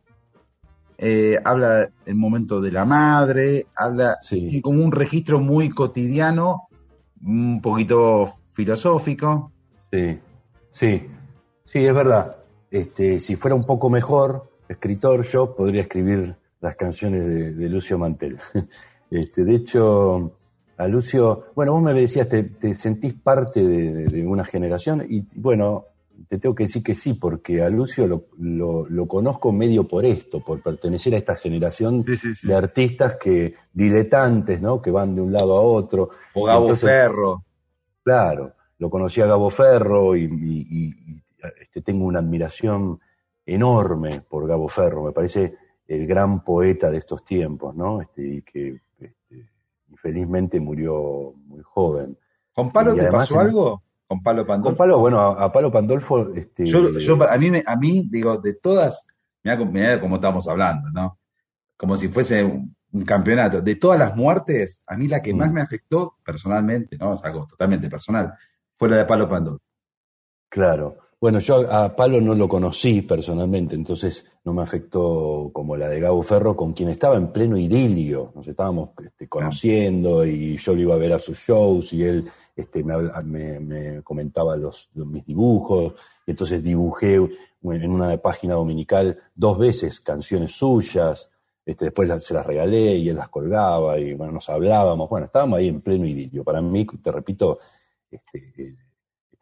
Eh, 0.98 1.38
habla 1.44 1.89
el 2.06 2.16
momento 2.16 2.62
de 2.62 2.72
la 2.72 2.86
madre, 2.86 3.68
habla 3.76 4.18
Sí. 4.22 4.62
como 4.62 4.84
un 4.84 4.91
registro 4.91 5.39
muy 5.39 5.70
cotidiano, 5.70 6.68
un 7.26 7.62
poquito 7.62 8.32
filosófico. 8.54 9.52
Sí, 9.91 10.20
sí, 10.72 11.08
sí, 11.66 11.86
es 11.86 11.94
verdad. 11.94 12.38
Este, 12.72 13.20
si 13.20 13.36
fuera 13.36 13.56
un 13.56 13.66
poco 13.66 13.89
mejor 13.89 14.50
escritor, 14.68 15.24
yo 15.26 15.56
podría 15.56 15.82
escribir 15.84 16.36
las 16.60 16.76
canciones 16.76 17.26
de, 17.26 17.54
de 17.54 17.70
Lucio 17.70 17.98
Mantel. 17.98 18.38
Este, 19.12 19.44
de 19.44 19.54
hecho, 19.56 20.32
a 20.76 20.88
Lucio, 20.88 21.44
bueno, 21.56 21.74
vos 21.74 21.84
me 21.84 21.94
decías, 21.94 22.28
te, 22.28 22.41
te 22.41 22.74
sentís 22.74 23.14
parte 23.14 23.64
de, 23.64 23.94
de- 23.94 24.06
de 24.06 24.26
una 24.26 24.44
generación 24.44 25.06
y 25.08 25.24
bueno, 25.36 25.86
te 26.36 26.40
tengo 26.40 26.56
que 26.56 26.64
decir 26.64 26.82
que 26.82 26.96
sí, 26.96 27.14
porque 27.14 27.62
a 27.62 27.70
Lucio 27.70 28.08
lo, 28.08 28.26
lo- 28.40 28.88
lo 28.90 29.08
conozco 29.08 29.52
medio 29.52 29.88
por 29.88 30.04
esto, 30.06 30.40
por 30.44 30.62
pertenecer 30.64 31.14
a 31.14 31.18
esta 31.18 31.36
generación 31.36 32.04
Sí, 32.08 32.18
sí, 32.18 32.34
sí. 32.36 32.48
de 32.48 32.56
artistas 32.56 33.18
que 33.22 33.54
diletantes, 33.72 34.60
¿no? 34.62 34.82
Que 34.82 34.90
van 34.90 35.14
de 35.14 35.22
un 35.22 35.32
lado 35.32 35.56
a 35.56 35.62
otro. 35.62 36.10
O 36.34 36.46
Gabo 36.46 36.62
Entonces, 36.62 36.90
Ferro. 36.90 37.44
Claro, 38.04 38.54
lo 38.80 38.90
conocí 38.90 39.22
a 39.22 39.28
Gabo 39.28 39.50
Ferro 39.52 40.16
y, 40.16 40.24
y- 40.24 40.68
y- 40.70 41.14
y, 41.14 41.24
este, 41.62 41.82
tengo 41.82 42.06
una 42.06 42.20
admiración 42.20 43.00
enorme 43.46 44.22
por 44.28 44.48
Gabo 44.48 44.70
Ferro. 44.70 45.04
Me 45.04 45.12
parece 45.12 45.54
el 45.88 46.08
gran 46.08 46.44
poeta 46.44 46.90
de 46.90 46.98
estos 46.98 47.24
tiempos, 47.24 47.76
¿no? 47.76 48.02
Este, 48.02 48.26
y 48.26 48.42
que 48.42 48.82
este, 49.00 49.48
infelizmente 49.90 50.60
murió 50.60 51.34
muy 51.46 51.62
joven. 51.64 52.18
¿Con 52.54 52.72
Palo 52.72 52.96
te 52.96 53.12
pasó 53.12 53.40
algo? 53.40 53.84
¿Con 54.14 54.24
Palo 54.24 54.45
Pandolfo? 54.45 54.70
Con 54.70 54.76
Palo, 54.78 54.99
bueno, 54.99 55.20
a, 55.22 55.45
a 55.45 55.51
Palo 55.51 55.72
Pandolfo, 55.72 56.34
este, 56.34 56.66
Yo, 56.66 56.91
yo, 56.99 57.18
a, 57.30 57.38
mí, 57.38 57.49
me- 57.51 57.64
a 57.66 57.76
mí, 57.76 58.07
digo, 58.09 58.38
de 58.38 58.53
todas, 58.53 59.05
mira 59.43 59.99
cómo 59.99 60.16
estamos 60.16 60.47
hablando, 60.47 60.89
¿no? 60.91 61.18
Como 61.78 61.97
si 61.97 62.07
fuese 62.07 62.43
un, 62.43 62.76
un 62.91 63.03
campeonato. 63.03 63.61
De 63.61 63.76
todas 63.76 63.97
las 63.99 64.16
muertes, 64.16 64.84
a 64.88 64.95
mí 64.95 65.07
la 65.07 65.22
que 65.22 65.34
Mm. 65.34 65.38
más 65.38 65.51
me 65.51 65.61
afectó 65.61 66.16
personalmente, 66.24 66.95
¿no? 66.97 67.16
Es 67.16 67.24
algo 67.24 67.47
totalmente 67.47 67.89
personal, 67.89 68.34
fue 68.76 68.88
la 68.89 68.97
de 68.97 69.05
Palo 69.05 69.28
Pandolfo. 69.28 69.64
Claro. 70.49 70.97
Bueno, 71.20 71.39
yo 71.39 71.72
a 71.74 71.95
Palo 71.95 72.20
no 72.20 72.36
lo 72.36 72.49
conocí 72.49 73.01
personalmente, 73.01 73.76
entonces 73.76 74.26
no 74.43 74.53
me 74.53 74.61
afectó 74.61 75.51
como 75.53 75.78
la 75.78 75.88
de 75.88 76.01
Gabo 76.01 76.22
Ferro, 76.22 76.53
con 76.55 76.74
quien 76.74 76.89
estaba 76.89 77.16
en 77.16 77.32
pleno 77.32 77.57
idilio. 77.57 78.34
Nos 78.36 78.45
estábamos 78.47 78.89
este, 79.03 79.30
conociendo 79.30 80.26
y 80.26 80.57
yo 80.57 80.76
lo 80.76 80.82
iba 80.82 80.95
a 80.95 80.97
ver 80.97 81.14
a 81.14 81.20
sus 81.20 81.38
shows 81.39 81.93
y 81.93 82.03
él 82.03 82.30
este, 82.56 82.84
me, 82.84 82.93
habla- 82.93 83.22
me- 83.24 83.60
me 83.60 84.01
comentaba 84.04 84.56
los, 84.58 84.89
los- 84.93 85.08
mis 85.08 85.26
dibujos. 85.26 85.93
Y 86.26 86.32
entonces 86.32 86.64
dibujé 86.64 87.16
en 87.16 87.91
una 87.91 88.18
página 88.18 88.54
dominical 88.56 89.20
dos 89.36 89.58
veces 89.58 89.99
canciones 89.99 90.51
suyas. 90.54 91.30
Este, 91.66 91.86
después 91.86 92.10
se 92.24 92.34
las 92.34 92.45
regalé 92.45 92.95
y 92.95 93.10
él 93.10 93.16
las 93.16 93.30
colgaba 93.30 93.97
y 93.97 94.14
bueno, 94.14 94.34
nos 94.34 94.49
hablábamos. 94.49 95.10
Bueno, 95.10 95.26
estábamos 95.26 95.60
ahí 95.60 95.68
en 95.70 95.82
pleno 95.82 96.06
idilio. 96.06 96.43
Para 96.43 96.62
mí, 96.62 96.86
te 97.01 97.12
repito, 97.12 97.60
este, 98.12 98.38
este, 98.49 98.76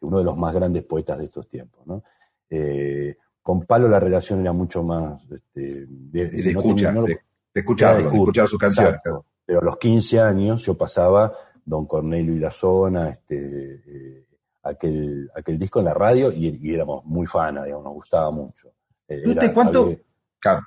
uno 0.00 0.18
de 0.18 0.24
los 0.24 0.36
más 0.36 0.54
grandes 0.54 0.84
poetas 0.84 1.18
de 1.18 1.24
estos 1.26 1.48
tiempos. 1.48 1.86
¿no? 1.86 2.02
Eh, 2.48 3.16
con 3.42 3.62
Palo 3.62 3.88
la 3.88 3.98
relación 4.00 4.40
era 4.40 4.52
mucho 4.52 4.82
más... 4.84 5.20
Este, 5.30 5.86
de, 5.88 6.26
De, 6.26 6.30
de 6.30 6.50
escucha, 6.50 6.92
no 6.92 7.04
de, 7.04 7.20
escuchar 7.54 8.48
sus 8.48 8.58
canciones. 8.58 8.94
exacto. 8.94 9.26
Pero 9.44 9.60
a 9.60 9.64
los 9.64 9.76
15 9.76 10.20
años 10.20 10.64
yo 10.64 10.76
pasaba 10.76 11.32
Don 11.64 11.86
Cornelio 11.86 12.34
y 12.34 12.38
la 12.38 12.50
Zona, 12.50 13.10
este, 13.10 13.74
eh, 13.86 14.26
aquel, 14.62 15.30
aquel 15.34 15.58
disco 15.58 15.78
en 15.80 15.86
la 15.86 15.94
radio 15.94 16.32
y, 16.32 16.58
y 16.60 16.74
éramos 16.74 17.04
muy 17.04 17.26
fanas, 17.26 17.64
digamos, 17.64 17.84
nos 17.84 17.94
gustaba 17.94 18.30
mucho. 18.30 18.72
Eh, 19.08 19.22
¿Tú 19.24 19.34
te- 19.34 19.44
era- 19.46 19.54
cuánto- 19.54 19.84
había- 19.84 19.98
Claro. 20.38 20.60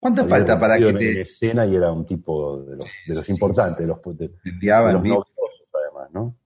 ¿Cuánto 0.00 0.22
había 0.22 0.36
falta 0.36 0.60
para 0.60 0.78
que 0.78 0.92
te 0.92 1.20
escena 1.22 1.64
y 1.66 1.74
era 1.76 1.90
un 1.92 2.04
tipo 2.06 2.58
de 2.62 2.76
los, 2.76 2.86
de 3.06 3.14
los 3.14 3.24
Sí, 3.26 3.32
importantes, 3.32 3.78
de 3.78 3.86
los, 3.86 4.00
de, 4.02 4.28
de 4.28 4.92
los 4.92 5.02
novedosos, 5.02 5.64
además, 5.72 6.10
¿no? 6.12 6.36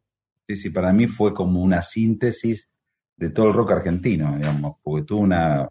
Sí, 0.48 0.56
sí, 0.56 0.70
para 0.70 0.92
mí 0.92 1.06
fue 1.06 1.34
como 1.34 1.60
una 1.62 1.82
síntesis 1.82 2.70
de 3.16 3.30
todo 3.30 3.48
el 3.48 3.52
rock 3.52 3.72
argentino, 3.72 4.34
digamos, 4.36 4.76
porque 4.82 5.04
tuvo 5.04 5.20
una 5.20 5.68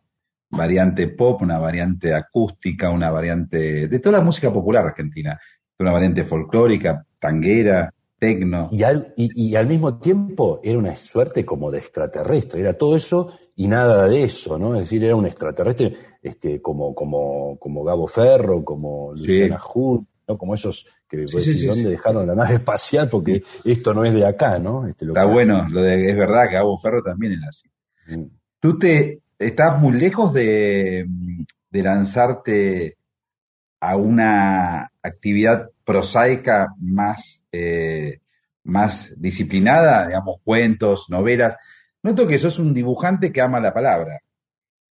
variante 0.51 1.07
pop, 1.07 1.41
una 1.41 1.57
variante 1.59 2.13
acústica, 2.13 2.89
una 2.91 3.11
variante 3.11 3.87
de 3.87 3.99
toda 3.99 4.17
la 4.19 4.23
música 4.23 4.51
popular 4.51 4.85
argentina, 4.85 5.39
una 5.79 5.91
variante 5.91 6.23
folclórica, 6.23 7.05
tanguera, 7.17 7.93
tecno. 8.19 8.69
Y 8.71 8.83
al, 8.83 9.13
y, 9.17 9.49
y 9.49 9.55
al 9.55 9.67
mismo 9.67 9.97
tiempo 9.99 10.59
era 10.63 10.77
una 10.77 10.95
suerte 10.95 11.45
como 11.45 11.71
de 11.71 11.79
extraterrestre, 11.79 12.61
era 12.61 12.73
todo 12.73 12.95
eso 12.95 13.33
y 13.55 13.67
nada 13.67 14.07
de 14.07 14.23
eso, 14.23 14.57
¿no? 14.59 14.75
Es 14.75 14.81
decir, 14.81 15.03
era 15.03 15.15
un 15.15 15.25
extraterrestre 15.25 15.93
este, 16.21 16.61
como, 16.61 16.93
como, 16.93 17.57
como 17.57 17.83
Gabo 17.83 18.07
Ferro, 18.07 18.63
como 18.63 19.15
Sí. 19.15 19.21
Luciana 19.27 19.59
Hood, 19.59 20.03
¿no? 20.27 20.37
Como 20.37 20.55
esos 20.55 20.85
que 21.09 21.27
Sí, 21.27 21.37
decís, 21.37 21.51
sí, 21.53 21.57
sí, 21.59 21.65
¿dónde 21.65 21.83
sí. 21.85 21.89
dejaron 21.89 22.27
la 22.27 22.35
nave 22.35 22.53
espacial? 22.55 23.09
Porque 23.09 23.41
esto 23.65 23.93
no 23.93 24.05
es 24.05 24.13
de 24.13 24.25
acá, 24.25 24.59
¿no? 24.59 24.87
Este, 24.87 25.05
lo 25.05 25.13
Está 25.13 25.25
bueno, 25.25 25.67
lo 25.69 25.81
de, 25.81 26.09
es 26.09 26.15
verdad 26.17 26.47
que 26.47 26.53
Gabo 26.55 26.77
Ferro 26.77 27.01
también 27.01 27.33
era 27.33 27.47
así. 27.49 27.67
Mm. 28.07 28.25
¿Tú 28.59 28.77
te 28.77 29.21
estás 29.37 29.79
muy 29.81 29.93
lejos 29.99 30.33
de, 30.33 31.05
de 31.69 31.83
lanzarte 31.83 32.97
a 33.81 33.95
una 33.95 34.91
actividad 35.01 35.69
prosaica 35.89 36.67
más, 36.79 37.43
eh, 37.51 38.19
más 38.65 39.19
disciplinada, 39.19 40.05
digamos, 40.05 40.39
cuentos, 40.43 41.09
novelas, 41.09 41.57
noto 42.03 42.27
que 42.27 42.37
sos 42.37 42.59
un 42.59 42.75
dibujante 42.75 43.31
que 43.31 43.41
ama 43.41 43.59
la 43.59 43.73
palabra. 43.73 44.19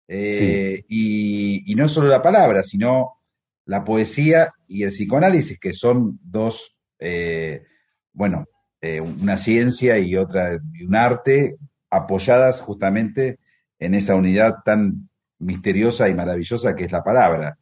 Eh, 0.08 0.82
y, 0.88 1.70
y 1.70 1.76
no 1.76 1.88
solo 1.88 2.08
la 2.08 2.20
palabra, 2.20 2.64
sino 2.64 3.20
la 3.66 3.84
poesía 3.84 4.52
y 4.66 4.82
el 4.82 4.88
psicoanálisis, 4.88 5.60
que 5.60 5.72
son 5.72 6.18
dos, 6.24 6.76
eh, 6.98 7.62
bueno, 8.12 8.46
una 9.20 9.36
ciencia 9.36 9.96
y 9.96 10.16
otra, 10.16 10.58
y 10.72 10.82
un 10.86 10.96
arte 10.96 11.56
apoyadas 11.88 12.60
justamente 12.62 13.38
en 13.78 13.94
esa 13.94 14.16
unidad 14.16 14.56
tan 14.64 15.08
misteriosa 15.38 16.08
y 16.08 16.14
maravillosa 16.14 16.74
que 16.74 16.86
es 16.86 16.90
la 16.90 17.04
palabra. 17.04 17.56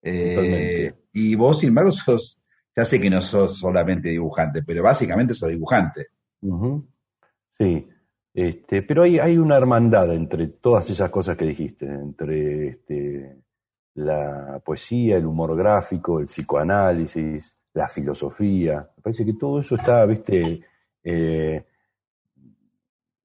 Eh, 0.00 0.94
y 1.12 1.34
vos, 1.34 1.58
sin 1.58 1.68
embargo, 1.68 1.92
sos, 1.92 2.41
ya 2.74 2.84
sé 2.84 3.00
que 3.00 3.10
no 3.10 3.20
sos 3.20 3.58
solamente 3.58 4.08
dibujante, 4.08 4.62
pero 4.62 4.82
básicamente 4.82 5.34
sos 5.34 5.50
dibujante. 5.50 6.08
Sí, 7.58 7.88
este, 8.34 8.82
pero 8.82 9.02
hay, 9.02 9.18
hay 9.18 9.36
una 9.36 9.56
hermandad 9.56 10.12
entre 10.14 10.48
todas 10.48 10.88
esas 10.90 11.10
cosas 11.10 11.36
que 11.36 11.44
dijiste, 11.44 11.86
entre 11.86 12.68
este, 12.68 13.42
la 13.94 14.60
poesía, 14.64 15.16
el 15.16 15.26
humor 15.26 15.56
gráfico, 15.56 16.18
el 16.18 16.24
psicoanálisis, 16.24 17.56
la 17.74 17.88
filosofía. 17.88 18.90
Me 18.96 19.02
parece 19.02 19.24
que 19.24 19.34
todo 19.34 19.60
eso 19.60 19.76
está, 19.76 20.04
viste, 20.06 20.62
eh, 21.04 21.66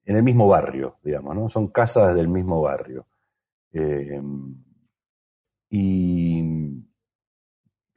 en 0.05 0.15
el 0.15 0.23
mismo 0.23 0.47
barrio, 0.47 0.97
digamos, 1.03 1.35
¿no? 1.35 1.49
Son 1.49 1.67
casas 1.67 2.15
del 2.15 2.27
mismo 2.27 2.61
barrio. 2.61 3.07
Eh, 3.73 4.21
y 5.69 6.41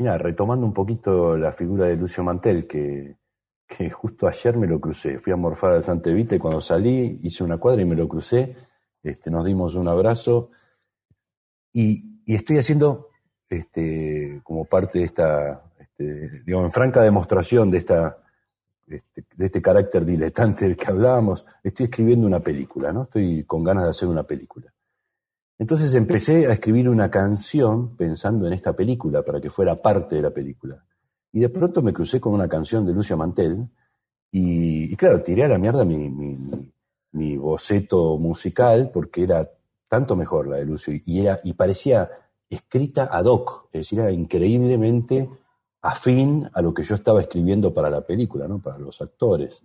mira, 0.01 0.17
retomando 0.17 0.65
un 0.65 0.73
poquito 0.73 1.37
la 1.37 1.53
figura 1.53 1.85
de 1.85 1.95
Lucio 1.95 2.25
Mantel, 2.25 2.67
que, 2.67 3.19
justo 3.93 4.27
ayer 4.27 4.57
me 4.57 4.67
lo 4.67 4.81
crucé. 4.81 5.19
Fui 5.19 5.31
a 5.31 5.37
morfar 5.37 5.75
al 5.75 5.83
Santa 5.83 6.09
Evita 6.09 6.35
y 6.35 6.39
cuando 6.39 6.63
salí 6.63 7.21
hice 7.23 7.45
una 7.45 7.59
cuadra 7.59 7.83
y 7.83 7.85
me 7.85 7.95
lo 7.95 8.09
crucé. 8.09 8.57
Este, 9.03 9.31
nos 9.31 9.45
dimos 9.45 9.75
un 9.75 9.89
abrazo 9.89 10.51
y, 11.73 12.23
y 12.25 12.35
estoy 12.35 12.57
haciendo 12.57 13.11
este, 13.49 14.41
como 14.43 14.65
parte 14.65 15.01
de 15.01 15.05
esta, 15.05 15.71
este, 15.79 16.43
digamos, 16.47 16.67
en 16.67 16.73
franca 16.73 17.03
demostración 17.03 17.71
de, 17.71 17.79
esta, 17.79 18.17
este, 18.87 19.27
de 19.37 19.47
este 19.47 19.61
carácter 19.61 20.07
diletante 20.07 20.65
del 20.65 20.79
que 20.79 20.91
hablábamos, 20.91 21.45
estoy 21.63 21.85
escribiendo 21.85 22.27
una 22.27 22.41
película, 22.41 22.91
¿no? 22.91 23.03
Estoy 23.03 23.45
con 23.45 23.63
ganas 23.63 23.85
de 23.85 23.91
hacer 23.91 24.09
una 24.09 24.23
película. 24.23 24.73
Entonces 25.61 25.95
empecé 25.95 26.47
a 26.47 26.55
escribir 26.55 26.89
una 26.89 27.11
canción 27.11 27.95
pensando 27.95 28.47
en 28.47 28.55
esta 28.55 28.75
película, 28.75 29.23
para 29.23 29.43
que 29.43 29.51
fuera 29.51 29.77
parte 29.83 30.17
de 30.17 30.23
la 30.23 30.31
película. 30.31 30.83
Y 31.35 31.41
de 31.41 31.51
pronto 31.51 31.83
me 31.83 31.93
crucé 31.93 32.19
con 32.19 32.33
una 32.33 32.49
canción 32.49 32.87
de 32.87 32.95
Lucio 32.95 33.15
Mantel 33.19 33.69
y, 34.33 34.97
claro, 34.97 35.23
tiré 35.23 35.45
a 35.45 35.49
la 35.49 35.59
mierda 35.59 35.85
mi, 35.85 36.09
mi, 36.09 36.35
mi- 36.35 36.73
mi 37.13 37.37
boceto 37.37 38.17
musical 38.17 38.91
porque 38.91 39.25
era 39.25 39.47
tanto 39.87 40.17
mejor 40.17 40.47
la 40.49 40.57
de 40.57 40.65
Lucio 40.65 40.95
y, 41.05 41.21
era, 41.21 41.41
y 41.45 41.53
parecía 41.53 42.09
escrita 42.49 43.11
ad 43.13 43.27
hoc, 43.27 43.69
es 43.73 43.81
decir, 43.83 44.01
era 44.01 44.11
increíblemente 44.13 45.29
afín 45.83 46.49
a 46.55 46.63
lo 46.63 46.73
que 46.73 46.85
yo 46.85 46.95
estaba 46.95 47.21
escribiendo 47.21 47.75
para 47.75 47.91
la 47.91 48.01
película, 48.07 48.49
¿no? 48.49 48.63
para 48.63 48.79
los 48.79 49.03
actores. 49.03 49.63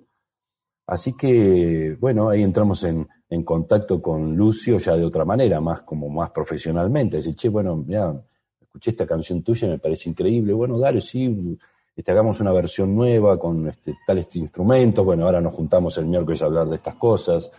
Así 0.87 1.15
que, 1.15 1.95
bueno, 2.01 2.29
ahí 2.29 2.43
entramos 2.43 2.83
en, 2.83 3.07
en 3.29 3.43
contacto 3.43 4.01
con 4.01 4.35
Lucio 4.35 4.77
ya 4.77 4.95
de 4.95 5.03
otra 5.03 5.25
manera, 5.25 5.59
más 5.59 5.81
como 5.81 6.09
más 6.09 6.31
profesionalmente. 6.31 7.17
Decir, 7.17 7.35
che, 7.35 7.49
bueno, 7.49 7.75
mira, 7.75 8.15
escuché 8.61 8.91
esta 8.91 9.07
canción 9.07 9.41
tuya 9.41 9.67
y 9.67 9.71
me 9.71 9.79
parece 9.79 10.09
increíble. 10.09 10.53
Bueno, 10.53 10.77
dale, 10.77 11.01
sí, 11.01 11.57
este, 11.95 12.11
hagamos 12.11 12.39
una 12.39 12.51
versión 12.51 12.95
nueva 12.95 13.39
con 13.39 13.67
este, 13.67 13.95
tales 14.05 14.33
instrumentos. 14.35 15.03
Bueno, 15.03 15.25
ahora 15.25 15.41
nos 15.41 15.53
juntamos 15.53 15.97
el 15.97 16.05
miércoles 16.05 16.41
a 16.41 16.45
hablar 16.45 16.67
de 16.67 16.75
estas 16.75 16.95
cosas. 16.95 17.51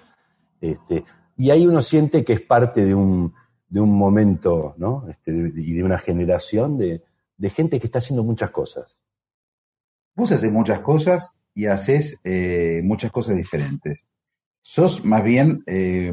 Este, 0.61 1.05
y 1.37 1.51
ahí 1.51 1.67
uno 1.67 1.83
siente 1.83 2.25
que 2.25 2.35
es 2.35 2.41
parte 2.41 2.85
de 2.85 2.95
un, 2.95 3.33
de 3.69 3.81
un 3.81 3.97
momento, 3.97 4.75
¿no? 4.79 5.07
Este, 5.09 5.33
y 5.33 5.73
de 5.73 5.83
una 5.83 5.99
generación 5.99 6.79
de, 6.79 7.03
de 7.37 7.51
gente 7.51 7.79
que 7.79 7.87
está 7.87 7.99
haciendo 7.99 8.25
muchas 8.25 8.51
cosas. 8.51 8.97
Vos 10.15 10.33
haces 10.33 10.51
muchas 10.51 10.81
cosas 10.81 11.37
y 11.55 11.67
haces 11.67 12.19
eh, 12.25 12.81
muchas 12.85 13.11
cosas 13.11 13.37
diferentes. 13.37 14.07
¿Sos 14.69 15.05
más 15.05 15.23
bien 15.23 15.63
eh, 15.67 16.13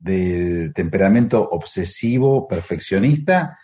de 0.00 0.72
temperamento 0.74 1.48
obsesivo, 1.48 2.48
perfeccionista, 2.48 3.56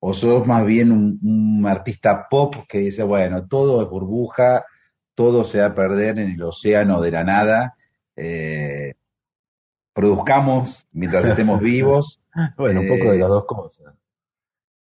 o 0.00 0.12
sos 0.12 0.44
más 0.48 0.66
bien 0.66 0.90
un, 0.90 1.20
un 1.22 1.64
artista 1.64 2.26
pop 2.28 2.56
que 2.68 2.78
dice, 2.78 3.04
bueno, 3.04 3.46
todo 3.46 3.80
es 3.80 3.88
burbuja, 3.88 4.64
todo 5.14 5.44
se 5.44 5.60
va 5.60 5.66
a 5.66 5.74
perder 5.76 6.18
en 6.18 6.32
el 6.32 6.42
océano 6.42 7.00
de 7.00 7.10
la 7.12 7.22
nada, 7.22 7.76
eh, 8.16 8.94
produzcamos 9.92 10.88
mientras 10.90 11.24
estemos 11.26 11.60
vivos? 11.62 12.20
Bueno, 12.56 12.80
un 12.80 12.86
Eh, 12.86 12.98
poco 12.98 13.12
de 13.12 13.18
las 13.20 13.28
dos 13.28 13.44
cosas. 13.44 13.94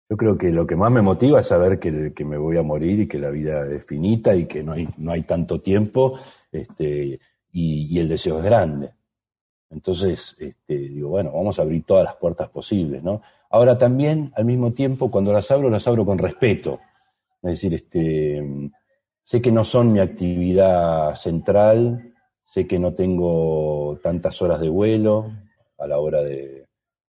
Yo 0.07 0.17
creo 0.17 0.37
que 0.37 0.51
lo 0.51 0.67
que 0.67 0.75
más 0.75 0.91
me 0.91 1.01
motiva 1.01 1.39
es 1.39 1.47
saber 1.47 1.79
que, 1.79 2.13
que 2.13 2.25
me 2.25 2.37
voy 2.37 2.57
a 2.57 2.63
morir 2.63 2.99
y 2.99 3.07
que 3.07 3.17
la 3.17 3.31
vida 3.31 3.65
es 3.65 3.83
finita 3.83 4.35
y 4.35 4.45
que 4.45 4.63
no 4.63 4.73
hay, 4.73 4.87
no 4.99 5.11
hay 5.13 5.23
tanto 5.23 5.61
tiempo 5.61 6.19
este, 6.51 7.19
y, 7.51 7.87
y 7.89 7.97
el 7.97 8.07
deseo 8.07 8.37
es 8.37 8.43
grande. 8.45 8.98
Entonces, 9.71 10.35
este, 10.39 10.77
digo, 10.77 11.09
bueno, 11.09 11.31
vamos 11.31 11.59
a 11.59 11.61
abrir 11.61 11.83
todas 11.83 12.03
las 12.03 12.15
puertas 12.15 12.49
posibles, 12.49 13.03
¿no? 13.03 13.21
Ahora 13.51 13.77
también, 13.77 14.31
al 14.35 14.45
mismo 14.45 14.71
tiempo, 14.73 15.11
cuando 15.11 15.31
las 15.31 15.49
abro, 15.51 15.69
las 15.69 15.87
abro 15.87 16.05
con 16.05 16.17
respeto. 16.17 16.79
Es 17.41 17.51
decir, 17.51 17.73
este, 17.73 18.71
sé 19.23 19.41
que 19.41 19.51
no 19.51 19.63
son 19.63 19.91
mi 19.93 19.99
actividad 19.99 21.15
central, 21.15 22.13
sé 22.45 22.67
que 22.67 22.79
no 22.79 22.93
tengo 22.93 23.99
tantas 24.01 24.41
horas 24.41 24.59
de 24.59 24.69
vuelo 24.69 25.31
a 25.77 25.87
la 25.87 25.99
hora 25.99 26.21
de, 26.21 26.65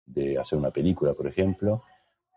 de 0.05 0.37
hacer 0.37 0.57
una 0.57 0.71
película, 0.71 1.13
por 1.13 1.27
ejemplo, 1.27 1.83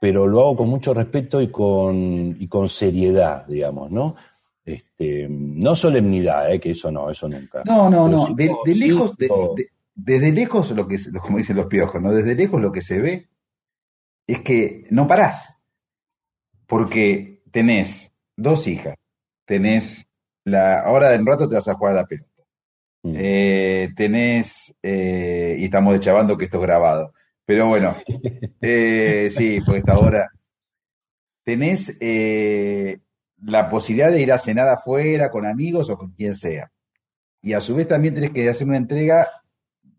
pero 0.00 0.26
lo 0.26 0.40
hago 0.40 0.56
con 0.56 0.68
mucho 0.68 0.92
respeto 0.94 1.40
y 1.40 1.48
con, 1.48 2.36
y 2.38 2.46
con 2.48 2.68
seriedad, 2.68 3.46
digamos, 3.46 3.90
¿no? 3.90 4.16
Este, 4.64 5.26
no 5.30 5.74
solemnidad, 5.74 6.52
¿eh? 6.52 6.60
que 6.60 6.72
eso 6.72 6.90
no, 6.92 7.08
eso 7.10 7.28
nunca. 7.28 7.62
No, 7.64 7.88
no, 7.88 8.04
Pero 8.04 8.08
no. 8.08 8.26
sí 8.26 8.34
De, 8.34 8.74
lejos, 8.74 9.16
de- 9.16 9.70
desde 9.98 10.30
lejos 10.30 10.70
lo 10.70 10.86
que 10.86 10.96
como 11.20 11.38
dicen 11.38 11.56
los 11.56 11.66
piojos, 11.66 12.00
¿no? 12.00 12.12
Desde 12.12 12.36
lejos 12.36 12.60
lo 12.60 12.70
que 12.70 12.82
se 12.82 13.00
ve 13.00 13.28
es 14.28 14.40
que 14.40 14.86
no 14.90 15.08
parás. 15.08 15.58
Porque 16.66 17.42
tenés 17.50 18.12
dos 18.36 18.68
hijas, 18.68 18.94
tenés 19.44 20.06
la, 20.44 20.80
ahora 20.80 21.14
en 21.14 21.22
un 21.22 21.26
rato 21.26 21.48
te 21.48 21.56
vas 21.56 21.66
a 21.66 21.74
jugar 21.74 21.94
a 21.94 22.02
la 22.02 22.06
pelota. 22.06 22.30
Mm. 23.02 23.12
Eh, 23.16 23.88
tenés, 23.96 24.72
eh, 24.82 25.56
y 25.58 25.64
estamos 25.64 25.94
deschavando 25.94 26.38
que 26.38 26.44
esto 26.44 26.58
es 26.58 26.62
grabado. 26.62 27.12
Pero 27.44 27.66
bueno, 27.66 27.96
eh, 28.60 29.28
sí, 29.32 29.58
porque 29.64 29.80
esta 29.80 29.98
hora. 29.98 30.30
Tenés 31.42 31.96
la 33.42 33.70
posibilidad 33.70 34.12
de 34.12 34.20
ir 34.20 34.32
a 34.32 34.38
cenar 34.38 34.68
afuera 34.68 35.30
con 35.30 35.46
amigos 35.46 35.88
o 35.88 35.96
con 35.96 36.12
quien 36.12 36.34
sea. 36.34 36.70
Y 37.40 37.54
a 37.54 37.60
su 37.62 37.74
vez 37.74 37.88
también 37.88 38.14
tenés 38.14 38.32
que 38.32 38.46
hacer 38.50 38.66
una 38.66 38.76
entrega 38.76 39.26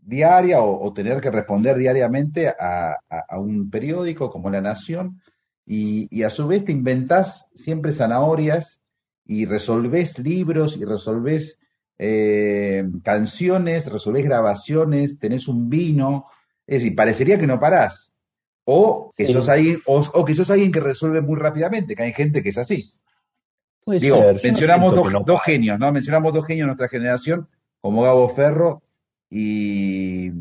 diaria 0.10 0.62
o, 0.62 0.86
o 0.86 0.92
tener 0.94 1.22
que 1.22 1.32
responder 1.32 1.78
diariamente 1.78 2.50
a, 2.50 2.98
a- 3.10 3.26
a 3.30 3.40
un 3.40 3.70
periódico 3.70 4.30
como 4.30 4.50
La 4.50 4.62
Nación. 4.62 5.22
Y, 5.66 6.08
y 6.10 6.24
a 6.24 6.30
su 6.32 6.48
vez 6.48 6.66
te 6.66 6.72
inventás 6.72 7.48
siempre 7.54 7.94
zanahorias 7.94 8.82
y 9.26 9.46
resolvés 9.46 10.18
libros 10.18 10.76
y 10.78 10.84
resolvés 10.86 11.60
eh, 12.00 12.86
canciones, 13.04 13.92
resolvés 13.92 14.26
grabaciones, 14.26 15.20
tenés 15.20 15.48
un 15.48 15.70
vino. 15.70 16.26
Es 16.66 16.82
decir, 16.82 16.96
parecería 16.96 17.38
que 17.38 17.46
no 17.48 17.60
parás. 17.60 18.14
O 18.66 19.12
que, 19.16 19.28
Sí. 19.28 19.34
sos 19.34 19.50
alguien, 19.50 19.80
o, 19.86 20.00
o 20.14 20.26
que 20.26 20.34
sos 20.36 20.50
alguien 20.52 20.72
que 20.72 20.80
resuelve 20.80 21.22
muy 21.22 21.38
rápidamente, 21.40 21.96
que 21.96 22.04
hay 22.04 22.14
gente 22.14 22.42
que 22.42 22.50
es 22.50 22.58
así. 22.58 22.84
Puede 23.84 24.00
Digo, 24.00 24.18
ser, 24.18 24.26
yo 24.26 24.34
no 24.34 24.40
mencionamos 24.44 24.96
dos, 24.96 25.12
no 25.12 25.20
dos 25.22 25.42
genios, 25.44 25.80
¿no? 25.80 25.92
Mencionamos 25.92 26.34
dos 26.34 26.46
genios 26.46 26.64
de 26.66 26.68
nuestra 26.68 26.88
generación, 26.90 27.48
como 27.82 28.04
Gabo 28.04 28.30
Ferro 28.30 28.82
y 29.30 30.32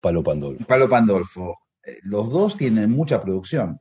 Palo 0.00 0.22
Pandolfo. 0.22 0.64
Pablo 0.66 0.88
Pandolfo. 0.88 1.58
Eh, 1.82 1.98
Los 2.02 2.30
dos 2.30 2.56
tienen 2.56 2.90
mucha 2.90 3.20
producción 3.20 3.80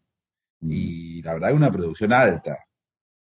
Mm. 0.63 0.71
y 0.71 1.21
la 1.21 1.33
verdad 1.33 1.53
una 1.53 1.71
producción 1.71 2.13
alta. 2.13 2.57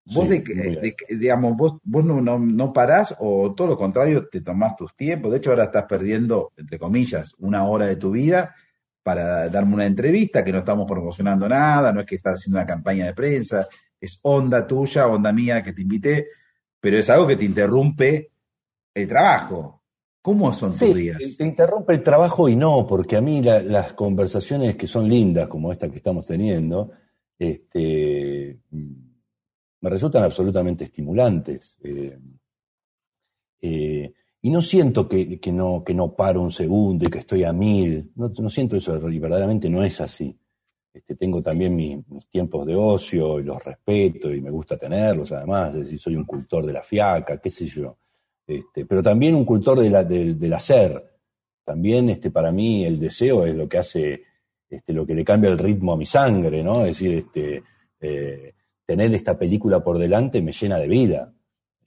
Vos 0.07 0.29
Sí, 0.29 0.39
de, 0.39 0.95
digamos, 1.09 1.57
vos, 1.57 1.79
vos 1.83 2.05
no, 2.05 2.21
no, 2.21 2.39
no 2.39 2.73
parás 2.73 3.17
o 3.19 3.55
todo 3.55 3.69
lo 3.69 3.79
contrario, 3.79 4.29
te 4.29 4.43
tomás 4.43 4.77
tus 4.77 4.95
tiempos. 4.95 5.31
De 5.31 5.39
hecho, 5.39 5.51
ahora 5.51 5.65
estás 5.65 5.85
perdiendo, 5.85 6.53
entre 6.59 6.79
comillas, 6.79 7.33
una 7.39 7.65
hora 7.67 7.87
de 7.87 7.97
tu 7.97 8.11
vida 8.11 8.55
para 9.03 9.49
darme 9.49 9.75
una 9.75 9.87
entrevista, 9.87 10.45
que 10.45 10.53
no 10.53 10.59
estamos 10.59 10.87
promocionando 10.87 11.49
nada, 11.49 11.93
no 11.93 12.01
es 12.01 12.07
que 12.07 12.17
estás 12.17 12.35
haciendo 12.35 12.59
una 12.59 12.67
campaña 12.67 13.07
de 13.07 13.15
prensa, 13.15 13.67
es 13.99 14.19
onda 14.23 14.67
tuya, 14.67 15.07
onda 15.07 15.33
mía 15.33 15.63
que 15.63 15.73
te 15.73 15.81
invité, 15.83 16.27
pero 16.81 16.99
es 16.99 17.09
algo 17.09 17.27
que 17.27 17.37
te 17.37 17.45
interrumpe 17.45 18.31
el 18.95 19.09
trabajo. 19.09 19.74
¿Cómo 20.25 20.55
son 20.55 20.73
Sí, 20.73 20.87
tus 20.87 20.95
días? 20.95 21.37
te 21.37 21.45
interrumpe 21.47 21.93
el 21.93 22.03
trabajo 22.03 22.49
y 22.49 22.57
no, 22.57 22.87
porque 22.87 23.17
a 23.17 23.21
mí 23.21 23.43
la- 23.43 23.61
las 23.63 23.93
conversaciones 23.93 24.75
que 24.75 24.87
son 24.87 25.07
lindas, 25.07 25.49
como 25.49 25.71
esta 25.71 25.91
que 25.91 25.97
estamos 25.97 26.25
teniendo, 26.25 26.93
este, 27.39 28.59
me 28.71 29.91
resultan 29.91 30.25
absolutamente 30.25 30.85
estimulantes. 30.85 31.77
Eh, 31.83 32.19
Eh, 33.67 34.13
y 34.43 34.51
no 34.51 34.61
siento 34.61 35.09
que, 35.09 35.41
que 35.41 35.51
no, 35.51 35.83
que 35.83 35.95
no 35.95 36.15
paro 36.15 36.43
un 36.43 36.51
segundo 36.51 37.07
y 37.07 37.11
que 37.11 37.19
estoy 37.21 37.45
a 37.45 37.53
mil. 37.55 38.13
No, 38.15 38.31
no 38.39 38.51
siento 38.51 38.77
eso, 38.77 39.09
y 39.09 39.19
verdaderamente 39.19 39.71
no 39.71 39.83
es 39.83 40.03
así. 40.03 40.39
Este, 40.93 41.15
tengo 41.17 41.41
también 41.43 41.75
mi- 41.75 41.97
mis 42.09 42.29
tiempos 42.29 42.67
de 42.67 42.75
ocio 42.77 43.41
y 43.41 43.43
los 43.45 43.65
respeto 43.65 44.31
y 44.35 44.43
me 44.43 44.51
gusta 44.51 44.77
tenerlos, 44.77 45.33
además. 45.33 45.71
Es 45.75 45.81
decir, 45.81 45.99
soy 45.99 46.17
un 46.17 46.25
cultor 46.27 46.67
de 46.67 46.75
la 46.75 46.83
fiaca, 46.83 47.39
qué 47.41 47.49
sé 47.49 47.65
yo. 47.65 47.97
Este, 48.47 48.85
pero 48.87 49.03
también 49.03 49.35
un 49.35 49.45
cultor 49.45 49.81
del- 49.81 50.53
hacer. 50.55 51.03
También 51.65 52.11
este, 52.11 52.31
para 52.31 52.53
mí 52.53 52.85
el 52.85 52.99
deseo 52.99 53.47
es 53.47 53.55
lo 53.55 53.69
que 53.69 53.79
hace, 53.79 54.23
este, 54.69 54.93
lo 54.93 55.07
que 55.07 55.15
le 55.15 55.25
cambia 55.25 55.51
el 55.51 55.59
ritmo 55.59 55.93
a 55.93 55.97
mi 55.97 56.05
sangre, 56.07 56.63
¿no? 56.63 56.83
Es 56.83 56.99
decir, 56.99 57.27
eh, 58.01 58.53
tener 58.85 59.15
esta 59.15 59.39
película 59.39 59.83
por 59.83 59.97
delante 59.99 60.43
me 60.43 60.53
llena 60.53 60.77
de 60.79 60.89
vida, 60.89 61.33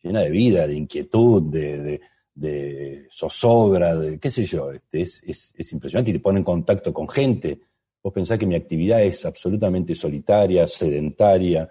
llena 0.02 0.22
de 0.22 0.30
vida, 0.32 0.66
de 0.68 0.74
inquietud, 0.76 1.44
de, 1.44 1.78
de- 1.82 2.02
de 2.34 3.08
zozobra, 3.12 3.96
de 3.96 4.20
qué 4.20 4.30
sé 4.30 4.44
yo, 4.46 4.72
es 4.92 5.74
impresionante 5.74 6.12
y 6.12 6.14
te 6.14 6.20
pone 6.20 6.38
en 6.40 6.44
contacto 6.46 6.94
con 6.94 7.08
gente. 7.10 7.60
Vos 8.04 8.14
pensás 8.14 8.38
que 8.38 8.46
mi 8.46 8.56
actividad 8.56 9.02
es 9.02 9.26
absolutamente 9.26 9.96
solitaria, 9.96 10.68
sedentaria, 10.68 11.68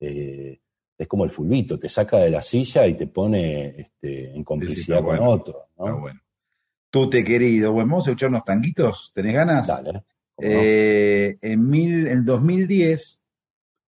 eh, 0.00 0.58
es 0.98 1.08
como 1.08 1.24
el 1.24 1.30
fulbito, 1.30 1.78
te 1.78 1.88
saca 1.88 2.18
de 2.18 2.30
la 2.30 2.42
silla 2.42 2.86
y 2.86 2.94
te 2.94 3.06
pone 3.08 3.74
este, 3.80 4.30
en 4.36 4.44
complicidad 4.44 4.98
con 4.98 5.06
bueno. 5.06 5.28
otro. 5.28 5.68
¿no? 5.78 5.86
Está 5.86 5.98
bueno. 5.98 6.20
Tute 6.90 7.24
querido, 7.24 7.72
bueno, 7.72 7.88
vamos 7.90 8.06
a 8.06 8.10
escuchar 8.10 8.28
unos 8.28 8.44
tanguitos, 8.44 9.12
¿tenés 9.14 9.34
ganas? 9.34 9.66
Dale. 9.66 9.90
¿cómo 9.92 9.98
no? 9.98 10.04
Eh, 10.38 11.38
en, 11.40 11.68
mil, 11.70 12.06
en 12.06 12.24
2010 12.24 13.20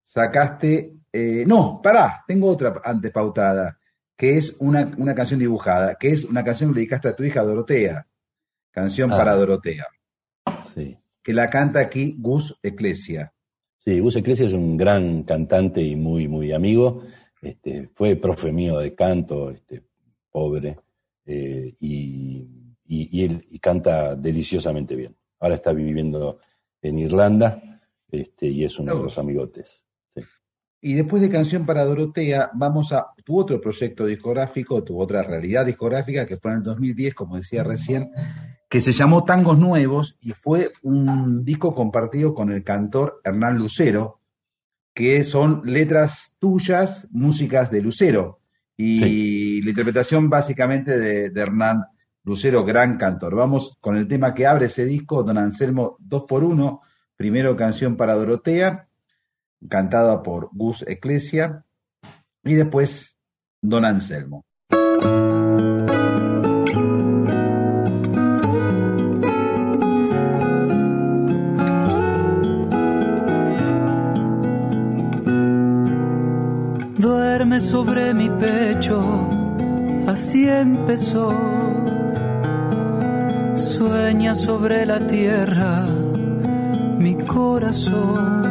sacaste. 0.03 0.95
eh, 1.13 1.45
no, 1.47 1.81
pará, 1.83 2.25
tengo 2.27 2.49
otra 2.51 2.81
antes 2.85 3.11
pautada, 3.13 3.79
que 4.17 4.37
es 4.39 4.57
una, 4.59 4.91
una 4.97 5.15
canción 5.15 5.39
dibujada, 5.41 5.97
que 5.97 6.09
es 6.11 6.25
una 6.25 6.43
canción 6.43 6.71
que 6.71 6.75
le 6.75 6.81
dedicaste 6.81 7.09
a 7.09 7.17
tu 7.17 7.25
hija 7.25 7.43
Dorotea. 7.43 8.07
Canción 8.71 9.13
Ah. 9.13 9.17
para 9.19 9.35
Dorotea. 9.35 9.87
Sí. 10.63 10.97
Que 11.23 11.33
la 11.33 11.51
canta 11.51 11.81
aquí 11.81 12.17
Gus 12.19 12.59
Eclesia. 12.63 13.33
Sí, 13.85 13.99
Gus 14.01 14.17
Ecclesia 14.17 14.47
es 14.47 14.55
un 14.55 14.77
gran 14.77 15.25
cantante 15.25 15.83
y 15.83 15.95
muy, 15.95 16.27
muy 16.27 16.53
amigo. 16.53 17.03
Este, 17.43 17.91
fue 17.93 18.17
profe 18.17 18.51
mío 18.51 18.79
de 18.79 18.95
canto, 18.95 19.51
este, 19.51 19.83
pobre, 20.31 20.79
eh, 21.27 21.75
y, 21.81 22.49
y- 22.87 23.09
y 23.21 23.25
él 23.25 23.45
y 23.51 23.59
canta 23.59 24.15
deliciosamente 24.17 24.95
bien. 24.97 25.15
Ahora 25.41 25.57
está 25.57 25.73
viviendo 25.73 26.39
en 26.81 26.99
Irlanda 26.99 27.81
este, 28.11 28.47
y 28.47 28.65
es 28.65 28.79
uno 28.79 28.95
de 28.97 29.03
los 29.03 29.19
amigotes. 29.19 29.85
Sí. 30.09 30.23
Y 30.81 30.95
después 30.95 31.21
de 31.21 31.29
Canción 31.29 31.67
para 31.67 31.85
Dorotea, 31.85 32.51
vamos 32.55 32.93
a 32.93 33.07
tu 33.23 33.39
otro 33.39 33.61
proyecto 33.61 34.07
discográfico, 34.07 34.83
tu 34.83 34.99
otra 34.99 35.23
realidad 35.23 35.67
discográfica, 35.67 36.25
que 36.27 36.37
fue 36.39 36.53
en 36.53 36.59
el 36.59 36.63
2010, 36.63 37.15
como 37.15 37.37
decía 37.37 37.63
recién, 37.63 38.11
que 38.75 38.81
se 38.81 38.91
llamó 38.91 39.23
Tangos 39.23 39.57
Nuevos 39.57 40.17
y 40.21 40.33
fue 40.33 40.69
un 40.83 41.45
disco 41.45 41.77
compartido 41.77 42.35
con 42.35 42.51
el 42.51 42.65
cantor 42.65 43.21
Hernán 43.23 43.57
Lucero, 43.57 44.19
que 44.93 45.23
son 45.23 45.63
letras 45.65 46.35
tuyas, 46.41 47.07
músicas 47.13 47.71
de 47.71 47.81
Lucero. 47.81 48.41
Y 48.77 48.97
Sí. 48.97 49.63
la 49.63 49.71
interpretación 49.71 50.29
básicamente 50.29 50.99
de, 50.99 51.31
de 51.31 51.41
Hernán 51.41 51.85
Lucero, 52.25 52.65
gran 52.65 52.97
cantor. 52.97 53.37
Vamos 53.37 53.79
con 53.81 53.97
el 53.97 54.09
tema 54.09 54.35
que 54.35 54.45
abre 54.45 54.67
ese 54.67 54.85
disco, 54.85 55.23
Don 55.23 55.39
Anselmo 55.39 55.97
2x1, 56.01 56.81
primero 57.15 57.55
canción 57.55 57.97
para 57.97 58.15
Dorotea, 58.15 58.89
cantada 59.69 60.21
por 60.21 60.49
Gus 60.51 60.85
Eclesia, 60.89 61.65
y 62.43 62.55
después 62.55 63.17
Don 63.63 63.85
Anselmo. 63.85 64.45
Sobre 77.45 78.15
mi 78.15 78.31
pecho, 78.31 79.29
así 80.09 80.49
empezó. 80.49 81.33
Sueña 83.55 84.35
sobre 84.35 84.87
la 84.87 85.07
tierra 85.07 85.87
mi 86.99 87.15
corazón. 87.15 88.43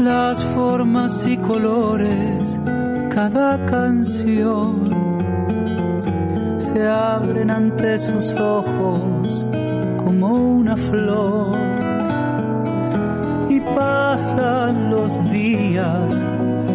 Las 0.00 0.44
formas 0.44 1.24
y 1.26 1.36
colores, 1.36 2.58
cada 3.10 3.64
canción 3.64 4.90
se 6.58 6.86
abren 6.86 7.50
ante 7.50 7.96
sus 7.96 8.36
ojos 8.36 9.46
como 9.98 10.34
una 10.34 10.76
flor 10.76 11.56
y 13.48 13.60
pasan 13.60 14.90
los 14.90 15.24
días, 15.30 16.20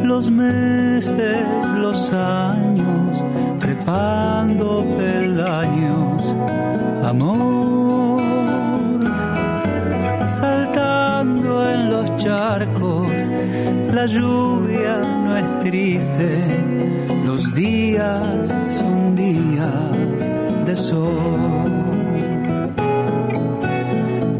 los 0.07 0.31
meses, 0.31 1.45
los 1.75 2.13
años, 2.13 3.25
trepando 3.59 4.85
peldaños, 4.97 6.33
amor, 7.03 8.21
saltando 10.23 11.69
en 11.69 11.89
los 11.89 12.15
charcos, 12.15 13.29
la 13.93 14.05
lluvia 14.05 14.97
no 15.25 15.35
es 15.35 15.59
triste, 15.59 16.29
los 17.25 17.53
días 17.53 18.53
son 18.69 19.15
días 19.15 20.27
de 20.65 20.75
sol. 20.75 21.71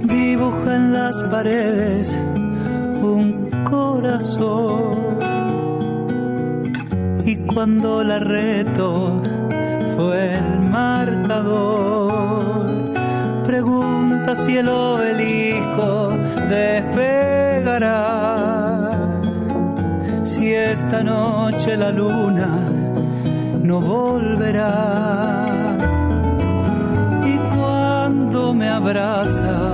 Dibuja 0.04 0.76
en 0.78 0.94
las 0.94 1.22
paredes 1.24 2.18
un 3.02 3.50
corazón. 3.70 5.07
Cuando 7.58 8.04
la 8.04 8.20
reto 8.20 9.20
fue 9.96 10.36
el 10.36 10.60
marcador. 10.70 12.68
Pregunta 13.44 14.36
si 14.36 14.58
el 14.58 14.70
obelisco 14.70 16.10
despegará. 16.52 17.90
Si 20.22 20.54
esta 20.54 21.02
noche 21.02 21.76
la 21.76 21.90
luna 21.90 22.70
no 23.64 23.82
volverá 23.82 25.48
y 27.26 27.40
cuando 27.56 28.54
me 28.54 28.70
abraza 28.70 29.74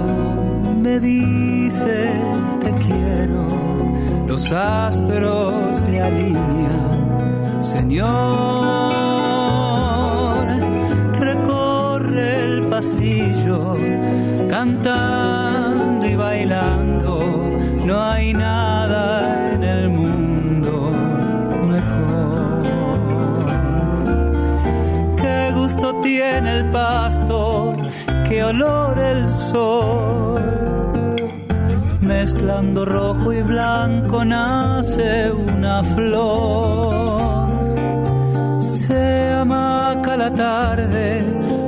me 0.82 1.02
dice 1.02 2.14
te 2.62 2.72
quiero 2.76 3.46
los 4.26 4.54
astros 4.54 5.76
se 5.76 6.02
alinean 6.02 6.83
Señor 7.74 8.06
recorre 11.20 12.44
el 12.44 12.66
pasillo 12.66 13.78
cantando 14.48 16.06
y 16.06 16.16
bailando 16.16 17.20
no 17.84 18.00
hay 18.00 18.32
nada 18.32 19.54
en 19.54 19.64
el 19.64 19.90
mundo 19.90 20.92
mejor 21.68 22.64
qué 25.18 25.52
gusto 25.56 25.96
tiene 26.04 26.60
el 26.60 26.70
pasto, 26.70 27.76
qué 28.30 28.44
olor 28.44 29.00
el 29.00 29.32
sol. 29.34 30.44
Mezclando 32.02 32.86
rojo 32.86 33.34
y 33.34 33.42
blanco 33.42 34.24
nace 34.24 35.32
una 35.32 35.84
flor. 35.84 37.43
La 40.24 40.32
tarde 40.34 41.06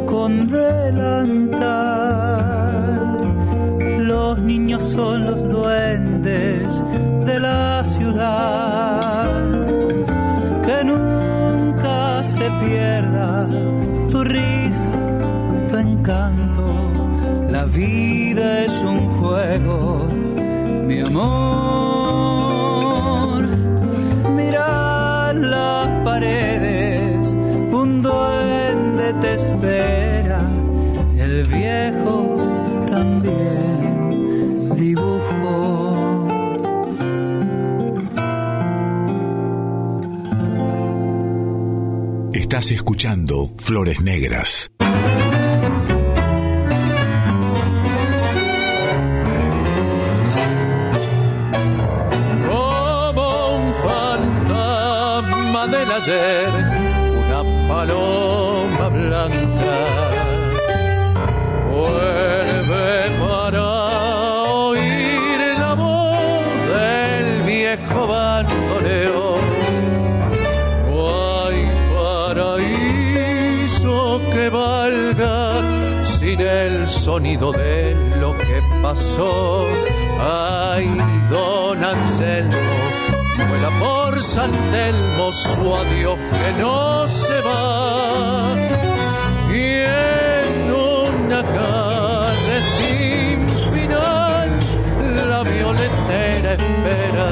con 0.06 0.48
delantal. 0.48 1.60
Los 4.07 4.40
niños 4.40 4.82
son 4.82 5.26
los 5.26 5.49
duendes 5.49 6.82
de 7.26 7.40
la 7.41 7.84
ciudad 7.84 9.27
que 10.65 10.86
nunca 10.86 12.23
se 12.23 12.49
pierda 12.64 13.45
tu 14.10 14.23
risa, 14.23 14.90
tu 15.69 15.76
encanto. 15.76 16.64
La 17.49 17.65
vida 17.65 18.64
es 18.64 18.72
un 18.84 18.99
juego, 19.19 20.07
mi 20.88 21.02
amor. 21.02 22.15
Mira 24.34 25.34
las 25.34 25.88
paredes, 26.06 26.55
duende 29.06 29.27
te 29.27 29.34
espera, 29.34 30.41
el 31.18 31.45
viejo 31.45 32.38
también 32.88 34.76
dibujó. 34.76 36.27
Estás 42.34 42.72
escuchando 42.72 43.49
Flores 43.57 44.02
Negras. 44.02 44.72
Como 52.48 53.57
un 53.57 53.73
fantasma 53.76 55.68
del 55.68 55.91
ayer, 55.91 56.49
sonido 77.16 77.54
de 77.54 77.96
lo 78.20 78.38
que 78.38 78.62
pasó. 78.82 79.66
Ay, 80.20 80.86
don 81.30 81.82
Anselmo, 81.82 82.58
vuela 83.48 83.72
por 83.80 84.22
San 84.22 84.52
Telmo 84.52 85.32
su 85.32 85.76
adiós 85.82 86.18
que 86.40 86.62
no 86.62 87.08
se 87.08 87.38
va. 87.48 88.54
Y 89.50 89.66
en 90.44 90.74
una 90.74 91.42
calle 91.60 92.58
sin 92.76 93.38
final, 93.74 94.50
la 95.30 95.42
violetera 95.44 96.52
espera 96.60 97.30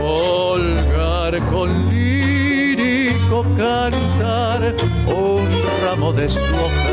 colgar 0.00 1.34
con 1.52 1.68
lírico 1.90 3.44
cantar 3.58 4.74
un 5.06 5.46
ramo 5.84 6.12
de 6.14 6.30
su 6.30 6.40
hoja 6.40 6.85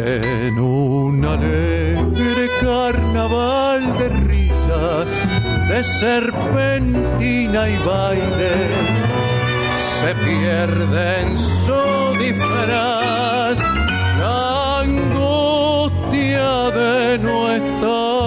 en 0.00 0.58
un 0.58 1.24
alegre 1.24 2.48
carnaval 2.60 3.98
de 3.98 4.08
risa, 4.08 5.04
de 5.68 5.84
serpentina 5.84 7.68
y 7.68 7.76
baile, 7.84 8.54
se 9.98 10.14
pierde 10.24 11.20
en 11.20 11.36
su 11.36 11.82
disfraz 12.18 13.58
la 14.20 14.80
angustia 14.80 16.50
de 16.70 17.18
no 17.18 17.52
estar. 17.52 18.19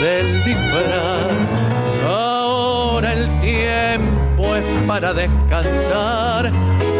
El 0.00 0.44
disfraz. 0.44 1.32
Ahora 2.06 3.12
el 3.12 3.40
tiempo 3.40 4.56
es 4.56 4.64
para 4.86 5.12
descansar. 5.12 6.50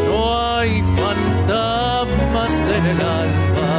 No 0.08 0.56
hay 0.56 0.82
fantasmas 0.82 2.52
en 2.76 2.86
el 2.86 3.00
alma. 3.00 3.74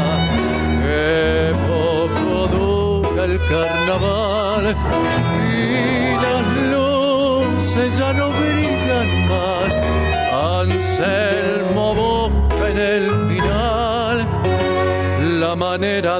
Que 0.84 1.54
poco 1.68 2.48
dura 2.48 3.26
el 3.26 3.40
carnaval. 3.50 4.76
Y 5.52 6.16
las 6.26 6.46
luces 6.72 7.98
ya 7.98 8.14
no 8.14 8.30
brillan 8.30 9.10
más. 9.28 9.72
Anselmo 10.62 11.96
busca 11.96 12.70
en 12.70 12.78
el 12.78 13.28
final 13.28 14.28
la 15.40 15.56
manera 15.56 16.19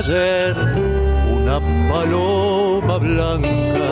ayer, 0.00 0.56
una 1.30 1.60
paloma 1.90 2.96
blanca 2.96 3.90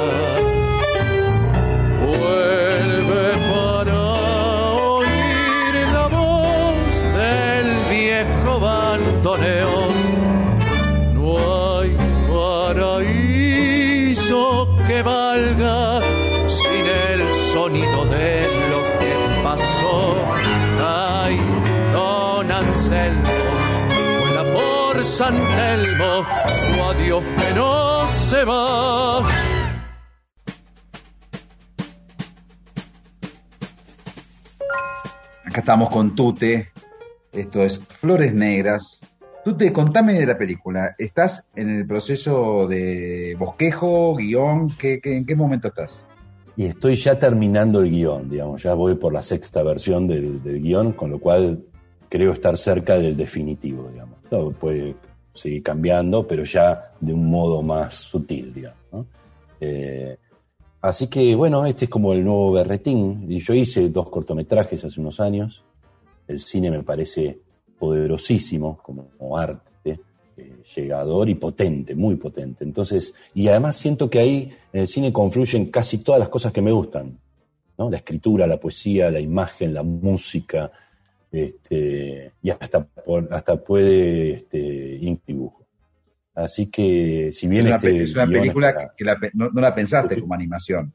por 24.99 25.05
San 25.05 25.37
Telmo, 25.37 26.27
su 26.61 26.83
adiós 26.83 27.23
que 27.39 27.55
no 27.55 28.09
se 28.09 28.45
va. 28.45 29.19
Acá 35.45 35.61
estamos 35.61 35.91
con 35.91 36.15
Tute. 36.16 36.70
Esto 37.33 37.62
es 37.62 37.79
Flores 37.79 38.35
Negras. 38.35 39.01
Tute, 39.45 39.73
contame 39.73 40.15
de 40.15 40.27
la 40.27 40.37
película. 40.37 40.95
¿Estás 40.99 41.49
en 41.55 41.70
el 41.70 41.87
proceso 41.87 42.66
de 42.66 43.37
bosquejo, 43.39 44.16
guion? 44.16 44.69
¿Qué, 44.79 45.01
qué- 45.01 45.16
en 45.16 45.25
qué 45.27 45.37
momento 45.37 45.69
estás? 45.69 46.03
Y 46.57 46.65
estoy 46.66 46.97
ya 46.97 47.16
terminando 47.20 47.81
el 47.83 47.91
guion, 47.91 48.29
digamos, 48.29 48.65
ya 48.65 48.75
voy 48.75 48.97
por 48.97 49.12
la 49.12 49.23
sexta 49.23 49.62
versión 49.62 50.09
del, 50.09 50.43
del 50.43 50.61
guion, 50.61 50.93
con 50.93 51.09
lo 51.12 51.20
cual 51.20 51.62
creo 52.09 52.32
estar 52.32 52.56
cerca 52.56 52.98
del 52.98 53.16
definitivo, 53.16 53.89
digamos. 53.89 54.18
Todo 54.28 54.52
puede 54.52 54.97
seguir 55.32 55.62
cambiando, 55.62 56.26
pero 56.26 56.44
ya 56.44 56.93
de 57.01 57.12
un 57.12 57.28
modo 57.30 57.62
más 57.62 57.94
sutil, 57.94 58.52
digamos. 58.52 58.78
¿no? 58.93 59.06
Eh, 59.60 60.16
así 60.80 61.09
que, 61.09 61.35
bueno, 61.35 61.64
este 61.66 61.85
es 61.85 61.90
como 61.90 62.12
el 62.12 62.24
nuevo 62.24 62.52
berretín. 62.52 63.28
Yo 63.28 63.55
hice 63.55 63.89
dos 63.90 64.10
cortometrajes 64.10 64.85
hace 64.85 65.01
unos 65.01 65.20
años. 65.20 65.64
El 66.26 66.40
cine 66.40 66.70
me 66.70 66.82
parece 66.82 67.40
poderosísimo 67.78 68.78
como, 68.82 69.09
como 69.16 69.39
arte, 69.39 70.01
eh, 70.36 70.62
llegador 70.74 71.28
y 71.28 71.35
potente, 71.36 71.94
muy 71.94 72.16
potente. 72.16 72.64
Entonces, 72.64 73.14
y 73.35 73.48
además 73.48 73.76
siento 73.76 74.10
que 74.10 74.18
ahí 74.18 74.52
en 74.72 74.80
el 74.80 74.86
cine 74.89 75.12
confluyen 75.12 75.70
casi 75.70 75.98
todas 75.98 76.18
las 76.18 76.28
cosas 76.28 76.52
que 76.52 76.62
me 76.62 76.72
gustan. 76.72 77.18
¿no? 77.78 77.89
La 77.89 77.98
escritura, 77.98 78.47
la 78.47 78.59
poesía, 78.59 79.10
la 79.10 79.20
imagen, 79.20 79.72
la 79.72 79.85
música, 79.85 80.70
este, 81.30 82.32
y 82.42 82.50
hasta, 82.50 82.84
por- 82.84 83.28
hasta 83.32 83.56
puede 83.62 84.30
este, 84.32 84.59
dibujo. 85.26 85.66
Así 86.34 86.70
que, 86.70 87.30
si 87.32 87.48
bien 87.48 87.66
es 87.66 87.66
una, 87.68 87.76
este 87.76 88.02
es 88.05 88.14
una 88.14 88.26
película 88.26 88.92
que, 88.96 89.05
la 89.05 89.18
no, 89.34 89.50
no 89.50 89.60
la 89.60 89.74
pensaste 89.74 90.20
como 90.20 90.34
animación. 90.34 90.92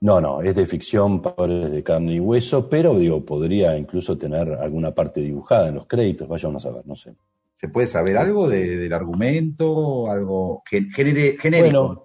No, 0.00 0.20
no, 0.20 0.40
es 0.42 0.54
de 0.54 0.64
ficción, 0.64 1.20
padres 1.20 1.70
de 1.72 1.82
carne 1.82 2.14
y 2.14 2.20
hueso, 2.20 2.68
pero 2.68 2.96
digo, 2.98 3.24
podría 3.24 3.76
incluso 3.76 4.16
tener 4.16 4.48
alguna 4.54 4.94
parte 4.94 5.20
dibujada 5.20 5.68
en 5.68 5.74
los 5.74 5.86
créditos, 5.86 6.28
vaya 6.28 6.48
uno 6.48 6.58
a 6.58 6.60
saber, 6.60 6.86
no 6.86 6.94
sé. 6.96 7.14
¿Se 7.52 7.68
puede 7.68 7.88
saber 7.88 8.16
algo 8.16 8.48
de- 8.48 8.76
del 8.76 8.92
argumento? 8.92 10.08
¿Algo 10.10 10.62
gen- 10.70 10.90
genere- 10.92 11.36
genérico? 11.36 11.84
Bueno, 11.86 12.04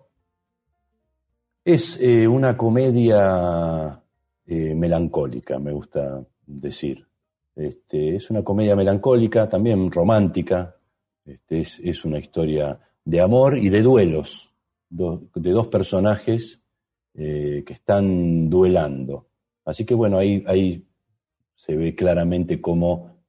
es 1.64 2.00
eh, 2.02 2.28
una 2.28 2.58
comedia 2.58 4.02
eh, 4.48 4.76
melancólica, 4.76 5.60
me 5.60 5.72
gusta 5.72 6.26
decir. 6.46 7.08
Este, 7.56 8.16
es 8.16 8.30
una 8.30 8.44
comedia 8.44 8.76
melancólica, 8.76 9.48
también 9.48 9.92
romántica. 9.92 10.76
Este, 11.26 11.62
es, 11.62 11.80
es 11.80 12.06
una 12.06 12.20
historia 12.20 12.80
de 13.06 13.22
amor 13.22 13.58
y 13.58 13.70
de 13.70 13.82
duelos, 13.82 14.54
de 14.90 15.52
dos 15.52 15.68
personajes 15.68 16.62
eh, 17.16 17.64
que 17.66 17.74
están 17.74 18.50
duelando. 18.50 19.28
Así 19.66 19.86
que 19.86 19.94
bueno, 19.94 20.18
ahí, 20.18 20.44
ahí 20.48 20.88
se 21.56 21.76
ve 21.78 21.96
claramente 21.96 22.60
cómo 22.60 23.24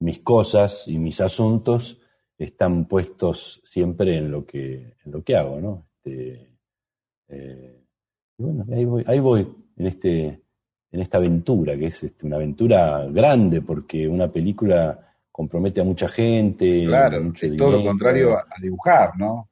mis 0.00 0.20
cosas 0.20 0.86
y 0.86 0.98
mis 0.98 1.20
asuntos 1.20 2.00
están 2.36 2.86
puestos 2.86 3.60
siempre 3.64 4.18
en 4.18 4.30
lo 4.30 4.44
que, 4.44 4.96
en 5.04 5.12
lo 5.12 5.22
que 5.22 5.36
hago, 5.36 5.60
¿no? 5.60 5.86
Este, 5.96 6.58
eh, 7.28 7.84
y 8.36 8.42
bueno, 8.42 8.66
ahí 8.70 8.84
voy, 8.84 9.04
ahí 9.06 9.20
voy 9.20 9.48
en, 9.76 9.86
este, 9.86 10.41
en 10.92 11.00
esta 11.00 11.16
aventura, 11.16 11.76
que 11.76 11.86
es 11.86 12.04
este, 12.04 12.26
una 12.26 12.36
aventura 12.36 13.06
grande, 13.10 13.62
porque 13.62 14.06
una 14.06 14.30
película 14.30 15.14
compromete 15.32 15.80
a 15.80 15.84
mucha 15.84 16.08
gente. 16.08 16.84
Claro, 16.84 17.22
mucho 17.22 17.46
es 17.46 17.56
todo 17.56 17.72
lo 17.72 17.82
contrario 17.82 18.36
a, 18.36 18.46
dibujar, 18.60 19.18
¿no? 19.18 19.48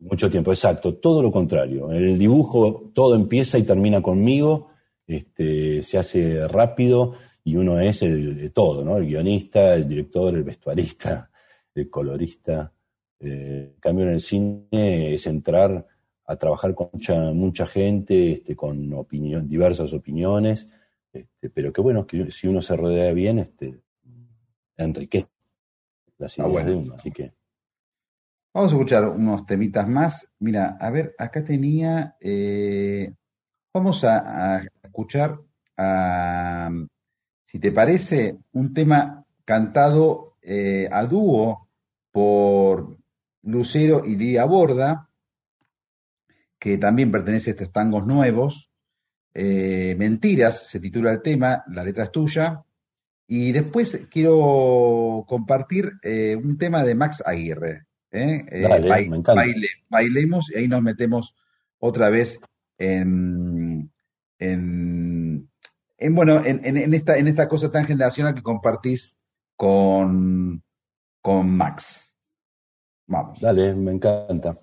Mucho 0.00 0.28
tiempo, 0.28 0.50
exacto. 0.50 0.96
Todo 0.96 1.22
lo 1.22 1.30
contrario. 1.30 1.92
El 1.92 2.18
dibujo 2.18 2.90
todo 2.92 3.14
empieza 3.14 3.56
y 3.56 3.62
termina 3.62 4.02
conmigo, 4.02 4.70
este, 5.06 5.84
se 5.84 5.98
hace 5.98 6.48
rápido 6.48 7.14
y 7.44 7.54
uno 7.54 7.78
es 7.78 8.02
el 8.02 8.36
de 8.36 8.50
todo, 8.50 8.84
¿no? 8.84 8.96
El 8.96 9.06
guionista, 9.06 9.74
el 9.74 9.86
director, 9.86 10.34
el 10.34 10.42
vestuarista, 10.42 11.30
el 11.72 11.88
colorista. 11.88 12.72
Eh, 13.20 13.76
cambio, 13.78 14.06
en 14.06 14.14
el 14.14 14.20
cine 14.20 15.14
es 15.14 15.24
entrar 15.28 15.86
a 16.32 16.36
trabajar 16.36 16.74
con 16.74 16.88
mucha, 16.92 17.32
mucha 17.32 17.66
gente, 17.66 18.32
este, 18.32 18.56
con 18.56 18.92
opinión, 18.94 19.46
diversas 19.46 19.92
opiniones, 19.92 20.68
este, 21.12 21.50
pero 21.50 21.72
que 21.72 21.80
bueno, 21.80 22.06
que 22.06 22.30
si 22.30 22.48
uno 22.48 22.62
se 22.62 22.76
rodea 22.76 23.12
bien, 23.12 23.38
este, 23.38 23.80
enriquece 24.76 25.28
las 26.18 26.38
Ah, 26.38 26.42
ideas 26.42 26.52
bueno. 26.52 26.70
de 26.70 26.76
uno. 26.76 26.94
Así 26.94 27.10
que 27.10 27.32
Vamos 28.54 28.70
a 28.72 28.76
escuchar 28.76 29.08
unos 29.08 29.46
temitas 29.46 29.88
más. 29.88 30.30
Mira, 30.40 30.76
a 30.78 30.90
ver, 30.90 31.14
acá 31.18 31.42
tenía. 31.42 32.16
eh, 32.20 33.10
vamos 33.72 34.04
a, 34.04 34.56
a 34.58 34.62
escuchar, 34.82 35.40
a, 35.78 36.70
si 37.46 37.58
te 37.58 37.72
parece, 37.72 38.36
un 38.52 38.74
tema 38.74 39.24
cantado 39.46 40.36
eh, 40.42 40.86
a 40.92 41.06
dúo 41.06 41.68
por 42.10 42.98
Lucero 43.44 44.02
y 44.04 44.16
Lidia 44.16 44.44
Borda, 44.44 45.08
que 46.62 46.78
también 46.78 47.10
pertenece 47.10 47.50
a 47.50 47.54
estos 47.54 47.72
tangos 47.72 48.06
nuevos. 48.06 48.70
Eh, 49.34 49.96
Mentiras 49.98 50.68
se 50.68 50.78
titula 50.78 51.10
el 51.10 51.20
tema, 51.20 51.64
la 51.66 51.82
letra 51.82 52.04
es 52.04 52.12
tuya. 52.12 52.62
Y 53.26 53.50
después 53.50 54.06
quiero 54.08 55.24
compartir 55.26 55.90
eh, 56.04 56.36
un 56.36 56.56
tema 56.58 56.84
de 56.84 56.94
Max 56.94 57.20
Aguirre. 57.26 57.86
¿eh? 58.12 58.44
Dale, 58.62 59.08
me 59.08 59.16
encanta. 59.16 59.34
baile- 59.34 59.82
bailemos 59.88 60.52
y 60.52 60.58
ahí 60.58 60.68
nos 60.68 60.82
metemos 60.82 61.34
otra 61.80 62.10
vez 62.10 62.38
en, 62.78 63.90
en, 64.38 65.50
en, 65.98 66.14
bueno, 66.14 66.44
en, 66.44 66.64
en- 66.64 66.76
en 66.76 66.94
esta, 66.94 67.16
en 67.18 67.26
esta 67.26 67.48
cosa 67.48 67.72
tan 67.72 67.86
generacional 67.86 68.34
que 68.34 68.42
compartís 68.42 69.16
con, 69.56 70.62
con 71.20 71.50
Max. 71.50 72.14
Vamos. 73.08 73.40
dale, 73.40 73.74
me 73.74 73.90
encanta. 73.90 74.54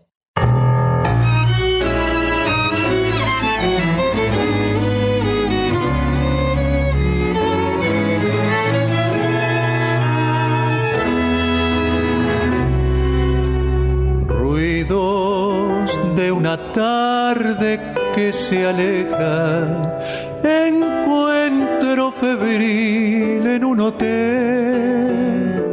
De 14.90 16.32
una 16.32 16.57
tarde 16.72 17.80
que 18.16 18.34
se 18.34 18.66
aleja, 18.66 20.02
encuentro 20.44 22.11
febril 22.11 23.45
en 23.45 23.66
un 23.66 23.82
hotel. 23.82 25.64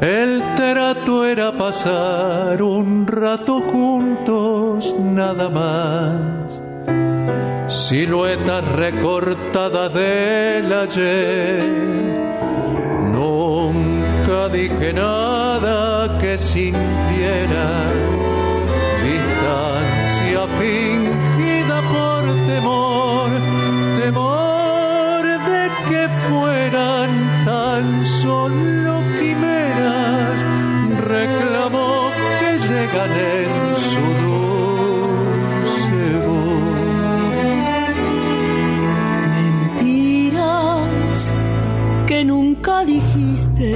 El 0.00 0.42
trato 0.56 1.24
era 1.24 1.56
pasar 1.56 2.60
un 2.60 3.06
rato 3.06 3.60
juntos 3.60 4.92
nada 4.98 5.48
más. 5.48 6.60
Siluetas 7.72 8.66
recortadas 8.72 9.94
del 9.94 10.72
ayer. 10.72 11.90
Nunca 14.30 14.48
dije 14.48 14.92
nada 14.92 16.16
que 16.20 16.38
sintiera 16.38 17.90
distancia 19.02 20.42
fingida 20.56 21.78
por 21.94 22.22
temor, 22.46 23.30
temor 24.00 25.22
de 25.50 25.62
que 25.88 26.02
fueran 26.28 27.10
tan 27.44 28.04
solo 28.22 29.02
quimeras, 29.18 30.38
reclamó 31.08 32.12
que 32.38 32.52
llegan 32.68 33.59
que 42.20 42.24
nunca 42.26 42.84
dijiste. 42.84 43.70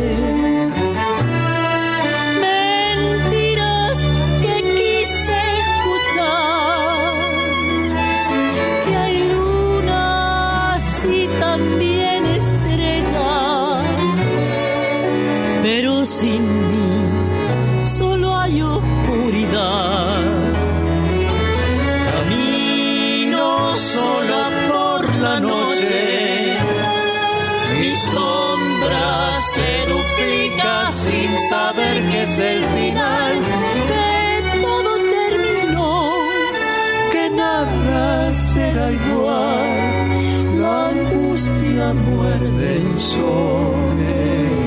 Mentiras 2.44 3.98
que 4.42 4.56
quise 4.76 5.38
escuchar. 5.62 7.12
Que 8.84 8.96
hay 8.96 9.18
lunas 9.32 10.82
y 11.04 11.26
también 11.40 12.26
estrellas. 12.26 13.86
Pero 15.62 16.04
sin 16.04 16.53
saber 31.54 31.96
que 32.10 32.22
es 32.22 32.38
el 32.38 32.60
final. 32.76 33.32
Que 33.90 34.60
todo 34.64 34.92
terminó, 35.18 35.92
que 37.12 37.24
nada 37.42 38.32
será 38.32 38.86
igual. 39.02 39.68
La 40.62 40.76
angustia 40.94 41.86
muerde 42.08 42.68
en 42.82 42.92
soledad. 43.14 44.63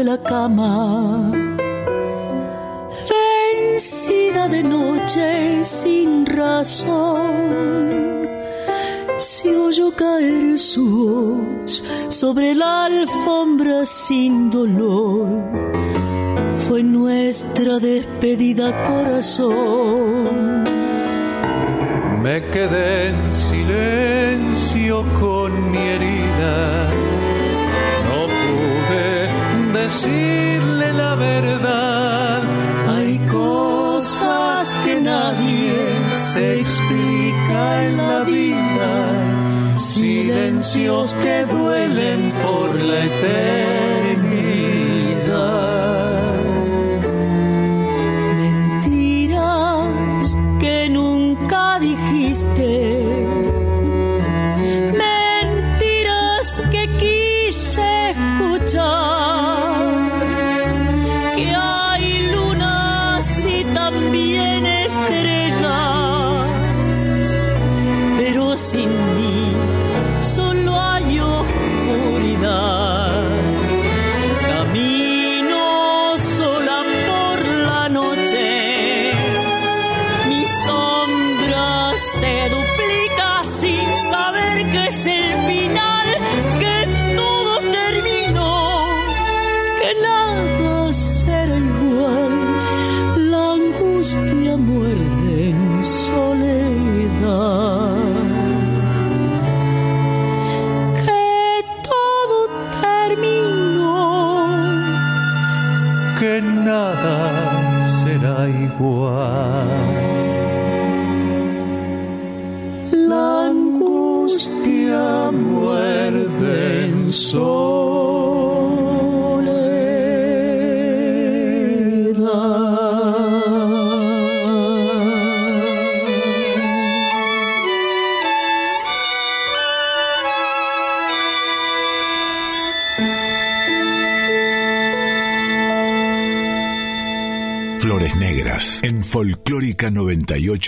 De 0.00 0.04
la 0.04 0.18
cama, 0.18 1.30
vencida 3.12 4.48
de 4.48 4.62
noche 4.62 5.62
sin 5.62 6.24
razón, 6.24 7.36
se 9.18 9.54
oyó 9.54 9.90
caer 9.92 10.58
su 10.58 10.84
voz 11.04 11.84
sobre 12.08 12.54
la 12.54 12.86
alfombra 12.86 13.84
sin 13.84 14.48
dolor. 14.48 15.26
Fue 16.66 16.82
nuestra 16.82 17.78
despedida 17.78 18.66
corazón. 18.88 20.64
Me 22.22 22.36
quedé 22.52 23.10
en 23.10 23.32
silencio 23.32 25.04
con 25.20 25.70
mi 25.70 25.78
herida. 25.78 27.09
Decirle 29.90 30.92
la 30.92 31.16
verdad. 31.16 32.42
Hay 32.88 33.18
cosas 33.26 34.72
que 34.84 35.00
nadie 35.00 35.74
se 36.12 36.60
explica 36.60 37.84
en 37.86 37.96
la 37.96 38.20
vida, 38.22 38.92
silencios 39.78 41.12
que 41.14 41.44
duelen 41.44 42.32
por 42.44 42.76
la 42.76 43.04
eternidad. 43.04 44.20
Mentiras 48.44 50.36
que 50.60 50.88
nunca 50.88 51.80
dijiste. 51.80 52.89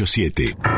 987. 0.06 0.71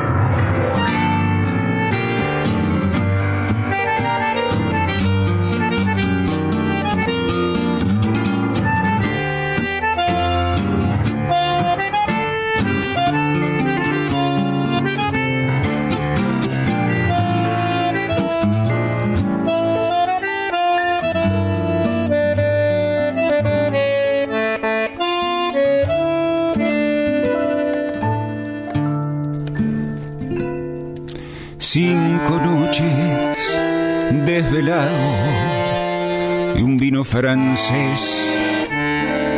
Francés 37.34 38.28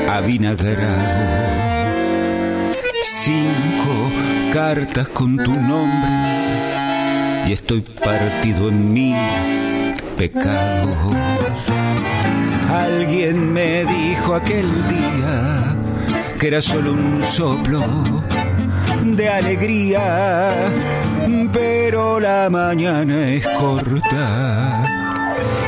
avinagrado. 0.07 0.83
Cinco 3.03 4.13
cartas 4.53 5.09
con 5.09 5.39
tu 5.39 5.55
nombre 5.55 6.11
y 7.47 7.53
estoy 7.53 7.81
partido 7.81 8.69
en 8.69 8.93
mil 8.93 9.17
pecados. 10.19 10.95
Alguien 12.69 13.51
me 13.55 13.87
dijo 13.87 14.35
aquel 14.35 14.69
día 14.89 15.77
que 16.39 16.49
era 16.49 16.61
solo 16.61 16.93
un 16.93 17.23
soplo 17.23 17.83
de 19.05 19.29
alegría, 19.31 20.53
pero 21.51 22.21
la 22.21 22.51
mañana 22.51 23.29
es 23.29 23.47
corta 23.49 24.97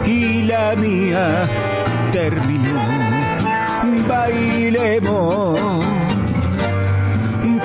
y 0.05 0.43
la 0.43 0.77
mía 0.77 1.68
terminó. 2.11 2.81
Bailemos, 4.07 5.61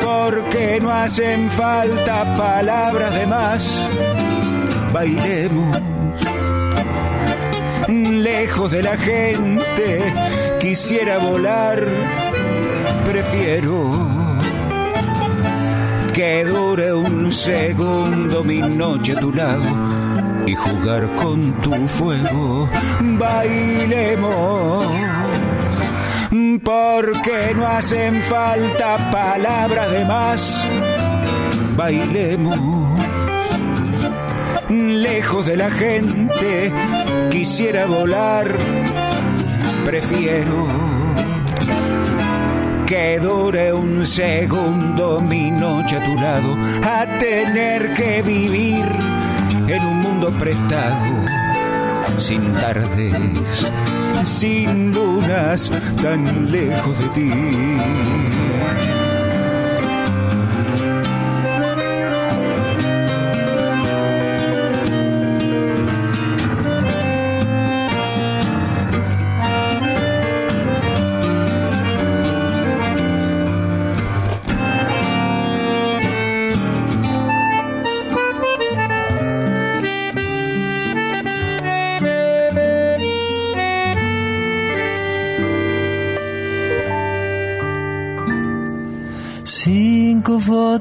porque 0.03 0.79
no 0.81 0.91
hacen 0.91 1.49
falta 1.49 2.23
palabras 2.37 3.13
de 3.15 3.25
más. 3.27 3.89
Bailemos, 4.91 5.77
lejos 7.87 8.71
de 8.71 8.83
la 8.83 8.97
gente, 8.97 10.01
quisiera 10.59 11.17
volar, 11.17 11.83
prefiero 13.09 14.23
que 16.13 16.43
dure 16.45 16.93
un 16.93 17.31
segundo 17.31 18.43
mi 18.43 18.59
noche 18.59 19.13
a 19.13 19.19
tu 19.19 19.33
lado 19.33 19.92
y 20.45 20.55
jugar 20.55 21.15
con 21.15 21.53
tu 21.61 21.87
fuego. 21.87 22.69
Bailemos, 23.01 24.85
porque 26.63 27.53
no 27.55 27.65
hacen 27.67 28.21
falta 28.21 28.97
palabras 29.11 29.91
de 29.91 30.05
más. 30.05 30.67
Bailemos, 31.75 32.99
lejos 34.69 35.45
de 35.45 35.57
la 35.57 35.71
gente, 35.71 36.73
quisiera 37.31 37.85
volar, 37.85 38.47
prefiero 39.85 40.67
que 42.85 43.19
dure 43.19 43.73
un 43.73 44.05
segundo 44.05 45.19
mi 45.21 45.49
noche 45.49 45.97
a 45.97 46.05
tu 46.05 46.15
lado, 46.15 46.55
a 46.83 47.05
tener 47.17 47.93
que 47.93 48.21
vivir 48.21 49.02
mundo 50.23 50.39
prestado, 50.39 52.17
sin 52.17 52.53
tardes, 52.53 53.13
sin 54.23 54.93
lunas, 54.93 55.71
tan 56.01 56.51
lejos 56.51 56.97
de 56.99 57.07
ti. 57.09 58.32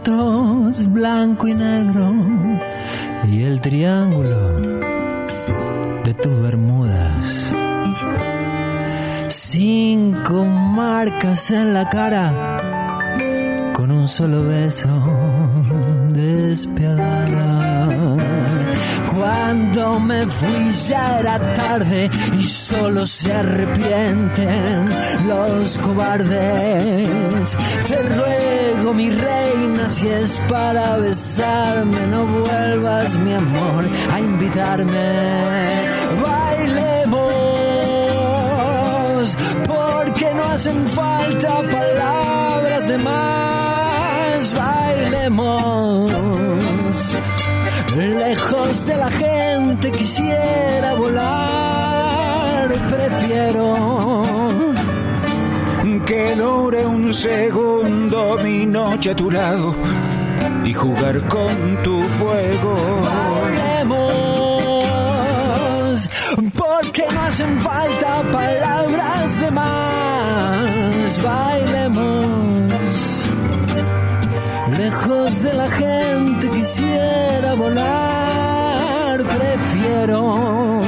Blanco 0.05 1.47
y 1.47 1.55
negro, 1.55 2.13
y 3.29 3.45
el 3.45 3.61
triángulo 3.61 4.61
de 6.03 6.15
tus 6.15 6.43
bermudas. 6.43 7.55
Cinco 9.29 10.45
marcas 10.45 11.53
en 11.53 11.73
la 11.73 11.89
cara, 11.89 13.71
con 13.75 13.93
un 13.93 14.09
solo 14.09 14.43
beso 14.43 14.89
despiadada. 16.13 17.42
Cuando 19.23 20.01
me 20.01 20.27
fui 20.27 20.73
ya 20.89 21.21
era 21.21 21.39
tarde 21.55 22.11
y 22.37 22.43
solo 22.43 23.07
se 23.07 23.33
arrepienten 23.33 24.89
los 25.29 25.79
cobardes. 25.79 27.57
Te 27.87 28.03
ruego, 28.03 28.93
mi 28.93 29.11
reina, 29.11 29.89
si 29.89 30.09
es 30.09 30.43
para 30.49 30.97
besarme, 30.97 32.05
no 32.09 32.27
vuelvas, 32.27 33.17
mi 33.17 33.33
amor, 33.33 33.89
a 34.13 34.19
invitarme. 34.19 35.87
Bailemos, 36.27 37.23
porque 39.69 40.35
no 40.35 40.45
hacen 40.47 40.85
falta 40.89 41.63
palabras 41.71 42.89
de 42.89 42.99
más. 42.99 44.53
Bailemos 44.53 46.13
Lejos 47.97 48.87
de 48.87 48.97
la 48.97 49.11
gente 49.11 49.91
quisiera 49.91 50.95
volar, 50.95 52.69
prefiero 52.89 54.23
que 56.07 56.35
dure 56.35 56.87
un 56.87 57.13
segundo 57.13 58.39
mi 58.43 58.65
noche 58.65 59.11
a 59.11 59.17
tu 59.17 59.31
lado 59.31 59.75
y 60.65 60.73
jugar 60.73 61.29
con 61.29 61.83
tu 61.83 62.03
fuego. 62.05 62.75
Bailemos, 63.85 64.89
porque 66.57 67.07
no 67.13 67.21
hacen 67.21 67.61
falta 67.61 68.23
palabras 68.33 69.41
de 69.41 69.51
más. 69.51 71.23
Bailemos 71.23 72.92
Lejos 74.85 75.43
de 75.45 75.55
la 75.55 75.69
gente 75.71 76.51
quisiera 76.51 77.55
volar, 77.55 79.17
prefiero 79.23 80.81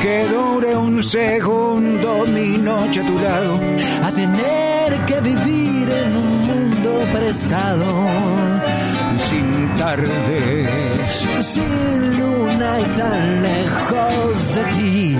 que 0.00 0.26
dure 0.26 0.76
un 0.76 1.02
segundo 1.02 2.24
mi 2.26 2.56
noche 2.56 3.00
a 3.02 3.06
tu 3.06 3.18
lado, 3.18 3.60
a 4.02 4.10
tener 4.12 5.04
que 5.04 5.20
vivir 5.20 5.90
en 5.90 6.16
un 6.16 6.30
mundo 6.46 6.90
prestado, 7.12 8.06
sin 9.28 9.74
tardes, 9.76 11.10
sin 11.40 12.18
luna 12.18 12.80
y 12.80 12.84
tan 12.98 13.42
lejos 13.42 14.54
de 14.54 14.64
ti. 14.74 15.18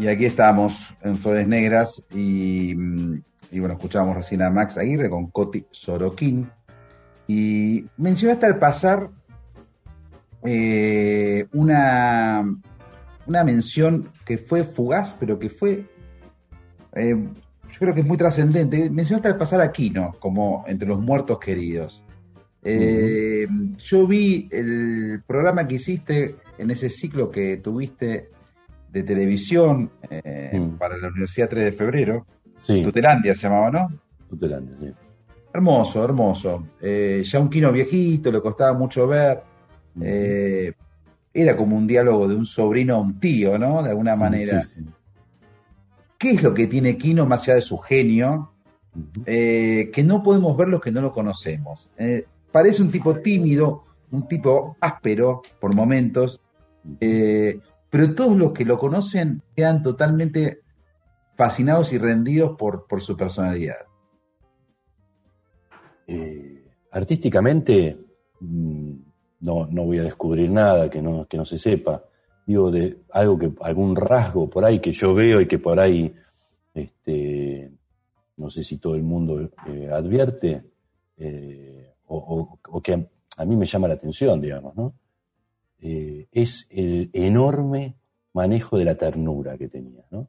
Y 0.00 0.08
aquí 0.08 0.24
estamos 0.24 0.96
en 1.02 1.14
Flores 1.14 1.46
Negras 1.46 2.06
y, 2.14 2.70
y 2.70 3.58
bueno, 3.60 3.74
escuchábamos 3.74 4.16
recién 4.16 4.40
a 4.40 4.48
Max 4.48 4.78
Aguirre 4.78 5.10
con 5.10 5.26
Coti 5.26 5.66
Sorokin. 5.70 6.50
Y 7.28 7.84
mencionaste 7.98 8.46
al 8.46 8.58
pasar 8.58 9.10
eh, 10.42 11.46
una, 11.52 12.42
una 13.26 13.44
mención 13.44 14.10
que 14.24 14.38
fue 14.38 14.64
fugaz, 14.64 15.14
pero 15.20 15.38
que 15.38 15.50
fue, 15.50 15.84
eh, 16.94 17.14
yo 17.70 17.78
creo 17.78 17.92
que 17.92 18.00
es 18.00 18.06
muy 18.06 18.16
trascendente. 18.16 18.88
Mencionaste 18.88 19.28
al 19.28 19.36
pasar 19.36 19.60
a 19.60 19.70
Kino 19.70 20.16
como 20.18 20.64
entre 20.66 20.88
los 20.88 20.98
muertos 20.98 21.38
queridos. 21.38 22.02
Eh, 22.62 23.46
Yo 23.76 24.06
vi 24.06 24.48
el 24.50 25.22
programa 25.26 25.68
que 25.68 25.74
hiciste 25.74 26.36
en 26.56 26.70
ese 26.70 26.88
ciclo 26.88 27.30
que 27.30 27.58
tuviste 27.58 28.30
de 28.92 29.02
televisión 29.02 29.90
eh, 30.08 30.50
Mm. 30.58 30.76
para 30.78 30.96
la 30.96 31.08
Universidad 31.08 31.48
3 31.48 31.64
de 31.66 31.72
Febrero. 31.72 32.26
Sí, 32.60 32.82
Tutelandia 32.82 33.34
se 33.34 33.42
llamaba, 33.42 33.70
¿no? 33.70 33.88
Tutelandia, 34.28 34.76
sí. 34.80 34.92
Hermoso, 35.52 36.04
hermoso. 36.04 36.66
Eh, 36.80 37.22
ya 37.24 37.40
un 37.40 37.48
Kino 37.50 37.72
viejito, 37.72 38.30
le 38.30 38.40
costaba 38.40 38.72
mucho 38.76 39.06
ver. 39.06 39.42
Eh, 40.00 40.72
era 41.32 41.56
como 41.56 41.76
un 41.76 41.86
diálogo 41.86 42.28
de 42.28 42.34
un 42.36 42.46
sobrino 42.46 42.94
a 42.96 42.98
un 42.98 43.18
tío, 43.18 43.58
¿no? 43.58 43.82
De 43.82 43.90
alguna 43.90 44.14
manera. 44.16 44.62
Sí, 44.62 44.76
sí. 44.80 44.86
¿Qué 46.18 46.32
es 46.32 46.42
lo 46.42 46.52
que 46.52 46.66
tiene 46.66 46.96
Kino 46.98 47.26
más 47.26 47.42
allá 47.44 47.54
de 47.56 47.62
su 47.62 47.78
genio? 47.78 48.52
Eh, 49.24 49.90
que 49.92 50.02
no 50.02 50.22
podemos 50.22 50.56
ver 50.56 50.68
los 50.68 50.80
que 50.80 50.90
no 50.92 51.00
lo 51.00 51.12
conocemos. 51.12 51.90
Eh, 51.96 52.26
parece 52.52 52.82
un 52.82 52.90
tipo 52.90 53.16
tímido, 53.16 53.84
un 54.10 54.26
tipo 54.28 54.76
áspero 54.80 55.42
por 55.60 55.74
momentos, 55.74 56.40
eh, 57.00 57.58
pero 57.90 58.14
todos 58.14 58.36
los 58.36 58.52
que 58.52 58.64
lo 58.64 58.78
conocen 58.78 59.42
quedan 59.54 59.82
totalmente 59.82 60.62
fascinados 61.36 61.92
y 61.92 61.98
rendidos 61.98 62.56
por, 62.56 62.86
su 63.00 63.16
personalidad. 63.16 63.86
Eh, 66.06 66.68
artísticamente, 66.92 67.98
mm, 68.40 68.92
no, 69.40 69.66
no 69.66 69.84
voy 69.84 69.98
a 69.98 70.04
descubrir 70.04 70.50
nada 70.50 70.88
que 70.88 71.02
no, 71.02 71.26
que 71.26 71.36
no 71.36 71.44
se 71.44 71.58
sepa. 71.58 72.04
Digo, 72.46 72.70
de 72.70 73.02
algo 73.12 73.38
que, 73.38 73.52
algún 73.60 73.96
rasgo 73.96 74.48
por 74.50 74.64
ahí 74.64 74.80
que 74.80 74.92
yo 74.92 75.14
veo 75.14 75.40
y 75.40 75.46
que 75.46 75.58
por 75.58 75.80
ahí, 75.80 76.14
este, 76.74 77.72
no 78.36 78.50
sé 78.50 78.62
si 78.62 78.78
todo 78.78 78.94
el 78.94 79.02
mundo 79.02 79.40
eh, 79.66 79.88
advierte, 79.92 80.64
eh, 81.16 81.94
o, 82.06 82.58
que 82.82 83.08
a 83.36 83.44
mí 83.44 83.56
me 83.56 83.66
llama 83.66 83.88
la 83.88 83.94
atención, 83.94 84.40
digamos, 84.40 84.74
¿no? 84.76 84.94
Eh, 85.82 86.26
es 86.30 86.66
el 86.70 87.10
enorme 87.12 87.96
manejo 88.32 88.78
de 88.78 88.84
la 88.84 88.94
ternura 88.96 89.56
que 89.56 89.68
tenía, 89.68 90.04
¿no? 90.10 90.28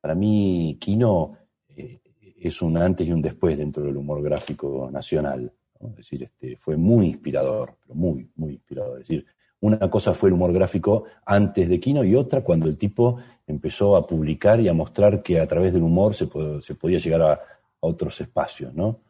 Para 0.00 0.14
mí, 0.14 0.76
Kino 0.80 1.32
eh, 1.76 2.00
es 2.40 2.62
un 2.62 2.76
antes 2.76 3.06
y 3.06 3.12
un 3.12 3.20
después 3.20 3.58
dentro 3.58 3.82
del 3.84 3.96
humor 3.96 4.22
gráfico 4.22 4.88
nacional. 4.90 5.52
Es 5.80 5.96
decir, 5.96 6.22
este, 6.22 6.56
fue 6.56 6.76
muy 6.76 7.08
inspirador, 7.08 7.76
pero 7.82 7.94
muy, 7.94 8.30
muy 8.36 8.52
inspirador. 8.54 9.00
Es 9.00 9.08
decir, 9.08 9.26
una 9.60 9.90
cosa 9.90 10.14
fue 10.14 10.28
el 10.28 10.34
humor 10.34 10.52
gráfico 10.52 11.04
antes 11.26 11.68
de 11.68 11.80
Kino 11.80 12.04
y 12.04 12.14
otra 12.14 12.42
cuando 12.42 12.66
el 12.66 12.76
tipo 12.76 13.18
empezó 13.46 13.96
a 13.96 14.06
publicar 14.06 14.60
y 14.60 14.68
a 14.68 14.72
mostrar 14.72 15.22
que 15.22 15.40
a 15.40 15.46
través 15.46 15.72
del 15.72 15.82
humor 15.82 16.14
se, 16.14 16.28
po- 16.28 16.60
se 16.60 16.74
podía 16.76 16.98
llegar 16.98 17.22
a, 17.22 17.32
a 17.32 17.40
otros 17.80 18.20
espacios, 18.20 18.72
¿no? 18.74 19.00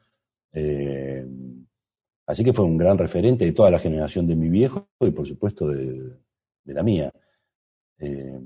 Eh, 0.52 1.26
así 2.28 2.44
que 2.44 2.52
fue 2.52 2.64
un 2.64 2.76
gran 2.78 2.96
referente 2.98 3.44
de 3.44 3.52
toda 3.52 3.70
la 3.72 3.78
generación 3.80 4.26
de 4.28 4.36
mi 4.36 4.48
viejo 4.48 4.88
y 5.00 5.10
por 5.10 5.26
supuesto 5.26 5.68
de, 5.68 6.16
de 6.64 6.74
la 6.74 6.82
mía. 6.84 7.12
Eh, 7.98 8.38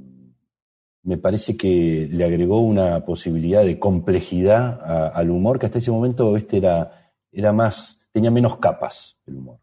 me 1.05 1.19
parece 1.19 1.57
que 1.57 2.09
le 2.11 2.25
agregó 2.25 2.61
una 2.61 3.05
posibilidad 3.05 3.65
de 3.65 3.79
complejidad 3.79 4.81
a- 4.83 5.09
al 5.09 5.31
humor 5.31 5.59
que 5.59 5.67
hasta 5.67 5.79
ese 5.79 5.91
momento 5.91 6.37
este 6.37 6.59
era, 6.59 7.13
era 7.33 7.53
más, 7.53 8.01
tenía 8.13 8.31
menos 8.31 8.57
capas 8.59 9.19
el 9.27 9.37
humor. 9.37 9.59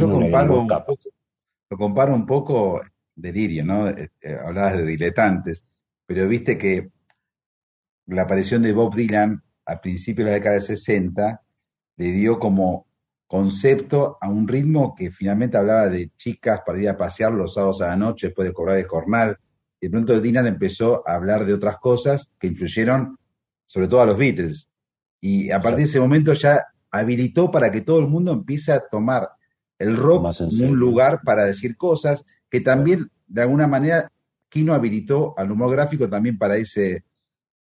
lo 0.06 0.06
comparo, 0.20 0.60
un 0.60 0.68
poco, 0.84 1.08
lo 1.70 1.76
comparo 1.78 2.14
un 2.14 2.26
poco, 2.26 2.80
delirio, 3.16 3.64
¿no? 3.64 3.88
Eh, 3.88 4.10
eh, 4.20 4.36
hablabas 4.44 4.76
de 4.76 4.84
diletantes, 4.86 5.64
pero 6.06 6.28
viste 6.28 6.56
que 6.58 6.90
la 8.06 8.22
aparición 8.22 8.62
de 8.62 8.72
Bob 8.72 8.94
Dylan 8.94 9.42
a 9.66 9.80
principios 9.80 10.26
de 10.26 10.30
la 10.32 10.34
década 10.36 10.54
del 10.54 10.62
60 10.62 11.42
le 11.96 12.12
dio 12.12 12.38
como 12.38 12.86
concepto 13.28 14.16
a 14.20 14.28
un 14.28 14.48
ritmo 14.48 14.94
que 14.96 15.10
finalmente 15.10 15.58
hablaba 15.58 15.88
de 15.88 16.10
chicas 16.16 16.62
para 16.66 16.80
ir 16.80 16.88
a 16.88 16.96
pasear 16.96 17.30
los 17.30 17.54
sábados 17.54 17.82
a 17.82 17.88
la 17.88 17.96
noche 17.96 18.28
después 18.28 18.48
de 18.48 18.54
cobrar 18.54 18.78
el 18.78 18.86
jornal. 18.86 19.38
Y 19.80 19.86
de 19.86 19.90
pronto 19.90 20.18
Dylan 20.18 20.46
empezó 20.46 21.06
a 21.06 21.14
hablar 21.14 21.44
de 21.44 21.52
otras 21.52 21.76
cosas 21.76 22.32
que 22.40 22.48
influyeron 22.48 23.18
sobre 23.66 23.86
todo 23.86 24.00
a 24.00 24.06
los 24.06 24.16
Beatles. 24.16 24.70
Y 25.20 25.50
a 25.50 25.60
partir 25.60 25.78
de 25.78 25.84
ese 25.84 26.00
momento 26.00 26.32
ya 26.32 26.64
habilitó 26.90 27.50
para 27.50 27.70
que 27.70 27.82
todo 27.82 28.00
el 28.00 28.08
mundo 28.08 28.32
empiece 28.32 28.72
a 28.72 28.80
tomar 28.80 29.28
el 29.78 29.94
rock 29.94 30.34
como 30.38 30.64
un 30.66 30.78
lugar 30.78 31.20
para 31.22 31.44
decir 31.44 31.76
cosas 31.76 32.24
que 32.50 32.60
también, 32.60 33.10
de 33.26 33.42
alguna 33.42 33.66
manera, 33.66 34.10
Kino 34.48 34.72
habilitó 34.72 35.34
al 35.36 35.50
humor 35.50 35.70
gráfico 35.70 36.08
también 36.08 36.38
para 36.38 36.56
ese, 36.56 37.04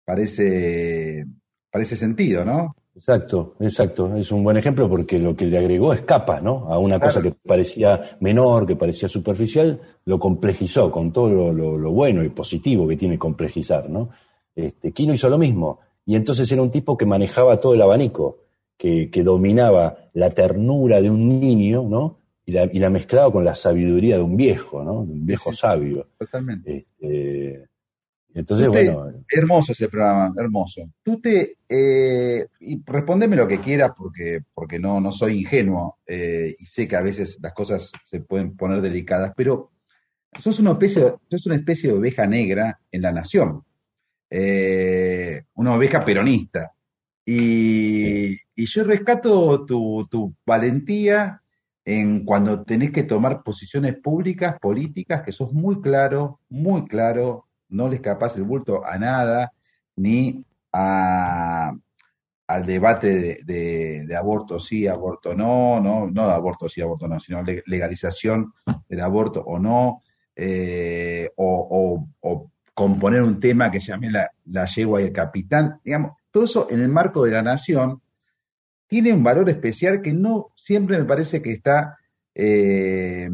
para 0.05 0.22
ese, 0.22 1.26
para 1.72 1.82
ese 1.82 1.97
sentido, 1.97 2.44
¿no? 2.44 2.76
Exacto, 2.97 3.55
exacto. 3.60 4.16
Es 4.16 4.32
un 4.32 4.43
buen 4.43 4.56
ejemplo 4.56 4.89
porque 4.89 5.18
lo 5.18 5.36
que 5.36 5.44
le 5.47 5.59
agregó 5.59 5.93
es 5.93 6.01
capas, 6.01 6.43
¿no? 6.43 6.73
A 6.73 6.78
una 6.78 6.98
cosa 6.98 7.20
que 7.23 7.31
parecía 7.32 8.16
menor, 8.20 8.66
que 8.66 8.74
parecía 8.74 9.06
superficial, 9.06 9.78
lo 10.06 10.18
complejizó 10.18 10.90
con 10.90 11.12
todo 11.12 11.28
lo, 11.28 11.52
lo- 11.52 11.77
lo 11.77 11.93
bueno 11.93 12.24
y 12.24 12.31
positivo 12.31 12.89
que 12.89 12.97
tiene 12.97 13.18
complejizar, 13.18 13.90
¿no? 13.90 14.09
Este, 14.55 14.93
Kino 14.93 15.12
hizo 15.12 15.28
lo 15.28 15.36
mismo. 15.36 15.81
Y 16.06 16.14
entonces 16.16 16.51
era 16.51 16.62
un 16.62 16.70
tipo 16.70 16.97
que 16.97 17.05
manejaba 17.05 17.60
todo 17.60 17.74
el 17.74 17.82
abanico, 17.82 18.39
que, 18.78 19.10
que 19.10 19.23
dominaba 19.23 19.97
la 20.14 20.31
ternura 20.31 21.02
de 21.02 21.10
un 21.10 21.39
niño, 21.40 21.82
¿no? 21.89 22.20
Y 22.47 22.52
la, 22.52 22.64
y 22.64 22.78
la 22.78 22.89
mezclaba 22.89 23.31
con 23.31 23.44
la 23.44 23.55
sabiduría 23.55 24.16
de 24.16 24.23
un 24.23 24.36
viejo, 24.36 24.82
¿no? 24.82 25.05
De 25.05 25.12
un 25.12 25.27
viejo 25.27 25.52
sabio. 25.52 26.09
Totalmente. 26.18 26.86
Este, 26.98 27.68
entonces, 28.38 28.68
bueno, 28.68 29.12
hermoso 29.30 29.72
ese 29.72 29.88
programa, 29.88 30.32
hermoso. 30.38 30.82
Tú 31.02 31.20
te, 31.20 31.56
eh, 31.68 32.46
y 32.60 32.82
respondeme 32.84 33.34
lo 33.34 33.48
que 33.48 33.60
quieras 33.60 33.92
porque, 33.96 34.42
porque 34.52 34.78
no, 34.78 35.00
no 35.00 35.10
soy 35.10 35.38
ingenuo 35.38 35.98
eh, 36.06 36.54
y 36.58 36.66
sé 36.66 36.86
que 36.86 36.96
a 36.96 37.00
veces 37.00 37.38
las 37.40 37.54
cosas 37.54 37.90
se 38.04 38.20
pueden 38.20 38.54
poner 38.54 38.82
delicadas, 38.82 39.32
pero 39.34 39.70
sos 40.38 40.60
una 40.60 40.72
especie, 40.72 41.14
sos 41.30 41.46
una 41.46 41.56
especie 41.56 41.90
de 41.90 41.98
oveja 41.98 42.26
negra 42.26 42.78
en 42.92 43.02
la 43.02 43.12
nación, 43.12 43.62
Eh, 44.28 45.44
una 45.54 45.74
oveja 45.74 46.00
peronista. 46.04 46.72
Y, 47.24 48.36
y 48.56 48.66
yo 48.66 48.84
rescato 48.84 49.64
tu, 49.64 50.06
tu 50.10 50.34
valentía 50.44 51.40
en 51.84 52.24
cuando 52.24 52.64
tenés 52.64 52.90
que 52.90 53.04
tomar 53.04 53.42
posiciones 53.44 53.94
públicas, 54.02 54.56
políticas, 54.60 55.22
que 55.22 55.32
sos 55.32 55.52
muy 55.52 55.80
claro, 55.80 56.40
muy 56.48 56.86
claro, 56.86 57.45
no 57.70 57.88
le 57.88 57.97
escapás 57.97 58.36
el 58.36 58.44
bulto 58.44 58.84
a 58.84 58.98
nada, 58.98 59.52
ni 59.97 60.44
a, 60.72 61.72
al 62.48 62.64
debate 62.66 63.40
de, 63.44 64.16
aborto 64.16 64.60
sí, 64.60 64.86
aborto 64.86 65.34
no, 65.34 65.80
no, 65.80 66.09
no 66.10 66.26
de 66.28 66.34
aborto 66.34 66.68
sí, 66.68 66.80
aborto 66.80 67.09
no, 67.09 67.18
sino 67.20 67.43
le- 67.43 67.62
legalización 67.66 68.52
del 68.88 69.01
aborto 69.01 69.43
o 69.43 69.59
no, 69.59 70.02
eh, 70.36 71.28
o 71.36 72.06
componer 72.74 73.22
un 73.22 73.40
tema 73.40 73.70
que 73.70 73.80
llame 73.80 74.10
la, 74.10 74.30
la 74.47 74.66
yegua 74.66 75.01
y 75.01 75.05
el 75.05 75.12
capitán, 75.12 75.80
digamos, 75.82 76.12
todo 76.30 76.44
eso 76.44 76.66
en 76.70 76.80
el 76.80 76.88
marco 76.90 77.24
de 77.24 77.30
la 77.32 77.43
nación 77.43 78.02
tiene 78.86 79.12
un 79.12 79.24
valor 79.24 79.48
especial 79.51 80.02
que 80.02 80.12
no 80.12 80.48
siempre 80.55 80.98
me 80.98 81.05
parece 81.05 81.43
que 81.43 81.52
está, 81.52 81.98
eh, 82.34 83.28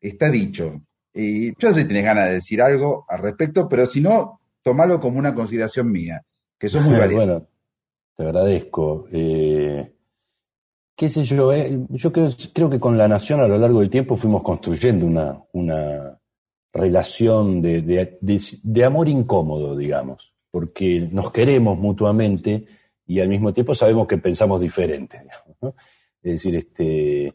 está 0.00 0.30
dicho. 0.30 0.82
Y 1.18 1.48
yo 1.60 1.68
no 1.68 1.72
sé 1.74 1.80
si 1.82 1.88
tenés 1.88 2.04
ganas 2.04 2.26
de 2.26 2.34
decir 2.34 2.60
algo 2.60 3.04
al 3.08 3.20
respecto, 3.20 3.68
pero 3.68 3.86
si 3.86 4.00
no, 4.02 4.40
tomalo 4.62 5.00
como 5.00 5.18
una 5.18 5.34
consideración 5.34 5.90
mía, 5.90 6.22
que 6.58 6.68
sos 6.68 6.82
muy 6.84 6.92
valiente. 6.98 7.24
Bueno, 7.24 7.46
te 8.14 8.22
agradezco. 8.24 9.06
Eh, 9.10 9.92
qué 10.94 11.08
sé 11.08 11.22
yo, 11.24 11.52
eh, 11.52 11.78
yo 11.90 12.12
creo, 12.12 12.30
creo 12.52 12.68
que 12.70 12.78
con 12.80 12.98
la 12.98 13.08
nación 13.08 13.40
a 13.40 13.48
lo 13.48 13.56
largo 13.58 13.80
del 13.80 13.90
tiempo 13.90 14.16
fuimos 14.16 14.42
construyendo 14.42 15.06
una, 15.06 15.42
una 15.52 16.18
relación 16.72 17.62
de, 17.62 17.82
de- 17.82 18.18
de- 18.20 18.40
de 18.62 18.84
amor 18.84 19.08
incómodo, 19.08 19.74
digamos, 19.76 20.34
porque 20.50 21.08
nos 21.10 21.30
queremos 21.30 21.78
mutuamente 21.78 22.66
y 23.06 23.20
al 23.20 23.28
mismo 23.28 23.52
tiempo 23.52 23.74
sabemos 23.74 24.06
que 24.06 24.18
pensamos 24.18 24.60
diferente. 24.60 25.22
Es 26.22 26.32
decir, 26.32 26.56
este, 26.56 27.32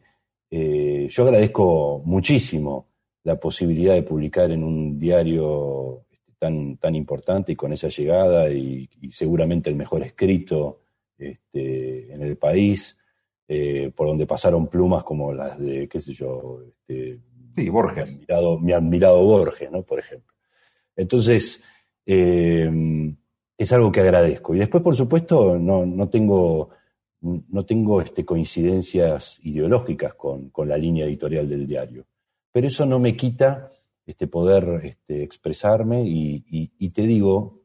eh, 0.50 1.08
yo 1.10 1.24
agradezco 1.24 2.02
muchísimo 2.04 2.88
la 3.24 3.40
posibilidad 3.40 3.94
de 3.94 4.04
publicar 4.04 4.52
en 4.52 4.64
un 4.64 4.98
diario 4.98 6.06
tan, 6.40 6.78
tan 6.78 6.96
importante 6.96 7.52
y 7.52 7.56
con 7.56 7.72
esa 7.74 7.88
llegada 7.90 8.50
y, 8.52 8.90
y 9.02 9.12
seguramente 9.12 9.70
el 9.70 9.76
mejor 9.76 10.04
escrito 10.04 10.82
este, 11.18 12.14
en 12.14 12.22
el 12.24 12.38
país, 12.38 12.98
eh, 13.48 13.92
por 13.96 14.08
donde 14.08 14.26
pasaron 14.26 14.68
plumas 14.68 15.04
como 15.04 15.34
las 15.34 15.60
de, 15.60 15.88
qué 15.88 16.00
sé 16.00 16.14
yo, 16.14 16.62
este, 16.68 17.20
Sí, 17.56 17.70
Borges. 17.70 18.14
mi 18.14 18.24
admirado, 18.24 18.60
mi 18.60 18.74
admirado 18.74 19.24
Borges, 19.24 19.72
¿no? 19.72 19.84
Por 19.84 20.00
ejemplo. 20.00 20.34
Entonces, 20.96 21.62
eh, 22.06 22.70
es 23.58 23.74
algo 23.74 23.92
que 23.92 24.00
agradezco. 24.00 24.56
Y 24.56 24.60
después, 24.60 24.82
por 24.82 24.96
supuesto, 24.96 25.60
no, 25.60 25.86
no 25.86 26.10
tengo, 26.10 26.70
no 27.22 27.66
tengo 27.66 28.02
este, 28.02 28.26
coincidencias 28.26 29.40
ideológicas 29.44 30.14
con, 30.16 30.50
con, 30.50 30.70
la 30.70 30.78
línea 30.78 31.06
editorial 31.06 31.48
del 31.48 31.68
diario. 31.68 32.06
Pero 32.52 32.68
eso 32.68 32.86
no 32.86 33.00
me 33.00 33.16
quita 33.16 33.72
este, 34.06 34.28
poder 34.28 34.82
este, 34.84 35.24
expresarme 35.24 36.04
y, 36.04 36.44
y, 36.50 36.72
y 36.78 36.90
te 36.90 37.04
digo, 37.04 37.62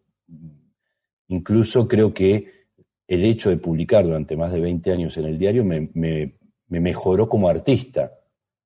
incluso 1.29 1.89
creo 1.89 2.15
que 2.15 2.57
el 3.09 3.25
hecho 3.25 3.51
de 3.51 3.57
publicar 3.57 4.05
durante 4.05 4.37
más 4.37 4.53
de 4.53 4.61
20 4.61 4.93
años 4.93 5.17
en 5.17 5.27
el 5.27 5.39
diario 5.39 5.65
me, 5.65 5.91
me, 5.95 6.39
me 6.69 6.81
mejoró 6.81 7.29
como 7.29 7.49
artista, 7.49 8.13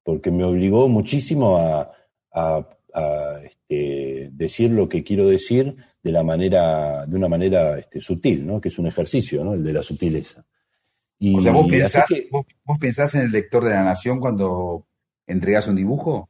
porque 0.03 0.31
me 0.31 0.45
obligó 0.45 0.89
muchísimo 0.89 1.57
a, 1.57 1.93
a, 2.33 2.69
a 2.95 3.41
este, 3.45 4.31
decir 4.33 4.71
lo 4.71 4.89
que 4.89 5.05
quiero 5.05 5.29
decir 5.29 5.77
de, 6.03 6.13
la 6.13 6.23
manera, 6.23 7.07
de 7.07 7.17
una 7.17 7.29
manera 7.29 7.79
este, 7.79 8.01
sutil, 8.01 8.47
¿no? 8.47 8.61
que 8.61 8.69
es 8.69 8.79
un 8.79 8.87
ejercicio, 8.87 9.45
¿no? 9.45 9.55
el 9.55 9.63
de 9.63 9.73
la 9.73 9.83
sutileza. 9.83 10.45
Y, 11.19 11.37
o 11.37 11.41
sea, 11.41 11.53
¿vos 11.53 11.69
pensás, 11.69 12.07
que, 12.09 12.29
vos, 12.31 12.47
¿vos 12.65 12.79
pensás 12.79 13.15
en 13.15 13.23
el 13.23 13.31
lector 13.31 13.63
de 13.63 13.71
la 13.71 13.85
nación 13.85 14.21
cuando 14.21 14.87
entregas 15.31 15.69
un 15.69 15.77
dibujo? 15.77 16.29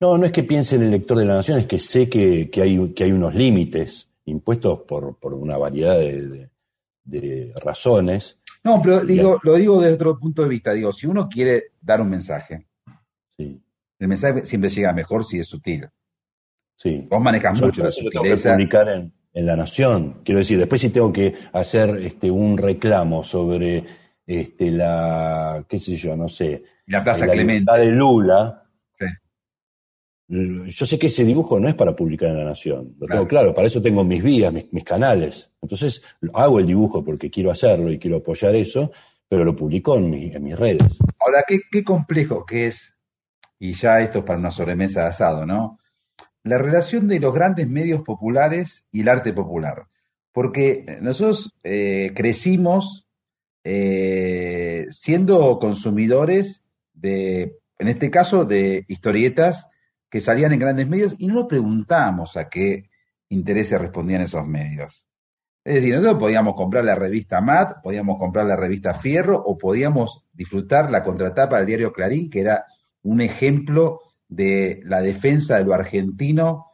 No, 0.00 0.18
no 0.18 0.26
es 0.26 0.32
que 0.32 0.42
piense 0.42 0.76
en 0.76 0.82
el 0.82 0.90
lector 0.90 1.18
de 1.18 1.26
la 1.26 1.34
nación, 1.34 1.58
es 1.58 1.66
que 1.66 1.78
sé 1.78 2.08
que, 2.08 2.50
que 2.50 2.62
hay, 2.62 2.92
que 2.92 3.04
hay 3.04 3.12
unos 3.12 3.34
límites 3.34 4.08
impuestos 4.24 4.80
por, 4.80 5.16
por 5.16 5.34
una 5.34 5.56
variedad 5.56 5.98
de, 5.98 6.28
de, 6.28 6.50
de, 7.04 7.52
razones. 7.62 8.40
No, 8.64 8.80
pero 8.82 9.04
digo, 9.04 9.38
lo 9.42 9.54
digo 9.54 9.80
desde 9.80 9.94
otro 9.94 10.18
punto 10.18 10.42
de 10.42 10.48
vista. 10.48 10.72
Digo, 10.72 10.92
si 10.92 11.06
uno 11.06 11.28
quiere 11.28 11.72
dar 11.80 12.00
un 12.00 12.08
mensaje, 12.08 12.66
sí. 13.36 13.60
el 13.98 14.08
mensaje 14.08 14.44
siempre 14.44 14.70
llega 14.70 14.92
mejor 14.92 15.24
si 15.24 15.38
es 15.38 15.46
sutil. 15.46 15.88
Sí. 16.76 17.06
Vos 17.08 17.20
manejas 17.20 17.60
mucho 17.60 17.84
la 17.84 17.90
sutileza. 17.90 18.20
tengo 18.20 18.34
que 18.34 18.50
publicar 18.50 18.88
en, 18.88 19.12
en, 19.32 19.46
La 19.46 19.56
Nación. 19.56 20.20
Quiero 20.24 20.38
decir, 20.38 20.58
después 20.58 20.80
si 20.80 20.90
tengo 20.90 21.12
que 21.12 21.34
hacer 21.52 21.96
este, 21.98 22.30
un 22.30 22.58
reclamo 22.58 23.22
sobre 23.22 23.84
este, 24.26 24.70
la, 24.70 25.64
qué 25.68 25.78
sé 25.78 25.94
yo, 25.94 26.16
no 26.16 26.28
sé. 26.28 26.64
La 26.92 27.04
Plaza 27.04 27.26
la 27.26 27.32
Clemente. 27.32 27.72
de 27.72 27.86
Lula. 27.86 28.64
Sí. 28.98 29.06
Yo 30.28 30.86
sé 30.86 30.98
que 30.98 31.08
ese 31.08 31.24
dibujo 31.24 31.58
no 31.58 31.68
es 31.68 31.74
para 31.74 31.96
publicar 31.96 32.30
en 32.30 32.38
La 32.38 32.44
Nación. 32.44 32.94
Lo 32.98 33.06
claro. 33.06 33.20
tengo 33.20 33.28
claro, 33.28 33.54
para 33.54 33.66
eso 33.66 33.82
tengo 33.82 34.04
mis 34.04 34.22
vías, 34.22 34.52
mis, 34.52 34.72
mis, 34.72 34.84
canales. 34.84 35.50
Entonces 35.60 36.02
hago 36.34 36.58
el 36.58 36.66
dibujo 36.66 37.04
porque 37.04 37.30
quiero 37.30 37.50
hacerlo 37.50 37.90
y 37.90 37.98
quiero 37.98 38.18
apoyar 38.18 38.54
eso, 38.54 38.92
pero 39.28 39.44
lo 39.44 39.56
publico 39.56 39.96
en, 39.96 40.10
mi, 40.10 40.26
en 40.26 40.42
mis 40.42 40.58
redes. 40.58 40.98
Ahora, 41.18 41.44
¿qué, 41.46 41.60
qué 41.70 41.82
complejo 41.82 42.46
que 42.46 42.68
es, 42.68 42.94
y 43.58 43.74
ya 43.74 44.00
esto 44.00 44.18
es 44.18 44.24
para 44.24 44.38
una 44.38 44.50
sobremesa 44.50 45.02
de 45.02 45.08
asado, 45.08 45.46
¿no? 45.46 45.78
la 46.44 46.58
relación 46.58 47.08
de 47.08 47.20
los 47.20 47.32
grandes 47.32 47.68
medios 47.68 48.02
populares 48.02 48.86
y 48.90 49.02
el 49.02 49.08
arte 49.08 49.32
popular. 49.32 49.86
Porque 50.32 50.98
nosotros 51.00 51.54
eh, 51.62 52.12
crecimos 52.14 53.06
eh, 53.64 54.86
siendo 54.90 55.58
consumidores 55.58 56.61
de, 57.02 57.58
en 57.78 57.88
este 57.88 58.10
caso, 58.10 58.44
de 58.44 58.84
historietas 58.88 59.68
que 60.08 60.20
salían 60.20 60.52
en 60.52 60.60
grandes 60.60 60.88
medios 60.88 61.16
y 61.18 61.26
no 61.26 61.34
nos 61.34 61.46
preguntábamos 61.46 62.36
a 62.36 62.48
qué 62.48 62.88
intereses 63.28 63.80
respondían 63.80 64.22
esos 64.22 64.46
medios. 64.46 65.06
Es 65.64 65.74
decir, 65.74 65.94
nosotros 65.94 66.18
podíamos 66.18 66.54
comprar 66.54 66.84
la 66.84 66.94
revista 66.94 67.40
MAT, 67.40 67.82
podíamos 67.82 68.18
comprar 68.18 68.46
la 68.46 68.56
revista 68.56 68.94
Fierro 68.94 69.36
o 69.36 69.56
podíamos 69.56 70.26
disfrutar 70.32 70.90
la 70.90 71.02
contratapa 71.02 71.58
del 71.58 71.66
diario 71.66 71.92
Clarín, 71.92 72.30
que 72.30 72.40
era 72.40 72.66
un 73.02 73.20
ejemplo 73.20 74.00
de 74.28 74.80
la 74.84 75.00
defensa 75.00 75.56
de 75.56 75.64
lo 75.64 75.74
argentino 75.74 76.66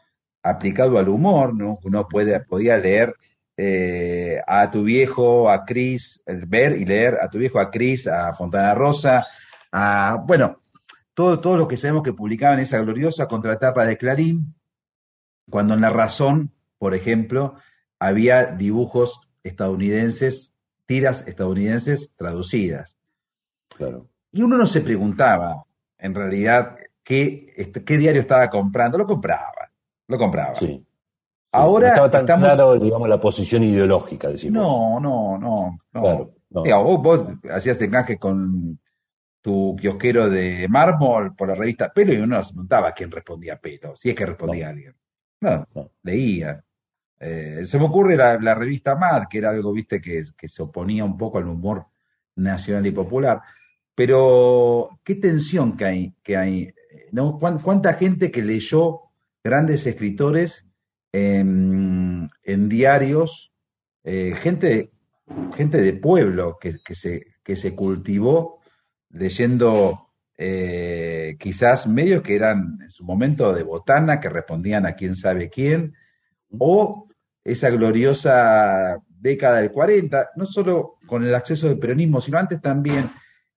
aplicado 0.43 0.99
al 0.99 1.09
humor, 1.09 1.55
¿no? 1.55 1.79
Uno 1.85 2.09
puede, 2.09 2.41
podía 2.41 2.79
leer 2.79 3.15
eh, 3.57 4.41
a 4.47 4.71
tu 4.71 4.85
viejo, 4.85 5.51
a 5.51 5.65
Cris, 5.65 6.23
ver 6.27 6.77
y 6.77 6.85
leer 6.85 7.19
a 7.21 7.29
tu 7.29 7.39
viejo, 7.39 7.59
a 7.59 7.71
Cris, 7.71 8.07
a 8.07 8.33
Fontana 8.33 8.75
Rosa, 8.75 9.27
a, 9.73 10.23
bueno, 10.27 10.59
todo, 11.15 11.41
todo 11.41 11.57
lo 11.57 11.69
que 11.69 11.77
sabemos 11.77 12.03
que 12.03 12.13
publicaban 12.13 12.61
esa 12.61 12.79
gloriosa 12.81 13.27
contratapa 13.27 13.87
de 13.87 13.97
Clarín, 13.97 14.55
cuando 15.51 15.75
en 15.75 15.81
La 15.81 15.91
Razón, 15.91 16.53
por 16.79 16.95
ejemplo, 16.95 17.55
había 17.99 18.47
dibujos 18.47 19.21
estadounidenses, 19.43 20.55
tiras 20.87 21.27
estadounidenses 21.27 22.13
traducidas. 22.17 22.99
Claro. 23.77 24.07
Y 24.31 24.43
uno 24.43 24.57
no 24.57 24.67
se 24.67 24.81
preguntaba, 24.81 25.65
en 25.99 26.15
realidad, 26.15 26.77
qué, 27.03 27.53
este, 27.57 27.83
qué 27.83 27.99
diario 27.99 28.21
estaba 28.21 28.49
comprando, 28.51 28.99
lo 28.99 29.07
compraba, 29.07 29.73
lo 30.07 30.19
compraba. 30.19 30.55
Sí. 30.55 30.85
Ahora 31.51 31.89
no 31.89 31.93
estaba 31.95 32.11
tan 32.11 32.21
estamos... 32.21 32.45
claro, 32.45 32.79
digamos, 32.79 33.09
la 33.09 33.21
posición 33.21 33.65
ideológica, 33.65 34.29
decimos. 34.29 34.63
No, 34.63 35.01
no, 35.01 35.39
no. 35.39 35.79
no. 35.93 36.03
Claro, 36.03 36.35
no. 36.51 36.85
Vos, 36.85 37.03
vos, 37.03 37.29
hacías 37.51 37.81
encaje 37.81 38.19
con 38.19 38.79
tu 39.41 39.77
kiosquero 39.81 40.29
de 40.29 40.67
mármol 40.69 41.35
por 41.35 41.49
la 41.49 41.55
revista 41.55 41.93
Pelo 41.93 42.13
y 42.13 42.17
uno 42.17 42.37
no 42.37 42.43
se 42.43 42.53
preguntaba 42.53 42.93
quién 42.93 43.11
respondía 43.11 43.59
Pelo, 43.59 43.97
si 43.97 44.11
es 44.11 44.15
que 44.15 44.27
respondía 44.27 44.67
no. 44.67 44.71
alguien. 44.71 44.95
No, 45.41 45.67
leía. 46.03 46.65
Eh, 47.21 47.63
se 47.65 47.79
me 47.79 47.85
ocurre 47.85 48.17
la, 48.17 48.39
la, 48.39 48.55
revista 48.55 48.97
Mad, 48.97 49.25
que 49.29 49.39
era 49.39 49.51
algo, 49.51 49.73
viste, 49.73 50.01
que, 50.01 50.23
que 50.37 50.49
se 50.49 50.63
oponía 50.63 51.05
un 51.05 51.17
poco 51.17 51.39
al 51.39 51.47
humor 51.47 51.87
nacional 52.37 52.87
y 52.87 52.93
popular. 52.93 53.41
Pero, 53.95 55.01
¿qué 55.03 55.17
tensión 55.17 55.77
que 55.77 55.85
hay? 55.85 56.15
Que 56.23 56.37
hay 56.37 56.73
¿no? 57.13 57.39
¿Cuánta 57.39 57.95
gente 57.95 58.31
que 58.31 58.43
leyó 58.43 59.03
grandes 59.43 59.87
escritores 59.87 60.67
en, 61.13 62.31
en 62.43 62.69
diarios, 62.69 63.53
eh, 64.05 64.35
gente, 64.37 64.93
gente 65.55 65.81
de 65.81 65.93
pueblo 65.95 66.59
que, 66.61 66.77
que, 66.85 66.95
se, 66.95 67.27
que 67.43 67.57
se 67.57 67.75
cultivó 67.75 68.58
leyendo 69.11 70.09
eh, 70.37 71.37
quizás 71.39 71.87
medios 71.87 72.23
que 72.23 72.35
eran 72.35 72.79
en 72.83 72.91
su 72.91 73.05
momento 73.05 73.53
de 73.53 73.63
botana, 73.63 74.21
que 74.21 74.29
respondían 74.29 74.87
a 74.87 74.95
quién 74.95 75.17
sabe 75.17 75.51
quién, 75.51 75.95
o 76.59 77.07
esa 77.45 77.71
gloriosa 77.71 78.99
década 79.09 79.59
del 79.59 79.73
40, 79.73 80.31
no 80.37 80.47
solo 80.47 80.99
con 81.07 81.25
el 81.25 81.35
acceso 81.35 81.69
del 81.69 81.79
peronismo, 81.79 82.21
sino 82.21 82.39
antes 82.39 82.61
también 82.61 83.11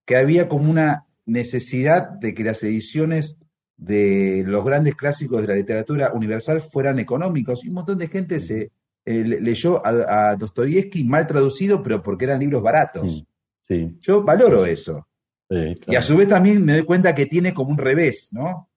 que 0.04 0.16
había 0.16 0.48
como 0.48 0.70
una 0.70 1.06
necesidad 1.24 2.08
de 2.08 2.34
que 2.34 2.44
las 2.44 2.62
ediciones 2.62 3.38
de 3.76 4.44
los 4.46 4.64
grandes 4.64 4.94
clásicos 4.94 5.42
de 5.42 5.48
la 5.48 5.54
literatura 5.54 6.12
universal 6.12 6.60
fueran 6.60 6.98
económicos 6.98 7.64
y 7.64 7.68
un 7.68 7.74
montón 7.74 7.98
de 7.98 8.08
gente 8.08 8.40
se 8.40 8.72
eh, 9.04 9.24
leyó 9.24 9.84
a, 9.84 10.30
a 10.30 10.36
Dostoyevsky 10.36 11.04
mal 11.04 11.26
traducido, 11.26 11.82
pero 11.82 12.02
porque 12.02 12.24
eran 12.24 12.40
libros 12.40 12.62
baratos. 12.62 13.24
Sí. 13.62 13.96
Yo 14.00 14.22
valoro 14.22 14.66
eso. 14.66 15.06
Sí, 15.52 15.76
claro. 15.76 15.92
Y 15.92 15.96
a 15.96 16.02
su 16.02 16.16
vez 16.16 16.28
también 16.28 16.64
me 16.64 16.72
doy 16.72 16.84
cuenta 16.84 17.14
que 17.14 17.26
tiene 17.26 17.52
como 17.52 17.70
un 17.70 17.78
revés, 17.78 18.30
¿no? 18.32 18.70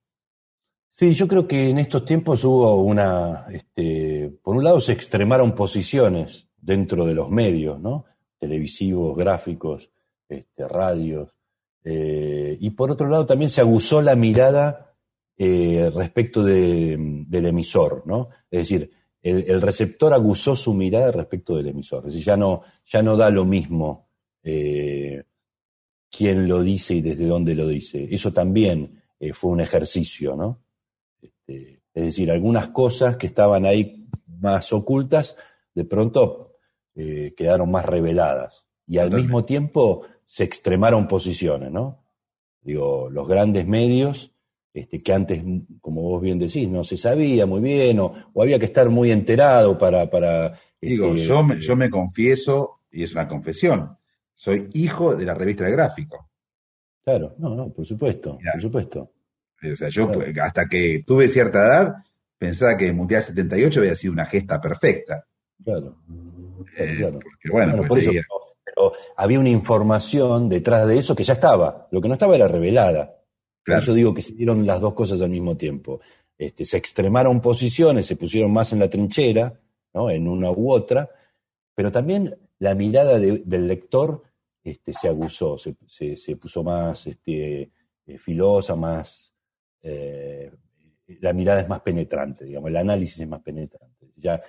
Sí, 0.88 1.14
yo 1.14 1.28
creo 1.28 1.46
que 1.46 1.70
en 1.70 1.78
estos 1.78 2.04
tiempos 2.04 2.44
hubo 2.44 2.82
una, 2.82 3.46
este, 3.50 4.32
por 4.42 4.56
un 4.56 4.64
lado 4.64 4.80
se 4.80 4.92
extremaron 4.92 5.54
posiciones 5.54 6.48
dentro 6.56 7.04
de 7.04 7.14
los 7.14 7.30
medios, 7.30 7.80
¿no? 7.80 8.04
Televisivos, 8.38 9.16
gráficos, 9.16 9.90
este, 10.28 10.68
radios, 10.68 11.34
eh, 11.84 12.56
y 12.60 12.70
por 12.70 12.90
otro 12.90 13.08
lado 13.08 13.26
también 13.26 13.50
se 13.50 13.60
aguzó 13.60 14.02
la 14.02 14.16
mirada 14.16 14.94
eh, 15.38 15.90
respecto 15.94 16.42
de, 16.42 16.96
del 17.28 17.46
emisor, 17.46 18.02
¿no? 18.06 18.30
Es 18.50 18.60
decir, 18.60 18.90
el, 19.22 19.44
el, 19.48 19.62
receptor 19.62 20.12
aguzó 20.12 20.56
su 20.56 20.74
mirada 20.74 21.12
respecto 21.12 21.56
del 21.56 21.68
emisor, 21.68 22.06
es 22.06 22.14
decir, 22.14 22.24
ya 22.24 22.36
no, 22.36 22.62
ya 22.84 23.02
no 23.02 23.16
da 23.16 23.30
lo 23.30 23.44
mismo 23.44 24.08
eh, 24.42 25.24
quién 26.16 26.48
lo 26.48 26.62
dice 26.62 26.94
y 26.94 27.00
desde 27.00 27.26
dónde 27.26 27.54
lo 27.54 27.66
dice. 27.66 28.08
Eso 28.10 28.32
también 28.32 29.02
eh, 29.20 29.32
fue 29.32 29.50
un 29.50 29.60
ejercicio, 29.60 30.36
¿no? 30.36 30.62
Este, 31.20 31.82
es 31.92 32.04
decir, 32.04 32.30
algunas 32.30 32.68
cosas 32.68 33.16
que 33.16 33.26
estaban 33.26 33.66
ahí 33.66 34.06
más 34.40 34.72
ocultas, 34.72 35.36
de 35.74 35.84
pronto 35.84 36.56
eh, 36.94 37.34
quedaron 37.36 37.70
más 37.70 37.84
reveladas. 37.84 38.64
Y 38.86 38.98
al 38.98 39.10
mismo 39.10 39.44
tiempo 39.44 40.02
se 40.24 40.44
extremaron 40.44 41.08
posiciones, 41.08 41.70
¿no? 41.72 42.04
Digo, 42.62 43.08
los 43.10 43.26
grandes 43.26 43.66
medios, 43.66 44.32
este, 44.72 45.00
que 45.00 45.12
antes, 45.12 45.42
como 45.80 46.02
vos 46.02 46.20
bien 46.22 46.38
decís, 46.38 46.68
no 46.68 46.84
se 46.84 46.96
sabía 46.96 47.46
muy 47.46 47.60
bien, 47.60 48.00
o, 48.00 48.12
o 48.32 48.42
había 48.42 48.58
que 48.58 48.66
estar 48.66 48.88
muy 48.90 49.10
enterado 49.10 49.76
para... 49.76 50.08
para 50.10 50.58
Digo, 50.80 51.08
este, 51.08 51.24
yo, 51.24 51.42
me, 51.42 51.60
yo 51.60 51.74
me 51.74 51.90
confieso, 51.90 52.80
y 52.92 53.02
es 53.02 53.12
una 53.12 53.26
confesión, 53.26 53.96
soy 54.36 54.68
hijo 54.74 55.16
de 55.16 55.24
la 55.24 55.34
revista 55.34 55.64
del 55.64 55.72
gráfico. 55.72 56.30
Claro, 57.04 57.34
no, 57.38 57.56
no, 57.56 57.72
por 57.72 57.84
supuesto, 57.84 58.36
Mirá, 58.38 58.52
por 58.52 58.62
supuesto. 58.62 59.12
O 59.72 59.76
sea, 59.76 59.88
yo 59.88 60.10
claro. 60.10 60.42
hasta 60.42 60.66
que 60.68 61.02
tuve 61.06 61.28
cierta 61.28 61.58
edad, 61.66 61.94
pensaba 62.38 62.76
que 62.76 62.88
el 62.88 62.94
Mundial 62.94 63.22
78 63.22 63.80
había 63.80 63.94
sido 63.94 64.12
una 64.12 64.26
gesta 64.26 64.60
perfecta. 64.60 65.26
Claro. 65.64 65.96
Eh, 66.76 66.96
claro. 66.98 67.18
Porque, 67.20 67.50
bueno, 67.50 67.72
bueno 67.72 67.88
pues 67.88 68.06
por 68.06 68.14
eso, 68.16 68.26
pero 68.64 68.92
había 69.16 69.40
una 69.40 69.48
información 69.48 70.48
detrás 70.48 70.86
de 70.86 70.98
eso 70.98 71.16
que 71.16 71.24
ya 71.24 71.32
estaba. 71.32 71.88
Lo 71.90 72.00
que 72.00 72.08
no 72.08 72.14
estaba 72.14 72.36
era 72.36 72.48
revelada. 72.48 73.16
Claro. 73.62 73.78
Por 73.78 73.82
eso 73.82 73.94
digo 73.94 74.14
que 74.14 74.22
se 74.22 74.34
dieron 74.34 74.66
las 74.66 74.80
dos 74.80 74.92
cosas 74.94 75.20
al 75.22 75.30
mismo 75.30 75.56
tiempo. 75.56 76.00
este, 76.36 76.66
se 76.66 76.76
extremaron 76.76 77.40
posiciones, 77.40 78.04
se 78.04 78.16
pusieron 78.16 78.52
más 78.52 78.72
en 78.72 78.80
la 78.80 78.90
trinchera, 78.90 79.58
¿no? 79.94 80.10
en 80.10 80.28
una 80.28 80.50
u 80.50 80.70
otra, 80.70 81.08
pero 81.74 81.90
también 81.90 82.36
la 82.58 82.74
mirada 82.74 83.18
del 83.18 83.66
lector 83.66 84.22
este, 84.70 84.92
se 84.92 85.08
aguzó, 85.08 85.56
se, 85.56 86.36
puso 86.36 86.64
más 86.64 87.06
este, 87.06 87.70
eh, 88.06 88.18
filosa, 88.18 88.74
más... 88.74 89.32
Eh, 89.80 90.50
la 91.20 91.32
mirada 91.32 91.60
es 91.60 91.68
más 91.68 91.80
penetrante, 91.82 92.44
digamos, 92.44 92.68
el 92.70 92.76
análisis 92.76 93.20
es 93.20 93.28
más 93.28 93.40
penetrante. 93.40 94.10
Ya, 94.16 94.42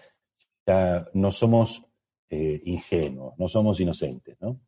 ya 0.66 1.08
no 1.14 1.32
somos 1.32 1.86
eh, 2.32 2.62
ingenuos, 2.66 3.36
no 3.38 3.48
somos 3.48 3.80
inocentes, 3.80 4.36
¿no? 4.42 4.60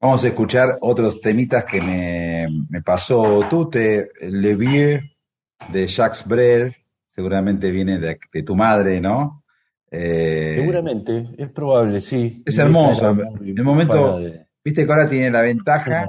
Vamos 0.00 0.22
a 0.22 0.28
escuchar 0.28 0.76
otros 0.80 1.20
temitas 1.20 1.64
que 1.64 1.80
me, 1.80 2.82
pasó 2.82 3.48
Tute, 3.48 4.10
Le 4.20 4.56
Vieux 4.56 5.02
de 5.72 5.86
Jacques 5.88 6.26
Brel, 6.26 6.74
seguramente 7.06 7.70
viene 7.70 7.98
de, 7.98 8.18
tu 8.44 8.54
madre, 8.54 9.00
¿no? 9.00 9.41
Eh, 9.94 10.54
seguramente, 10.56 11.28
es 11.36 11.50
probable, 11.50 12.00
sí. 12.00 12.42
Es 12.46 12.56
hermoso. 12.58 13.10
En 13.10 13.58
el 13.58 13.62
momento, 13.62 14.18
viste 14.64 14.86
que 14.86 14.92
ahora 14.92 15.08
tiene 15.08 15.30
la 15.30 15.42
ventaja 15.42 16.06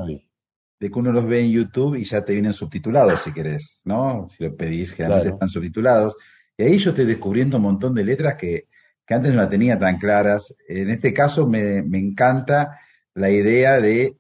de 0.80 0.90
que 0.90 1.00
uno 1.00 1.12
los 1.12 1.28
ve 1.28 1.42
en 1.42 1.52
YouTube 1.52 1.96
y 1.96 2.06
ya 2.06 2.24
te 2.24 2.34
vienen 2.34 2.54
subtitulados 2.54 3.22
si 3.22 3.34
querés, 3.34 3.82
¿no? 3.84 4.28
Si 4.30 4.44
lo 4.44 4.56
pedís, 4.56 4.94
generalmente 4.94 5.34
están 5.34 5.50
subtitulados. 5.50 6.16
Y 6.58 6.64
ahí 6.64 6.78
yo 6.78 6.92
estoy 6.92 7.06
descubriendo 7.06 7.58
un 7.58 7.64
montón 7.64 7.94
de 7.94 8.06
letras 8.06 8.36
que, 8.36 8.68
antes 9.10 9.34
no 9.34 9.42
la 9.42 9.50
tenía 9.50 9.78
tan 9.78 10.00
claras. 10.00 10.56
En 10.68 10.90
este 10.90 11.14
caso 11.14 11.46
me, 11.46 11.84
me 11.84 12.00
encanta 12.00 12.80
la 13.14 13.30
idea 13.30 13.80
de, 13.80 14.18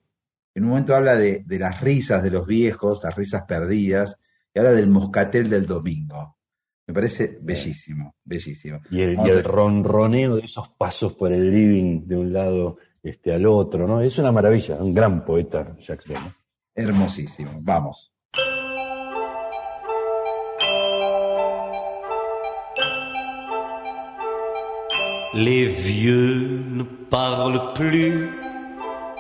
en 0.56 0.64
un 0.64 0.70
momento 0.70 0.96
habla 0.96 1.16
de, 1.16 1.44
las 1.48 1.82
risas 1.82 2.22
de 2.22 2.30
los 2.30 2.46
viejos, 2.46 3.02
las 3.04 3.16
risas 3.16 3.44
perdidas, 3.48 4.20
y 4.54 4.60
habla 4.60 4.72
del 4.72 4.88
moscatel 4.88 5.50
del 5.50 5.66
domingo. 5.66 6.33
Me 6.86 6.94
parece 6.94 7.38
bellísimo, 7.42 8.16
bellísimo. 8.26 8.82
Y 8.92 9.02
el, 9.02 9.44
ronroneo 9.44 10.36
de 10.36 10.42
esos 10.46 10.68
pasos 10.70 11.14
por 11.14 11.32
el 11.32 11.50
living 11.50 12.06
de 12.06 12.18
un 12.18 12.34
lado 12.34 12.78
este, 13.02 13.34
al 13.34 13.46
otro, 13.46 13.88
¿no? 13.88 14.02
Es 14.02 14.18
una 14.18 14.34
maravilla, 14.34 14.76
un 14.76 14.94
gran 14.94 15.24
poeta, 15.24 15.76
Jacques 15.80 16.08
Brel. 16.08 16.20
Hermosísimo, 16.76 17.52
vamos. 17.62 18.12
Les 25.34 25.68
vieux 25.68 26.64
ne 26.70 26.84
parlent 26.84 27.74
plus 27.74 28.30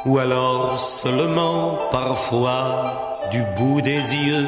ou 0.06 0.19
alors 0.19 0.80
seulement 0.80 1.80
parfois 1.91 3.14
du 3.31 3.41
bout 3.57 3.81
des 3.81 4.14
yeux. 4.14 4.48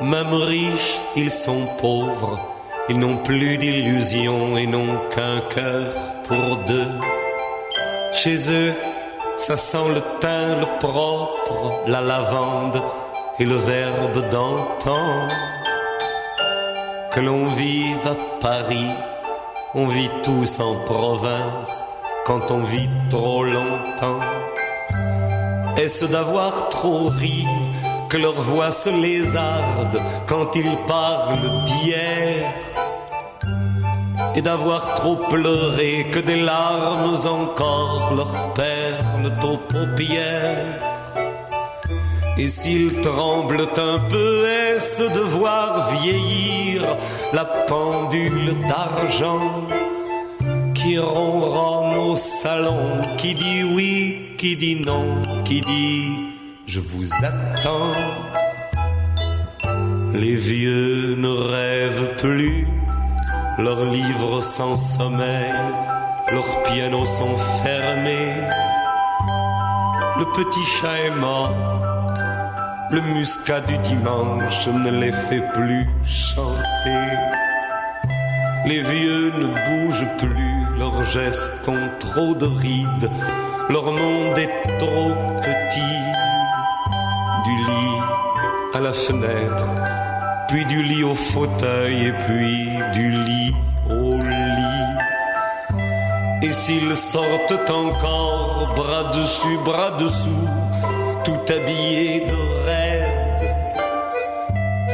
Même 0.00 0.32
riches, 0.32 0.98
ils 1.14 1.30
sont 1.30 1.66
pauvres, 1.78 2.38
ils 2.88 2.98
n'ont 2.98 3.18
plus 3.18 3.58
d'illusions 3.58 4.56
et 4.56 4.66
n'ont 4.66 4.98
qu'un 5.14 5.42
cœur 5.54 5.92
pour 6.26 6.56
deux. 6.66 6.88
Chez 8.14 8.50
eux, 8.50 8.72
ça 9.36 9.58
sent 9.58 9.88
le 9.94 10.00
thym, 10.20 10.60
le 10.60 10.78
propre, 10.78 11.82
la 11.86 12.00
lavande 12.00 12.80
et 13.38 13.44
le 13.44 13.56
verbe 13.56 14.30
d'antan. 14.30 15.28
Que 17.12 17.20
l'on 17.20 17.48
vive 17.48 18.06
à 18.06 18.16
Paris, 18.40 18.90
on 19.74 19.86
vit 19.86 20.10
tous 20.24 20.60
en 20.60 20.76
province 20.86 21.84
quand 22.24 22.50
on 22.50 22.60
vit 22.60 22.88
trop 23.10 23.44
longtemps 23.44 24.20
Est-ce 25.76 26.06
d'avoir 26.06 26.70
trop 26.70 27.08
ri 27.08 27.44
que 28.10 28.16
leur 28.16 28.40
voix 28.42 28.72
se 28.72 28.90
lézarde 28.90 30.00
quand 30.26 30.56
ils 30.56 30.76
parlent 30.88 31.64
d'hier. 31.64 32.52
Et 34.34 34.42
d'avoir 34.42 34.94
trop 34.96 35.16
pleuré 35.16 36.06
que 36.12 36.18
des 36.18 36.36
larmes 36.36 37.16
encore 37.24 38.12
leur 38.14 38.52
perlent 38.54 39.32
aux 39.44 39.56
paupières. 39.56 40.80
Et 42.36 42.48
s'ils 42.48 43.00
tremblent 43.00 43.68
un 43.76 43.98
peu, 44.10 44.46
est-ce 44.46 45.04
de 45.04 45.20
voir 45.20 45.90
vieillir 46.00 46.84
la 47.32 47.44
pendule 47.44 48.58
d'argent 48.68 49.66
qui 50.74 50.98
ronronne 50.98 51.96
au 52.10 52.16
salon, 52.16 53.00
qui 53.18 53.34
dit 53.34 53.62
oui, 53.62 54.34
qui 54.38 54.56
dit 54.56 54.80
non, 54.80 55.22
qui 55.44 55.60
dit 55.60 56.29
je 56.70 56.78
vous 56.78 57.08
attends. 57.24 57.92
Les 60.14 60.36
vieux 60.36 61.16
ne 61.16 61.28
rêvent 61.28 62.16
plus, 62.18 62.64
leurs 63.58 63.84
livres 63.86 64.40
sans 64.40 64.76
sommeil, 64.76 65.50
leurs 66.30 66.62
pianos 66.62 67.06
sont 67.06 67.36
fermés. 67.64 68.36
Le 70.16 70.24
petit 70.26 70.66
chat 70.76 70.96
est 71.06 71.16
mort, 71.16 71.56
le 72.92 73.00
muscat 73.14 73.62
du 73.62 73.76
dimanche 73.78 74.68
ne 74.68 74.90
les 74.92 75.12
fait 75.12 75.44
plus 75.52 75.88
chanter. 76.04 77.04
Les 78.66 78.82
vieux 78.82 79.32
ne 79.40 79.48
bougent 79.66 80.16
plus, 80.18 80.78
leurs 80.78 81.02
gestes 81.02 81.66
ont 81.66 81.90
trop 81.98 82.32
de 82.36 82.46
rides, 82.46 83.10
leur 83.68 83.86
monde 83.90 84.38
est 84.38 84.78
trop 84.78 85.10
petit. 85.38 86.09
Du 87.44 87.56
lit 87.56 88.00
à 88.74 88.80
la 88.80 88.92
fenêtre, 88.92 89.68
puis 90.48 90.64
du 90.66 90.82
lit 90.82 91.04
au 91.04 91.14
fauteuil 91.14 92.06
et 92.06 92.12
puis 92.12 92.68
du 92.92 93.10
lit 93.10 93.54
au 93.88 94.12
lit. 94.12 94.96
Et 96.42 96.52
s'ils 96.52 96.96
sortent 96.96 97.70
encore, 97.70 98.72
bras 98.76 99.04
dessus, 99.16 99.58
bras 99.64 99.92
dessous, 99.92 100.48
tout 101.24 101.52
habillés 101.52 102.26
de 102.26 102.50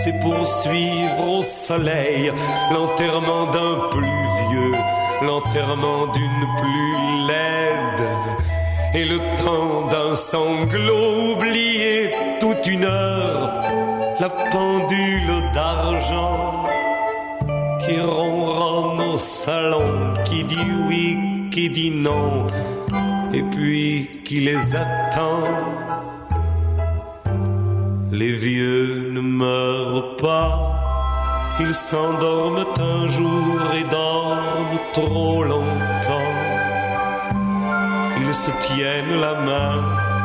c'est 0.06 0.20
pour 0.20 0.47
suivre 0.47 1.28
au 1.28 1.43
soleil 1.43 2.32
l'enterrement 2.73 3.47
d'un 3.47 3.89
plus 3.90 4.06
vieux, 4.51 4.74
l'enterrement 5.23 6.06
d'une 6.06 6.47
plus 6.60 7.27
laide, 7.27 8.06
et 8.94 9.05
le 9.05 9.18
temps 9.36 9.86
d'un 9.90 10.14
sanglot 10.14 11.32
oublié 11.32 11.75
toute 12.47 12.66
une 12.68 12.85
heure, 12.85 13.60
la 14.20 14.28
pendule 14.28 15.32
d'argent 15.52 16.62
qui 17.81 17.98
ronronne 18.01 19.01
au 19.14 19.18
salon, 19.18 20.12
qui 20.27 20.44
dit 20.44 20.70
oui, 20.89 21.18
qui 21.51 21.68
dit 21.70 21.90
non, 21.90 22.47
et 23.32 23.43
puis 23.43 24.20
qui 24.24 24.39
les 24.40 24.77
attend 24.77 25.43
les 28.12 28.32
vieux 28.32 29.10
ne 29.10 29.20
meurent 29.20 30.16
pas, 30.16 30.52
ils 31.59 31.74
s'endorment 31.74 32.64
un 32.78 33.09
jour 33.09 33.56
et 33.78 33.85
dorment 33.90 34.81
trop 34.94 35.43
longtemps. 35.43 36.35
Ils 38.20 38.35
se 38.35 38.51
tiennent 38.66 39.20
la 39.20 39.35
main, 39.48 40.15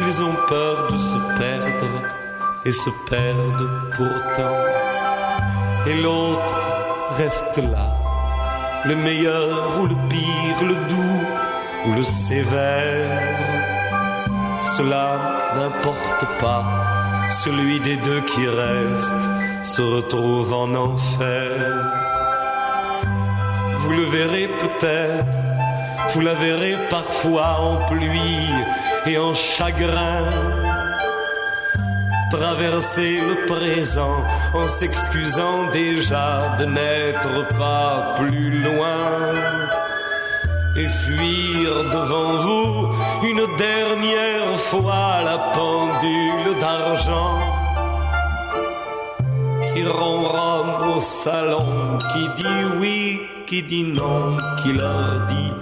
ils 0.00 0.22
ont 0.22 0.36
peur 0.48 0.88
de 0.90 0.96
se 0.96 1.38
perdre 1.38 2.02
et 2.64 2.72
se 2.72 2.90
perdent 3.08 3.68
pourtant. 3.96 4.58
Et 5.86 5.94
l'autre 5.94 6.54
reste 7.18 7.58
là, 7.58 7.88
le 8.84 8.96
meilleur 8.96 9.80
ou 9.80 9.86
le 9.86 9.94
pire, 10.08 10.60
le 10.62 10.74
doux 10.88 11.26
ou 11.86 11.94
le 11.94 12.04
sévère. 12.04 13.20
Cela 14.76 15.18
n'importe 15.54 16.26
pas 16.40 16.64
celui 17.30 17.80
des 17.80 17.96
deux 17.96 18.20
qui 18.22 18.46
reste 18.46 19.24
se 19.62 19.82
retrouve 19.82 20.52
en 20.52 20.74
enfer. 20.74 21.92
Vous 23.80 23.90
le 23.90 24.04
verrez 24.04 24.48
peut-être, 24.48 25.38
vous 26.12 26.20
la 26.20 26.34
verrez 26.34 26.76
parfois 26.90 27.58
en 27.60 27.76
pluie 27.86 28.50
et 29.06 29.18
en 29.18 29.34
chagrin. 29.34 30.24
Traverser 32.30 33.20
le 33.20 33.46
présent 33.46 34.16
en 34.54 34.66
s'excusant 34.66 35.70
déjà 35.72 36.56
de 36.58 36.64
n'être 36.64 37.56
pas 37.56 38.14
plus 38.18 38.62
loin 38.62 39.00
et 40.76 40.88
fuir 40.88 41.90
devant 41.92 42.32
vous 42.44 42.88
une 43.22 43.46
dernière 43.56 44.58
fois 44.58 45.22
la 45.24 45.38
pendule 45.54 46.58
d'argent 46.58 47.38
qui 49.72 49.84
ronronne 49.86 50.96
au 50.96 51.00
salon, 51.00 51.98
qui 52.12 52.42
dit 52.42 52.64
oui, 52.80 53.20
qui 53.46 53.62
dit 53.62 53.84
non, 53.84 54.36
qui 54.62 54.72
leur 54.72 55.26
dit 55.28 55.52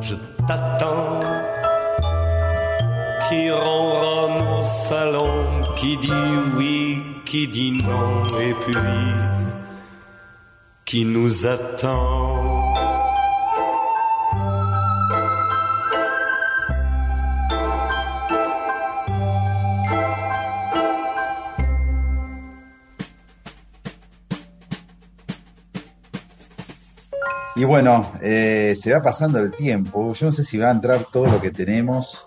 je 0.00 0.14
t'attends, 0.46 1.15
qui 10.86 11.04
nous 11.04 11.46
attend. 11.46 12.74
Y 27.56 27.64
bueno, 27.64 28.12
eh, 28.22 28.74
se 28.78 28.92
va 28.92 29.02
pasando 29.02 29.38
el 29.38 29.50
tiempo. 29.50 30.12
Yo 30.12 30.26
no 30.26 30.32
sé 30.32 30.44
si 30.44 30.56
va 30.58 30.68
a 30.68 30.72
entrar 30.72 31.06
todo 31.10 31.26
lo 31.26 31.40
que 31.40 31.50
tenemos. 31.50 32.25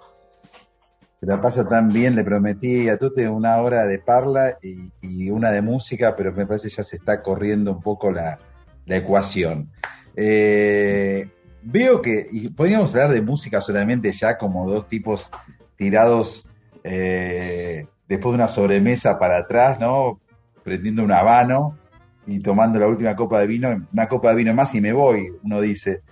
Se 1.20 1.26
la 1.26 1.42
pasa 1.42 1.68
tan 1.68 1.90
bien, 1.90 2.16
le 2.16 2.24
prometí 2.24 2.88
a 2.88 2.98
Tute 2.98 3.28
una 3.28 3.58
hora 3.58 3.86
de 3.86 4.00
parla 4.00 4.58
y, 4.62 4.92
y 5.02 5.30
una 5.30 5.52
de 5.52 5.62
música, 5.62 6.16
pero 6.16 6.32
me 6.32 6.46
parece 6.46 6.70
que 6.70 6.76
ya 6.76 6.84
se 6.84 6.96
está 6.96 7.22
corriendo 7.22 7.74
un 7.74 7.82
poco 7.82 8.10
la, 8.10 8.40
la 8.86 8.98
ecuación. 8.98 9.70
Eh, 10.16 11.30
veo 11.62 12.02
que, 12.02 12.28
y 12.32 12.50
podríamos 12.50 12.94
hablar 12.96 13.14
de 13.14 13.22
música 13.22 13.62
solamente 13.62 14.12
ya 14.12 14.38
como 14.38 14.70
dos 14.70 14.88
tipos 14.88 15.30
tirados 15.78 16.46
eh, 16.84 17.88
después 18.08 18.34
de 18.34 18.36
una 18.36 18.48
sobremesa 18.48 19.18
para 19.20 19.38
atrás, 19.38 19.80
¿no? 19.80 20.20
Prendiendo 20.64 21.04
un 21.04 21.12
habano 21.12 21.78
y 22.26 22.40
tomando 22.40 22.80
la 22.80 22.88
última 22.88 23.16
copa 23.16 23.40
de 23.40 23.48
vino, 23.48 23.88
una 23.94 24.08
copa 24.08 24.30
de 24.30 24.36
vino 24.36 24.54
más 24.54 24.74
y 24.76 24.82
me 24.82 24.92
voy, 24.92 25.32
uno 25.44 25.62
dice. 25.62 26.02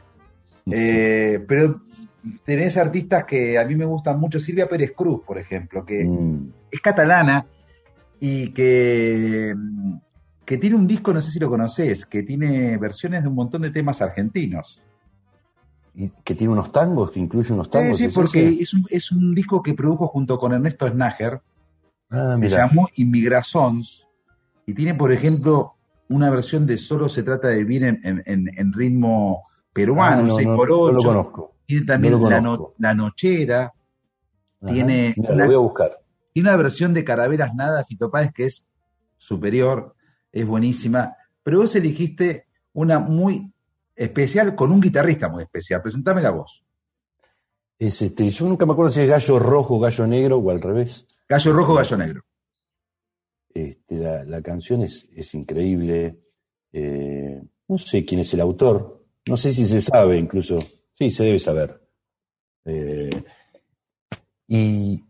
Eh, 0.70 1.46
pero 1.48 1.80
tenés 2.44 2.78
artistas 2.78 3.26
que 3.26 3.58
a 3.58 3.66
mí 3.66 3.76
me 3.76 3.86
gustan 3.86 4.20
mucho, 4.20 4.40
Silvia 4.40 4.68
Pérez 4.70 4.94
Cruz, 4.96 5.22
por 5.26 5.38
ejemplo, 5.38 5.86
que 5.86 6.06
Mm. 6.06 6.52
es 6.72 6.82
catalana 6.82 7.46
y 8.20 8.50
que, 8.54 9.54
que 10.46 10.58
tiene 10.58 10.76
un 10.76 10.88
disco, 10.88 11.14
no 11.14 11.22
sé 11.22 11.32
si 11.32 11.40
lo 11.40 11.50
conoces, 11.50 12.06
que 12.06 12.24
tiene 12.24 12.78
versiones 12.78 13.22
de 13.24 13.28
un 13.30 13.36
montón 13.36 13.62
de 13.62 13.72
temas 13.72 14.02
argentinos. 14.02 14.82
Y 15.94 16.10
que 16.24 16.36
tiene 16.36 16.54
unos 16.54 16.72
tangos, 16.72 17.12
que 17.12 17.20
incluye 17.20 17.52
unos 17.54 17.68
Sí, 17.68 17.72
tangos. 17.74 17.98
sí, 17.98 18.06
¿es 18.06 18.14
porque 18.14 18.48
es 18.50 18.74
un, 18.74 18.86
es 18.90 19.12
un 19.12 19.34
disco 19.34 19.62
que 19.64 19.74
produjo 19.74 20.08
junto 20.08 20.38
con 20.38 20.54
Ernesto 20.54 20.88
Snager, 20.88 21.42
Ah, 22.10 22.38
se 22.40 22.48
llamó 22.48 22.88
Inmigrations, 22.96 24.08
y 24.66 24.74
tiene, 24.74 24.94
por 24.96 25.12
ejemplo, 25.12 25.74
una 26.10 26.30
versión 26.30 26.66
de 26.66 26.78
Solo 26.78 27.10
se 27.10 27.22
trata 27.24 27.50
de 27.50 27.58
vivir 27.58 27.84
en, 27.84 28.00
en- 28.04 28.24
en- 28.26 28.50
en 28.58 28.72
ritmo 28.74 29.44
peruano, 29.74 30.22
Ah, 30.24 30.28
no, 30.28 30.36
6 30.36 30.48
no, 30.48 30.56
por 30.56 30.70
no 30.70 30.76
8 30.84 30.92
lo 30.94 31.04
conozco. 31.04 31.56
Tiene 31.68 31.86
también 31.86 32.20
No 32.20 32.30
la, 32.30 32.42
no- 32.42 32.74
la 32.80 32.94
Nochera, 32.96 33.74
Ajá. 34.62 34.74
tiene 34.74 35.14
Mira, 35.18 35.34
una- 35.34 35.44
lo 35.44 35.46
voy 35.48 35.56
a 35.56 35.60
buscar. 35.60 36.00
tiene 36.34 36.50
una 36.50 36.58
versión 36.58 36.94
de 36.94 37.04
Caraveras 37.04 37.54
Nada, 37.54 37.84
Fito 37.84 38.10
Páez, 38.10 38.32
que 38.34 38.46
es 38.46 38.68
superior, 39.18 39.94
es 40.32 40.46
buenísima, 40.48 41.16
pero 41.44 41.60
vos 41.60 41.76
elegiste 41.76 42.46
una 42.74 43.00
muy 43.00 43.52
especial 43.96 44.56
con 44.56 44.72
un 44.72 44.80
guitarrista 44.80 45.28
muy 45.28 45.44
especial. 45.44 45.82
Presentame 45.82 46.22
la 46.22 46.30
voz. 46.32 46.64
Es 47.80 48.02
este, 48.02 48.30
yo 48.30 48.48
nunca 48.48 48.66
me 48.66 48.72
acuerdo 48.74 48.92
si 48.92 49.02
es 49.02 49.08
gallo 49.10 49.38
rojo, 49.40 49.80
gallo 49.80 50.08
negro 50.08 50.38
o 50.38 50.50
al 50.52 50.62
revés. 50.62 51.06
Gallo 51.30 51.52
Rojo, 51.54 51.74
Gallo 51.76 51.98
Negro. 51.98 52.22
Este, 53.54 53.98
la, 53.98 54.24
la 54.24 54.42
canción 54.42 54.82
es, 54.84 55.08
es 55.14 55.34
increíble. 55.34 56.18
Eh, 56.72 57.42
no 57.68 57.78
sé 57.78 58.06
quién 58.06 58.22
es 58.22 58.34
el 58.34 58.40
autor. 58.42 59.04
No 59.28 59.36
sé 59.36 59.52
si 59.54 59.66
se 59.66 59.82
sabe 59.82 60.18
incluso. 60.18 60.58
Sí, 60.98 61.12
se 61.12 61.26
debe 61.26 61.40
saber. 61.40 61.80
Eh, 62.66 63.24
y, 64.48 65.04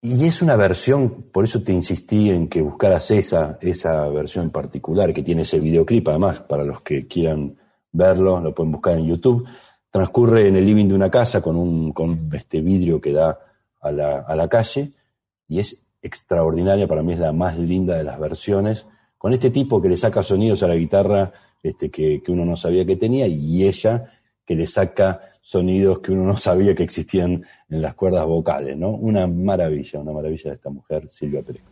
y 0.00 0.24
es 0.24 0.40
una 0.40 0.56
versión, 0.56 1.24
por 1.30 1.44
eso 1.44 1.62
te 1.62 1.72
insistí 1.72 2.30
en 2.30 2.48
que 2.48 2.62
buscaras 2.62 3.10
esa, 3.10 3.58
esa 3.60 4.08
versión 4.08 4.50
particular, 4.50 5.12
que 5.12 5.22
tiene 5.22 5.42
ese 5.42 5.60
videoclip, 5.60 6.08
además, 6.08 6.40
para 6.40 6.64
los 6.64 6.80
que 6.80 7.06
quieran 7.06 7.58
verlo, 7.92 8.40
lo 8.40 8.54
pueden 8.54 8.72
buscar 8.72 8.96
en 8.96 9.06
YouTube. 9.06 9.46
Transcurre 9.90 10.48
en 10.48 10.56
el 10.56 10.64
living 10.64 10.88
de 10.88 10.94
una 10.94 11.10
casa 11.10 11.42
con 11.42 11.56
un 11.56 11.92
con 11.92 12.30
este 12.34 12.60
vidrio 12.60 13.00
que 13.00 13.12
da 13.12 13.38
a 13.80 13.92
la, 13.92 14.20
a 14.20 14.36
la 14.36 14.48
calle 14.48 14.92
y 15.46 15.60
es 15.60 15.84
extraordinaria, 16.02 16.86
para 16.86 17.02
mí 17.02 17.12
es 17.12 17.18
la 17.18 17.32
más 17.32 17.58
linda 17.58 17.96
de 17.96 18.04
las 18.04 18.18
versiones, 18.18 18.86
con 19.16 19.32
este 19.32 19.50
tipo 19.50 19.82
que 19.82 19.88
le 19.88 19.96
saca 19.96 20.22
sonidos 20.22 20.62
a 20.62 20.68
la 20.68 20.76
guitarra 20.76 21.32
este, 21.62 21.90
que, 21.90 22.22
que 22.22 22.32
uno 22.32 22.44
no 22.44 22.56
sabía 22.56 22.86
que 22.86 22.96
tenía 22.96 23.26
y 23.26 23.66
ella 23.66 24.17
que 24.48 24.56
le 24.56 24.64
saca 24.64 25.20
sonidos 25.42 26.00
que 26.00 26.10
uno 26.10 26.24
no 26.24 26.38
sabía 26.38 26.74
que 26.74 26.82
existían 26.82 27.44
en 27.68 27.82
las 27.82 27.94
cuerdas 27.94 28.24
vocales, 28.24 28.78
¿no? 28.78 28.92
Una 28.92 29.26
maravilla, 29.26 30.00
una 30.00 30.12
maravilla 30.12 30.52
de 30.52 30.56
esta 30.56 30.70
mujer, 30.70 31.06
Silvia 31.10 31.42
Pérez 31.42 31.62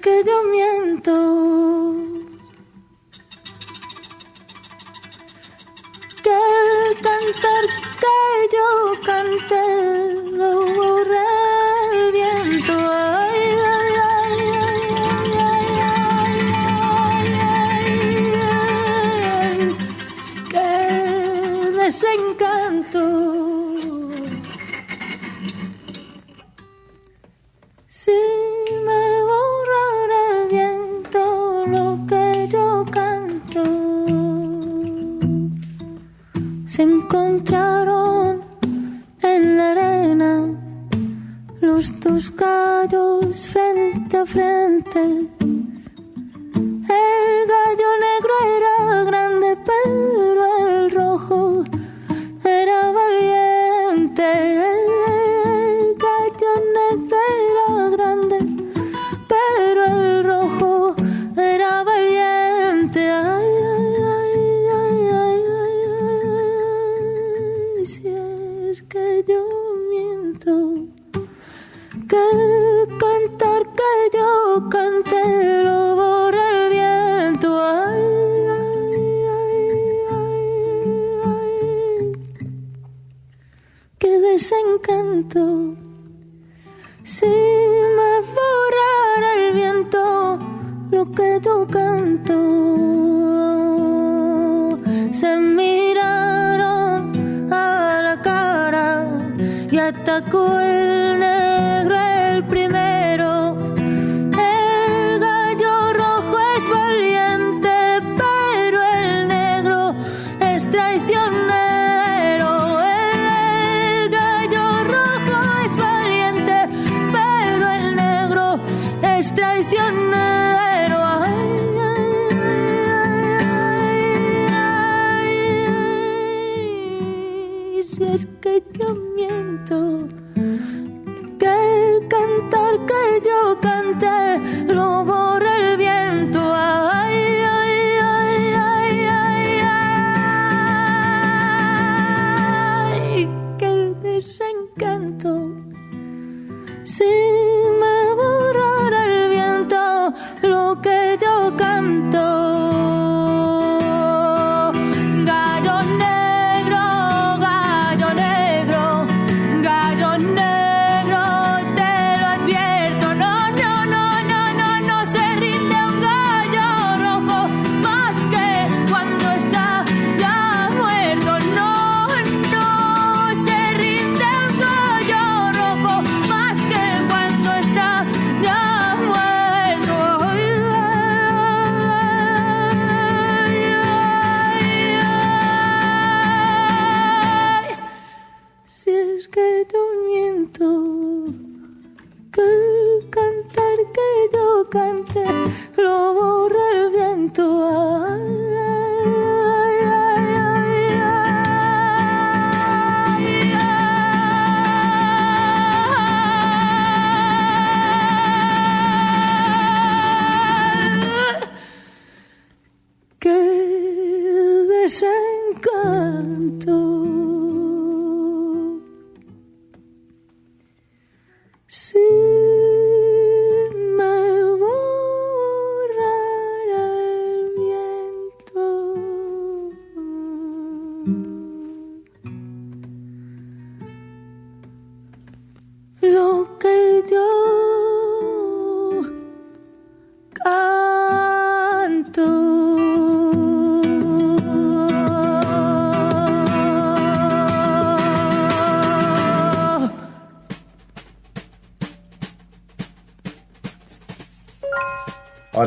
que 0.00 0.22
yo 0.24 0.42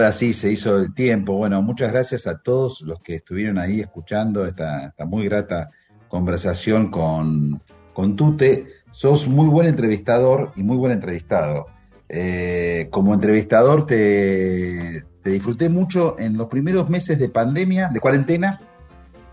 Ahora 0.01 0.13
sí, 0.13 0.33
se 0.33 0.51
hizo 0.51 0.77
el 0.79 0.95
tiempo. 0.95 1.33
Bueno, 1.33 1.61
muchas 1.61 1.91
gracias 1.91 2.25
a 2.25 2.39
todos 2.39 2.81
los 2.81 3.01
que 3.01 3.13
estuvieron 3.17 3.59
ahí 3.59 3.81
escuchando 3.81 4.47
esta, 4.47 4.87
esta 4.87 5.05
muy 5.05 5.25
grata 5.25 5.69
conversación 6.07 6.89
con, 6.89 7.61
con 7.93 8.15
Tute. 8.15 8.65
Sos 8.89 9.27
muy 9.27 9.47
buen 9.47 9.67
entrevistador 9.67 10.53
y 10.55 10.63
muy 10.63 10.75
buen 10.77 10.91
entrevistado. 10.91 11.67
Eh, 12.09 12.87
como 12.89 13.13
entrevistador 13.13 13.85
te, 13.85 15.03
te 15.21 15.29
disfruté 15.29 15.69
mucho 15.69 16.15
en 16.17 16.35
los 16.35 16.47
primeros 16.47 16.89
meses 16.89 17.19
de 17.19 17.29
pandemia, 17.29 17.89
de 17.89 17.99
cuarentena, 17.99 18.59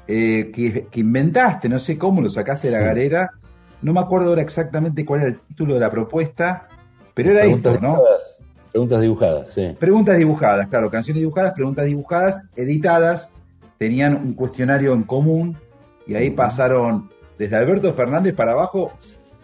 eh, 0.07 0.53
que, 0.55 0.87
que 0.91 1.01
inventaste, 1.01 1.71
no 1.71 1.79
sé 1.79 1.97
cómo, 1.97 2.21
lo 2.21 2.29
sacaste 2.29 2.69
de 2.69 2.75
la 2.75 2.81
Sí. 2.81 2.85
galera. 2.85 3.31
No 3.81 3.95
me 3.95 4.01
acuerdo 4.01 4.29
ahora 4.29 4.43
exactamente 4.43 5.07
cuál 5.07 5.21
era 5.21 5.29
el 5.31 5.41
título 5.41 5.73
de 5.73 5.81
la 5.81 5.91
propuesta, 5.91 6.69
pero 7.15 7.31
era 7.31 7.45
esto, 7.47 7.81
¿no? 7.81 7.97
Preguntas 8.73 9.01
dibujadas, 9.01 9.51
sí. 9.53 9.77
Preguntas 9.79 10.19
dibujadas, 10.19 10.69
claro, 10.69 10.91
canciones 10.91 11.21
dibujadas, 11.21 11.53
preguntas 11.55 11.87
dibujadas, 11.87 12.43
editadas, 12.57 13.31
tenían 13.79 14.15
un 14.15 14.35
cuestionario 14.35 14.93
en 14.93 15.03
común 15.03 15.57
y 16.07 16.15
ahí 16.15 16.31
pasaron 16.31 17.11
desde 17.39 17.57
Alberto 17.57 17.93
Fernández 17.93 18.35
para 18.35 18.53
abajo, 18.53 18.93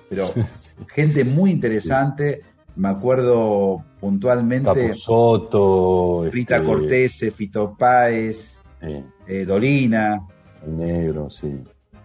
pero 0.08 0.28
gente 0.88 1.24
muy 1.24 1.50
interesante, 1.50 2.42
me 2.76 2.88
acuerdo 2.88 3.84
puntualmente 4.00 4.88
Capusotto, 4.88 6.28
Rita 6.30 6.56
este, 6.56 6.66
Cortés, 6.66 7.32
Fito 7.34 7.74
Páez, 7.78 8.60
eh, 8.80 9.04
eh, 9.26 9.44
Dolina, 9.44 10.26
el 10.66 10.76
negro, 10.76 11.30
sí. 11.30 11.62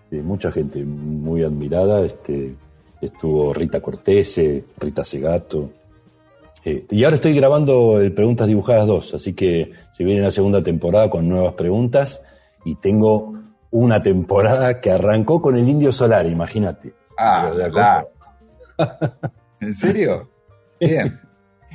Sí, 0.09 0.17
mucha 0.21 0.51
gente 0.51 0.83
muy 0.83 1.43
admirada. 1.43 2.03
Este, 2.05 2.55
estuvo 2.99 3.53
Rita 3.53 3.79
Cortese, 3.79 4.65
Rita 4.79 5.03
Segato. 5.03 5.71
Eh, 6.65 6.85
y 6.89 7.03
ahora 7.03 7.15
estoy 7.15 7.33
grabando 7.33 8.01
el 8.01 8.13
Preguntas 8.13 8.47
Dibujadas 8.47 8.87
2, 8.87 9.13
así 9.15 9.33
que 9.33 9.71
se 9.91 10.03
viene 10.03 10.21
la 10.21 10.31
segunda 10.31 10.61
temporada 10.61 11.09
con 11.09 11.27
nuevas 11.27 11.53
preguntas 11.53 12.21
y 12.65 12.75
tengo 12.75 13.33
una 13.71 14.01
temporada 14.01 14.79
que 14.81 14.91
arrancó 14.91 15.41
con 15.41 15.55
el 15.55 15.67
Indio 15.67 15.91
Solar, 15.91 16.25
imagínate. 16.25 16.93
Ah, 17.17 17.51
De 17.55 17.69
claro. 17.69 18.09
¿En 19.59 19.75
serio? 19.75 20.29
Bien. 20.79 21.19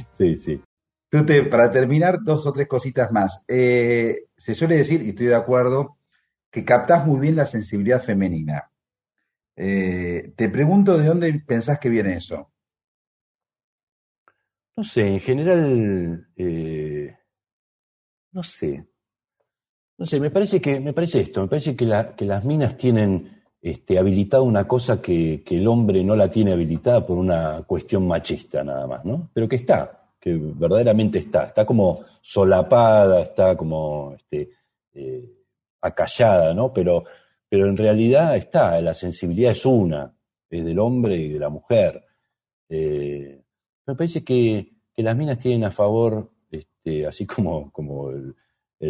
Sí, 0.09 0.37
sí. 0.37 0.61
Tute, 1.09 1.45
para 1.45 1.71
terminar, 1.71 2.19
dos 2.23 2.47
o 2.47 2.53
tres 2.53 2.67
cositas 2.67 3.13
más. 3.13 3.45
Eh, 3.47 4.25
se 4.37 4.55
suele 4.55 4.77
decir, 4.77 5.03
y 5.03 5.11
estoy 5.11 5.27
de 5.27 5.35
acuerdo, 5.35 5.99
que 6.51 6.65
captás 6.65 7.07
muy 7.07 7.21
bien 7.21 7.37
la 7.37 7.47
sensibilidad 7.47 8.01
femenina. 8.01 8.71
Eh, 9.57 10.33
te 10.37 10.49
pregunto 10.49 10.99
de 10.99 11.07
dónde 11.07 11.33
pensás 11.47 11.79
que 11.79 11.89
viene 11.89 12.17
eso. 12.17 12.51
No 14.77 14.85
sé, 14.85 15.03
en 15.15 15.21
general, 15.21 16.29
eh, 16.37 17.17
no 18.33 18.43
sé. 18.43 18.87
No 19.99 20.07
sé, 20.07 20.19
me 20.19 20.31
parece 20.31 20.61
que, 20.61 20.81
me 20.81 20.93
parece 20.93 21.21
esto, 21.21 21.43
me 21.43 21.49
parece 21.49 21.77
que, 21.77 21.87
la- 21.87 22.15
que 22.17 22.25
las 22.25 22.45
minas 22.45 22.77
tienen 22.77 23.43
este, 23.63 23.99
habilitada 23.99 24.43
una 24.43 24.67
cosa 24.67 25.01
que, 25.01 25.43
que 25.45 25.57
el 25.57 25.69
hombre 25.69 26.03
no 26.05 26.17
la 26.17 26.29
tiene 26.29 26.53
habilitada 26.53 27.07
por 27.07 27.17
una 27.19 27.63
cuestión 27.67 28.07
machista 28.07 28.63
nada 28.65 28.87
más, 28.87 29.05
¿no? 29.05 29.31
Pero 29.33 29.49
que 29.49 29.57
está, 29.57 30.11
que 30.21 30.35
verdaderamente 30.37 31.19
está, 31.21 31.45
está 31.45 31.65
como 31.65 32.01
solapada, 32.21 33.23
está 33.23 33.57
como 33.57 34.15
este, 34.17 34.51
eh, 34.93 35.25
acallada, 35.81 36.53
¿no? 36.53 36.73
Pero, 36.73 37.05
pero 37.49 37.67
en 37.67 37.77
realidad 37.77 38.37
está, 38.37 38.81
la 38.81 38.93
sensibilidad 38.95 39.53
es 39.53 39.65
una, 39.65 40.13
es 40.51 40.65
del 40.65 40.79
hombre 40.81 41.17
y 41.17 41.29
de 41.29 41.39
la 41.39 41.49
mujer. 41.51 42.05
Eh, 42.69 43.44
me 43.87 43.95
parece 43.95 44.25
que, 44.25 44.73
que 44.95 45.03
las 45.03 45.17
minas 45.17 45.39
tienen 45.39 45.65
a 45.65 45.71
favor, 45.71 46.31
este, 46.51 47.07
así 47.07 47.27
como, 47.27 47.71
como 47.71 48.11
el, 48.11 48.35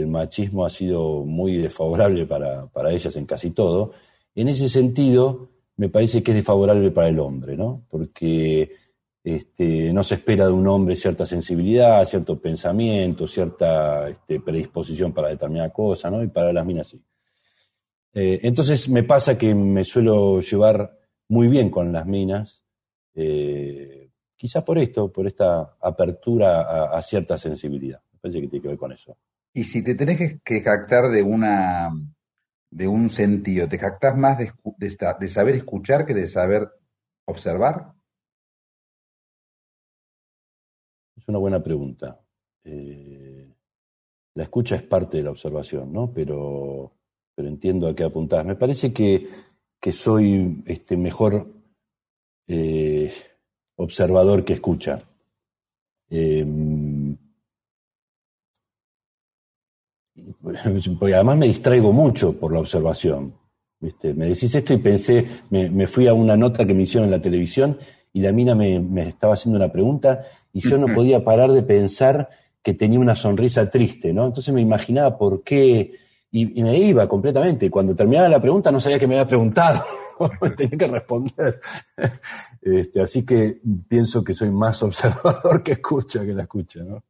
machismo 0.08 0.66
ha 0.66 0.70
sido 0.70 1.24
muy 1.24 1.56
desfavorable 1.58 2.26
para, 2.26 2.66
para 2.66 2.90
ellas 2.90 3.14
en 3.14 3.26
casi 3.26 3.50
todo, 3.50 3.92
en 4.34 4.48
ese 4.48 4.68
sentido 4.68 5.50
me 5.76 5.88
parece 5.88 6.20
que 6.20 6.32
es 6.32 6.36
desfavorable 6.36 6.90
para 6.90 7.08
el 7.08 7.20
hombre, 7.20 7.56
¿no? 7.56 7.84
Porque 7.88 8.72
este, 9.22 9.92
no 9.92 10.04
se 10.04 10.16
espera 10.16 10.46
de 10.46 10.52
un 10.52 10.66
hombre 10.68 10.94
cierta 10.96 11.24
sensibilidad, 11.24 12.04
cierto 12.04 12.38
pensamiento, 12.38 13.26
cierta 13.26 14.08
este, 14.08 14.40
predisposición 14.40 15.12
para 15.12 15.30
determinada 15.30 15.70
cosa, 15.70 16.10
¿no? 16.10 16.22
Y 16.22 16.28
para 16.28 16.52
las 16.52 16.66
minas 16.66 16.88
sí. 16.88 17.02
Eh, 18.12 18.40
entonces 18.42 18.88
me 18.88 19.02
pasa 19.02 19.36
que 19.36 19.54
me 19.54 19.82
suelo 19.84 20.40
llevar 20.40 20.98
muy 21.28 21.48
bien 21.48 21.70
con 21.70 21.92
las 21.92 22.06
minas, 22.06 22.62
eh, 23.14 23.93
quizás 24.36 24.62
por 24.62 24.78
esto, 24.78 25.12
por 25.12 25.26
esta 25.26 25.76
apertura 25.80 26.62
a, 26.62 26.96
a 26.96 27.02
cierta 27.02 27.38
sensibilidad. 27.38 28.02
Me 28.12 28.18
parece 28.18 28.40
que 28.40 28.48
tiene 28.48 28.62
que 28.62 28.68
ver 28.68 28.78
con 28.78 28.92
eso. 28.92 29.16
Y 29.52 29.64
si 29.64 29.84
te 29.84 29.94
tenés 29.94 30.40
que, 30.42 30.60
jactar 30.62 31.10
de 31.10 31.22
una 31.22 31.90
de 32.70 32.88
un 32.88 33.08
sentido, 33.08 33.68
¿te 33.68 33.78
jactás 33.78 34.16
más 34.16 34.36
de 34.38 35.28
saber 35.28 35.54
escuchar 35.54 36.04
que 36.04 36.12
de 36.12 36.26
saber 36.26 36.68
observar? 37.24 37.94
Es 41.16 41.28
una 41.28 41.38
buena 41.38 41.62
pregunta. 41.62 42.20
Eh, 42.64 43.54
la 44.34 44.42
escucha 44.42 44.74
es 44.74 44.82
parte 44.82 45.18
de 45.18 45.22
la 45.22 45.30
observación, 45.30 45.92
¿no? 45.92 46.12
Pero, 46.12 46.92
pero 47.34 47.48
entiendo 47.48 47.86
a 47.86 47.94
qué 47.94 48.02
apuntás. 48.02 48.44
Me 48.44 48.56
parece 48.56 48.92
que, 48.92 49.28
que 49.80 49.92
soy 49.92 50.64
este, 50.66 50.96
mejor 50.96 51.54
eh, 52.48 52.93
observador 53.76 54.44
que 54.44 54.54
escucha. 54.54 55.02
Eh, 56.10 56.44
porque 60.98 61.14
además 61.14 61.38
me 61.38 61.46
distraigo 61.46 61.92
mucho 61.92 62.38
por 62.38 62.52
la 62.52 62.60
observación. 62.60 63.34
¿viste? 63.80 64.14
Me 64.14 64.28
decís 64.28 64.54
esto 64.54 64.72
y 64.72 64.78
pensé, 64.78 65.26
me, 65.50 65.70
me 65.70 65.86
fui 65.86 66.06
a 66.06 66.14
una 66.14 66.36
nota 66.36 66.66
que 66.66 66.74
me 66.74 66.82
hicieron 66.82 67.06
en 67.06 67.12
la 67.12 67.22
televisión 67.22 67.78
y 68.12 68.20
la 68.20 68.32
mina 68.32 68.54
me, 68.54 68.80
me 68.80 69.08
estaba 69.08 69.34
haciendo 69.34 69.58
una 69.58 69.72
pregunta 69.72 70.24
y 70.52 70.60
yo 70.60 70.78
no 70.78 70.94
podía 70.94 71.24
parar 71.24 71.50
de 71.50 71.62
pensar 71.62 72.28
que 72.62 72.74
tenía 72.74 73.00
una 73.00 73.14
sonrisa 73.14 73.68
triste, 73.68 74.12
¿no? 74.12 74.24
Entonces 74.24 74.54
me 74.54 74.60
imaginaba 74.60 75.18
por 75.18 75.42
qué 75.42 75.92
y, 76.36 76.58
y 76.58 76.64
me 76.64 76.76
iba 76.76 77.08
completamente. 77.08 77.70
Cuando 77.70 77.94
terminaba 77.94 78.28
la 78.28 78.40
pregunta 78.40 78.72
no 78.72 78.80
sabía 78.80 78.98
que 78.98 79.06
me 79.06 79.14
había 79.14 79.28
preguntado, 79.28 79.84
tenía 80.56 80.76
que 80.76 80.88
responder. 80.88 81.60
Este, 82.60 83.00
así 83.00 83.24
que 83.24 83.60
pienso 83.88 84.24
que 84.24 84.34
soy 84.34 84.50
más 84.50 84.82
observador 84.82 85.62
que 85.62 85.72
escucha 85.72 86.24
que 86.24 86.34
la 86.34 86.42
escucha, 86.42 86.80
¿no? 86.82 87.04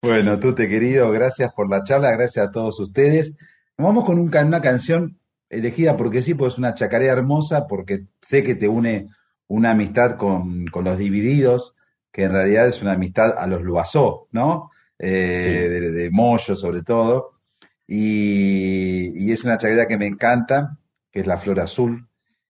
Bueno, 0.00 0.38
Tute 0.38 0.68
querido, 0.68 1.10
gracias 1.10 1.52
por 1.54 1.68
la 1.68 1.82
charla, 1.82 2.12
gracias 2.12 2.46
a 2.46 2.50
todos 2.52 2.78
ustedes. 2.78 3.36
Nos 3.76 3.88
vamos 3.88 4.04
con 4.04 4.16
un 4.20 4.28
una 4.28 4.60
canción 4.60 5.18
elegida 5.50 5.96
porque 5.96 6.22
sí, 6.22 6.34
pues 6.34 6.52
es 6.52 6.58
una 6.60 6.74
chacarera 6.74 7.14
hermosa, 7.14 7.66
porque 7.66 8.04
sé 8.20 8.44
que 8.44 8.54
te 8.54 8.68
une 8.68 9.08
una 9.48 9.72
amistad 9.72 10.16
con, 10.16 10.66
con 10.66 10.84
los 10.84 10.98
divididos, 10.98 11.74
que 12.12 12.22
en 12.22 12.30
realidad 12.30 12.68
es 12.68 12.80
una 12.80 12.92
amistad 12.92 13.36
a 13.36 13.48
los 13.48 13.62
Luazó, 13.62 14.28
¿no? 14.30 14.70
Eh, 15.00 15.68
de, 15.68 15.90
de 15.90 16.10
Moyo 16.12 16.54
sobre 16.54 16.82
todo. 16.82 17.35
Y, 17.86 19.24
y 19.26 19.32
es 19.32 19.44
una 19.44 19.58
chacarera 19.58 19.86
que 19.86 19.96
me 19.96 20.06
encanta, 20.06 20.78
que 21.10 21.20
es 21.20 21.26
la 21.26 21.38
Flor 21.38 21.60
Azul, 21.60 22.06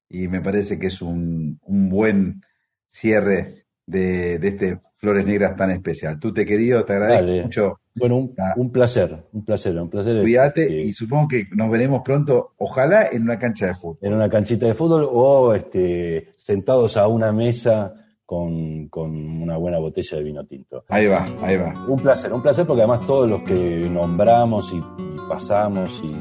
y 0.08 0.28
me 0.28 0.40
parece 0.40 0.78
que 0.78 0.86
es 0.86 1.02
un, 1.02 1.58
un 1.62 1.88
buen 1.88 2.42
cierre 2.88 3.66
de, 3.86 4.38
de 4.38 4.48
este 4.48 4.80
Flores 4.96 5.26
Negras 5.26 5.54
tan 5.56 5.70
especial. 5.70 6.18
Tú 6.18 6.32
te 6.32 6.46
querido, 6.46 6.84
te 6.84 6.94
agradezco 6.94 7.26
Dale. 7.26 7.42
mucho. 7.42 7.80
Bueno, 7.94 8.16
un, 8.16 8.34
un 8.56 8.70
placer, 8.72 9.24
un 9.32 9.44
placer, 9.44 9.76
un 9.78 9.88
placer. 9.88 10.20
Cuídate 10.20 10.82
y 10.82 10.92
supongo 10.92 11.28
que 11.28 11.44
nos 11.54 11.70
veremos 11.70 12.02
pronto, 12.04 12.52
ojalá 12.58 13.08
en 13.10 13.22
una 13.22 13.38
cancha 13.38 13.66
de 13.68 13.74
fútbol. 13.74 13.98
en 14.02 14.12
una 14.14 14.28
canchita 14.28 14.66
de 14.66 14.74
fútbol 14.74 15.08
o 15.10 15.54
este, 15.54 16.34
sentados 16.36 16.96
a 16.98 17.06
una 17.08 17.32
mesa 17.32 17.94
con, 18.26 18.88
con 18.88 19.14
una 19.42 19.56
buena 19.56 19.78
botella 19.78 20.18
de 20.18 20.24
vino 20.24 20.44
tinto. 20.44 20.84
Ahí 20.88 21.06
va, 21.06 21.24
ahí 21.42 21.56
va. 21.56 21.86
Un 21.88 21.98
placer, 22.00 22.32
un 22.32 22.42
placer 22.42 22.66
porque 22.66 22.82
además 22.82 23.06
todos 23.06 23.28
los 23.30 23.42
que 23.42 23.88
nombramos 23.88 24.72
y 24.74 25.15
pasamos 25.28 26.00
y 26.02 26.16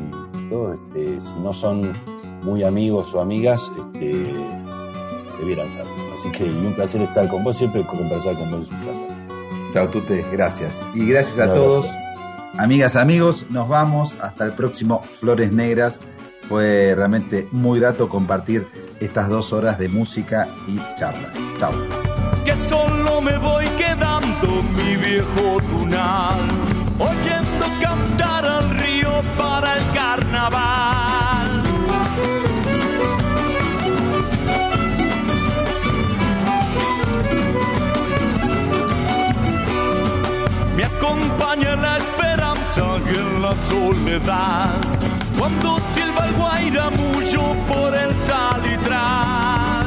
todo, 0.49 0.73
este, 0.73 1.19
si 1.19 1.34
no 1.40 1.53
son 1.53 1.94
muy 2.44 2.64
amigos 2.64 3.14
o 3.14 3.22
amigas, 3.22 3.72
este, 3.77 4.34
debieran 5.40 5.69
ser. 5.69 5.86
Así 6.18 6.32
que 6.32 6.45
y 6.45 6.65
un 6.65 6.73
placer 6.73 7.02
estar 7.02 7.27
con 7.30 7.44
vos, 7.44 7.57
siempre 7.57 7.86
conversar 7.86 8.36
con 8.36 8.52
vos 8.52 8.68
es 8.68 8.73
un 8.73 8.80
placer. 8.80 9.15
Chao, 9.73 9.90
Tute, 9.90 10.26
gracias. 10.32 10.82
Y 10.94 11.07
gracias 11.07 11.40
a 11.40 11.53
todos. 11.53 11.90
Amigas, 12.57 12.95
amigos, 12.95 13.48
nos 13.49 13.68
vamos 13.68 14.18
hasta 14.22 14.45
el 14.45 14.53
próximo 14.53 15.02
Flores 15.02 15.52
Negras. 15.52 15.99
Fue 16.48 16.94
realmente 16.95 17.48
muy 17.52 17.80
grato 17.80 18.07
compartir 18.07 18.68
estas 19.02 19.27
dos 19.30 19.52
horas 19.52 19.77
de 19.77 19.90
música 19.90 20.48
y 20.68 20.77
charla. 20.98 21.34
Chao. 21.60 21.73
que 22.45 22.56
solo 22.69 23.19
me 23.19 23.38
voy 23.38 23.65
quedando 23.77 24.64
mi 24.64 24.95
viejo 24.95 25.57
tunal, 25.69 26.40
oyendo 26.99 27.65
cantar 27.82 28.45
para 29.38 29.78
el 29.78 29.92
carnaval. 29.94 31.64
Me 40.76 40.84
acompaña 40.84 41.76
la 41.76 41.98
esperanza 41.98 42.98
en 43.08 43.42
la 43.42 43.56
soledad, 43.70 44.74
cuando 45.38 45.80
silba 45.94 46.26
el 46.28 46.34
guairamullo 46.34 47.44
por 47.68 47.96
el 47.96 48.14
salitral. 48.28 49.85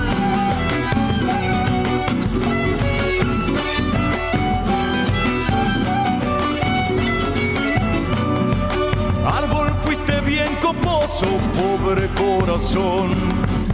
Pobre 10.61 12.09
corazón. 12.15 13.11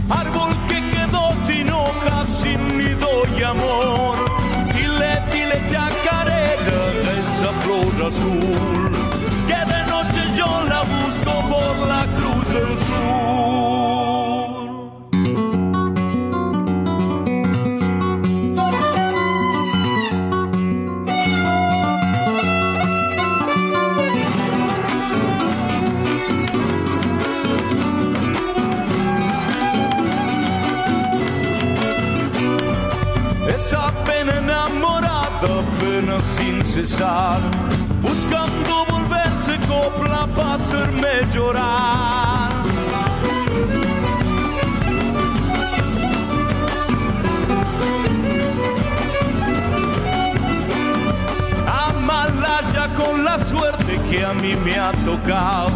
Árbol 0.09 0.51
que 0.67 0.79
quedó 0.91 1.33
sin 1.45 1.71
hojas, 1.71 2.29
sin 2.29 2.77
nido 2.77 3.09
y 3.37 3.43
amor. 3.43 4.17
Dile, 4.73 5.21
dile 5.31 5.61
chacarera, 5.67 6.79
esa 7.23 7.51
flor 7.61 8.07
azul. 8.07 8.91
Que 9.47 9.61
de 9.73 9.81
noche 9.93 10.21
yo 10.37 10.47
la 10.69 10.81
busco 10.83 11.33
por 11.49 11.87
la 11.87 12.05
cruz 12.17 12.47
del 12.53 12.77
buscando 38.01 38.85
volverse 38.85 39.57
copla 39.67 40.27
para 40.27 40.53
hacerme 40.53 41.25
llorar. 41.33 42.45
la 53.23 53.39
suerte 53.39 53.99
que 54.09 54.23
a 54.23 54.33
mí 54.33 54.55
me 54.55 54.77
ha 54.77 54.91
tocado. 55.03 55.71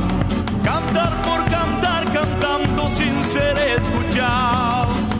Cantar 0.63 1.21
por 1.23 1.43
cantar, 1.49 2.05
cantando 2.13 2.89
sin 2.89 3.23
ser 3.23 3.57
escuchado. 3.57 5.18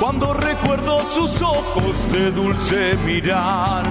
Cuando 0.00 0.32
recuerdo 0.32 1.00
sus 1.12 1.42
ojos 1.42 2.12
de 2.12 2.30
dulce 2.30 2.96
mirar, 3.04 3.82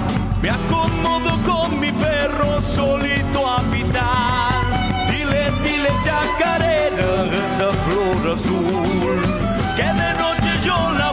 me 0.42 0.50
acomodo 0.50 1.38
con 1.44 1.80
mi 1.82 1.92
perro 1.92 2.62
solito 2.62 3.46
a 3.46 3.60
pitar. 3.64 5.12
Dile, 5.12 5.52
dile 5.64 5.90
chacarera 6.06 7.26
esa 7.26 7.74
flor 7.84 8.34
azul, 8.34 9.20
que 9.76 9.84
de 9.84 10.14
noche 10.14 10.66
yo 10.66 10.92
la 10.92 11.12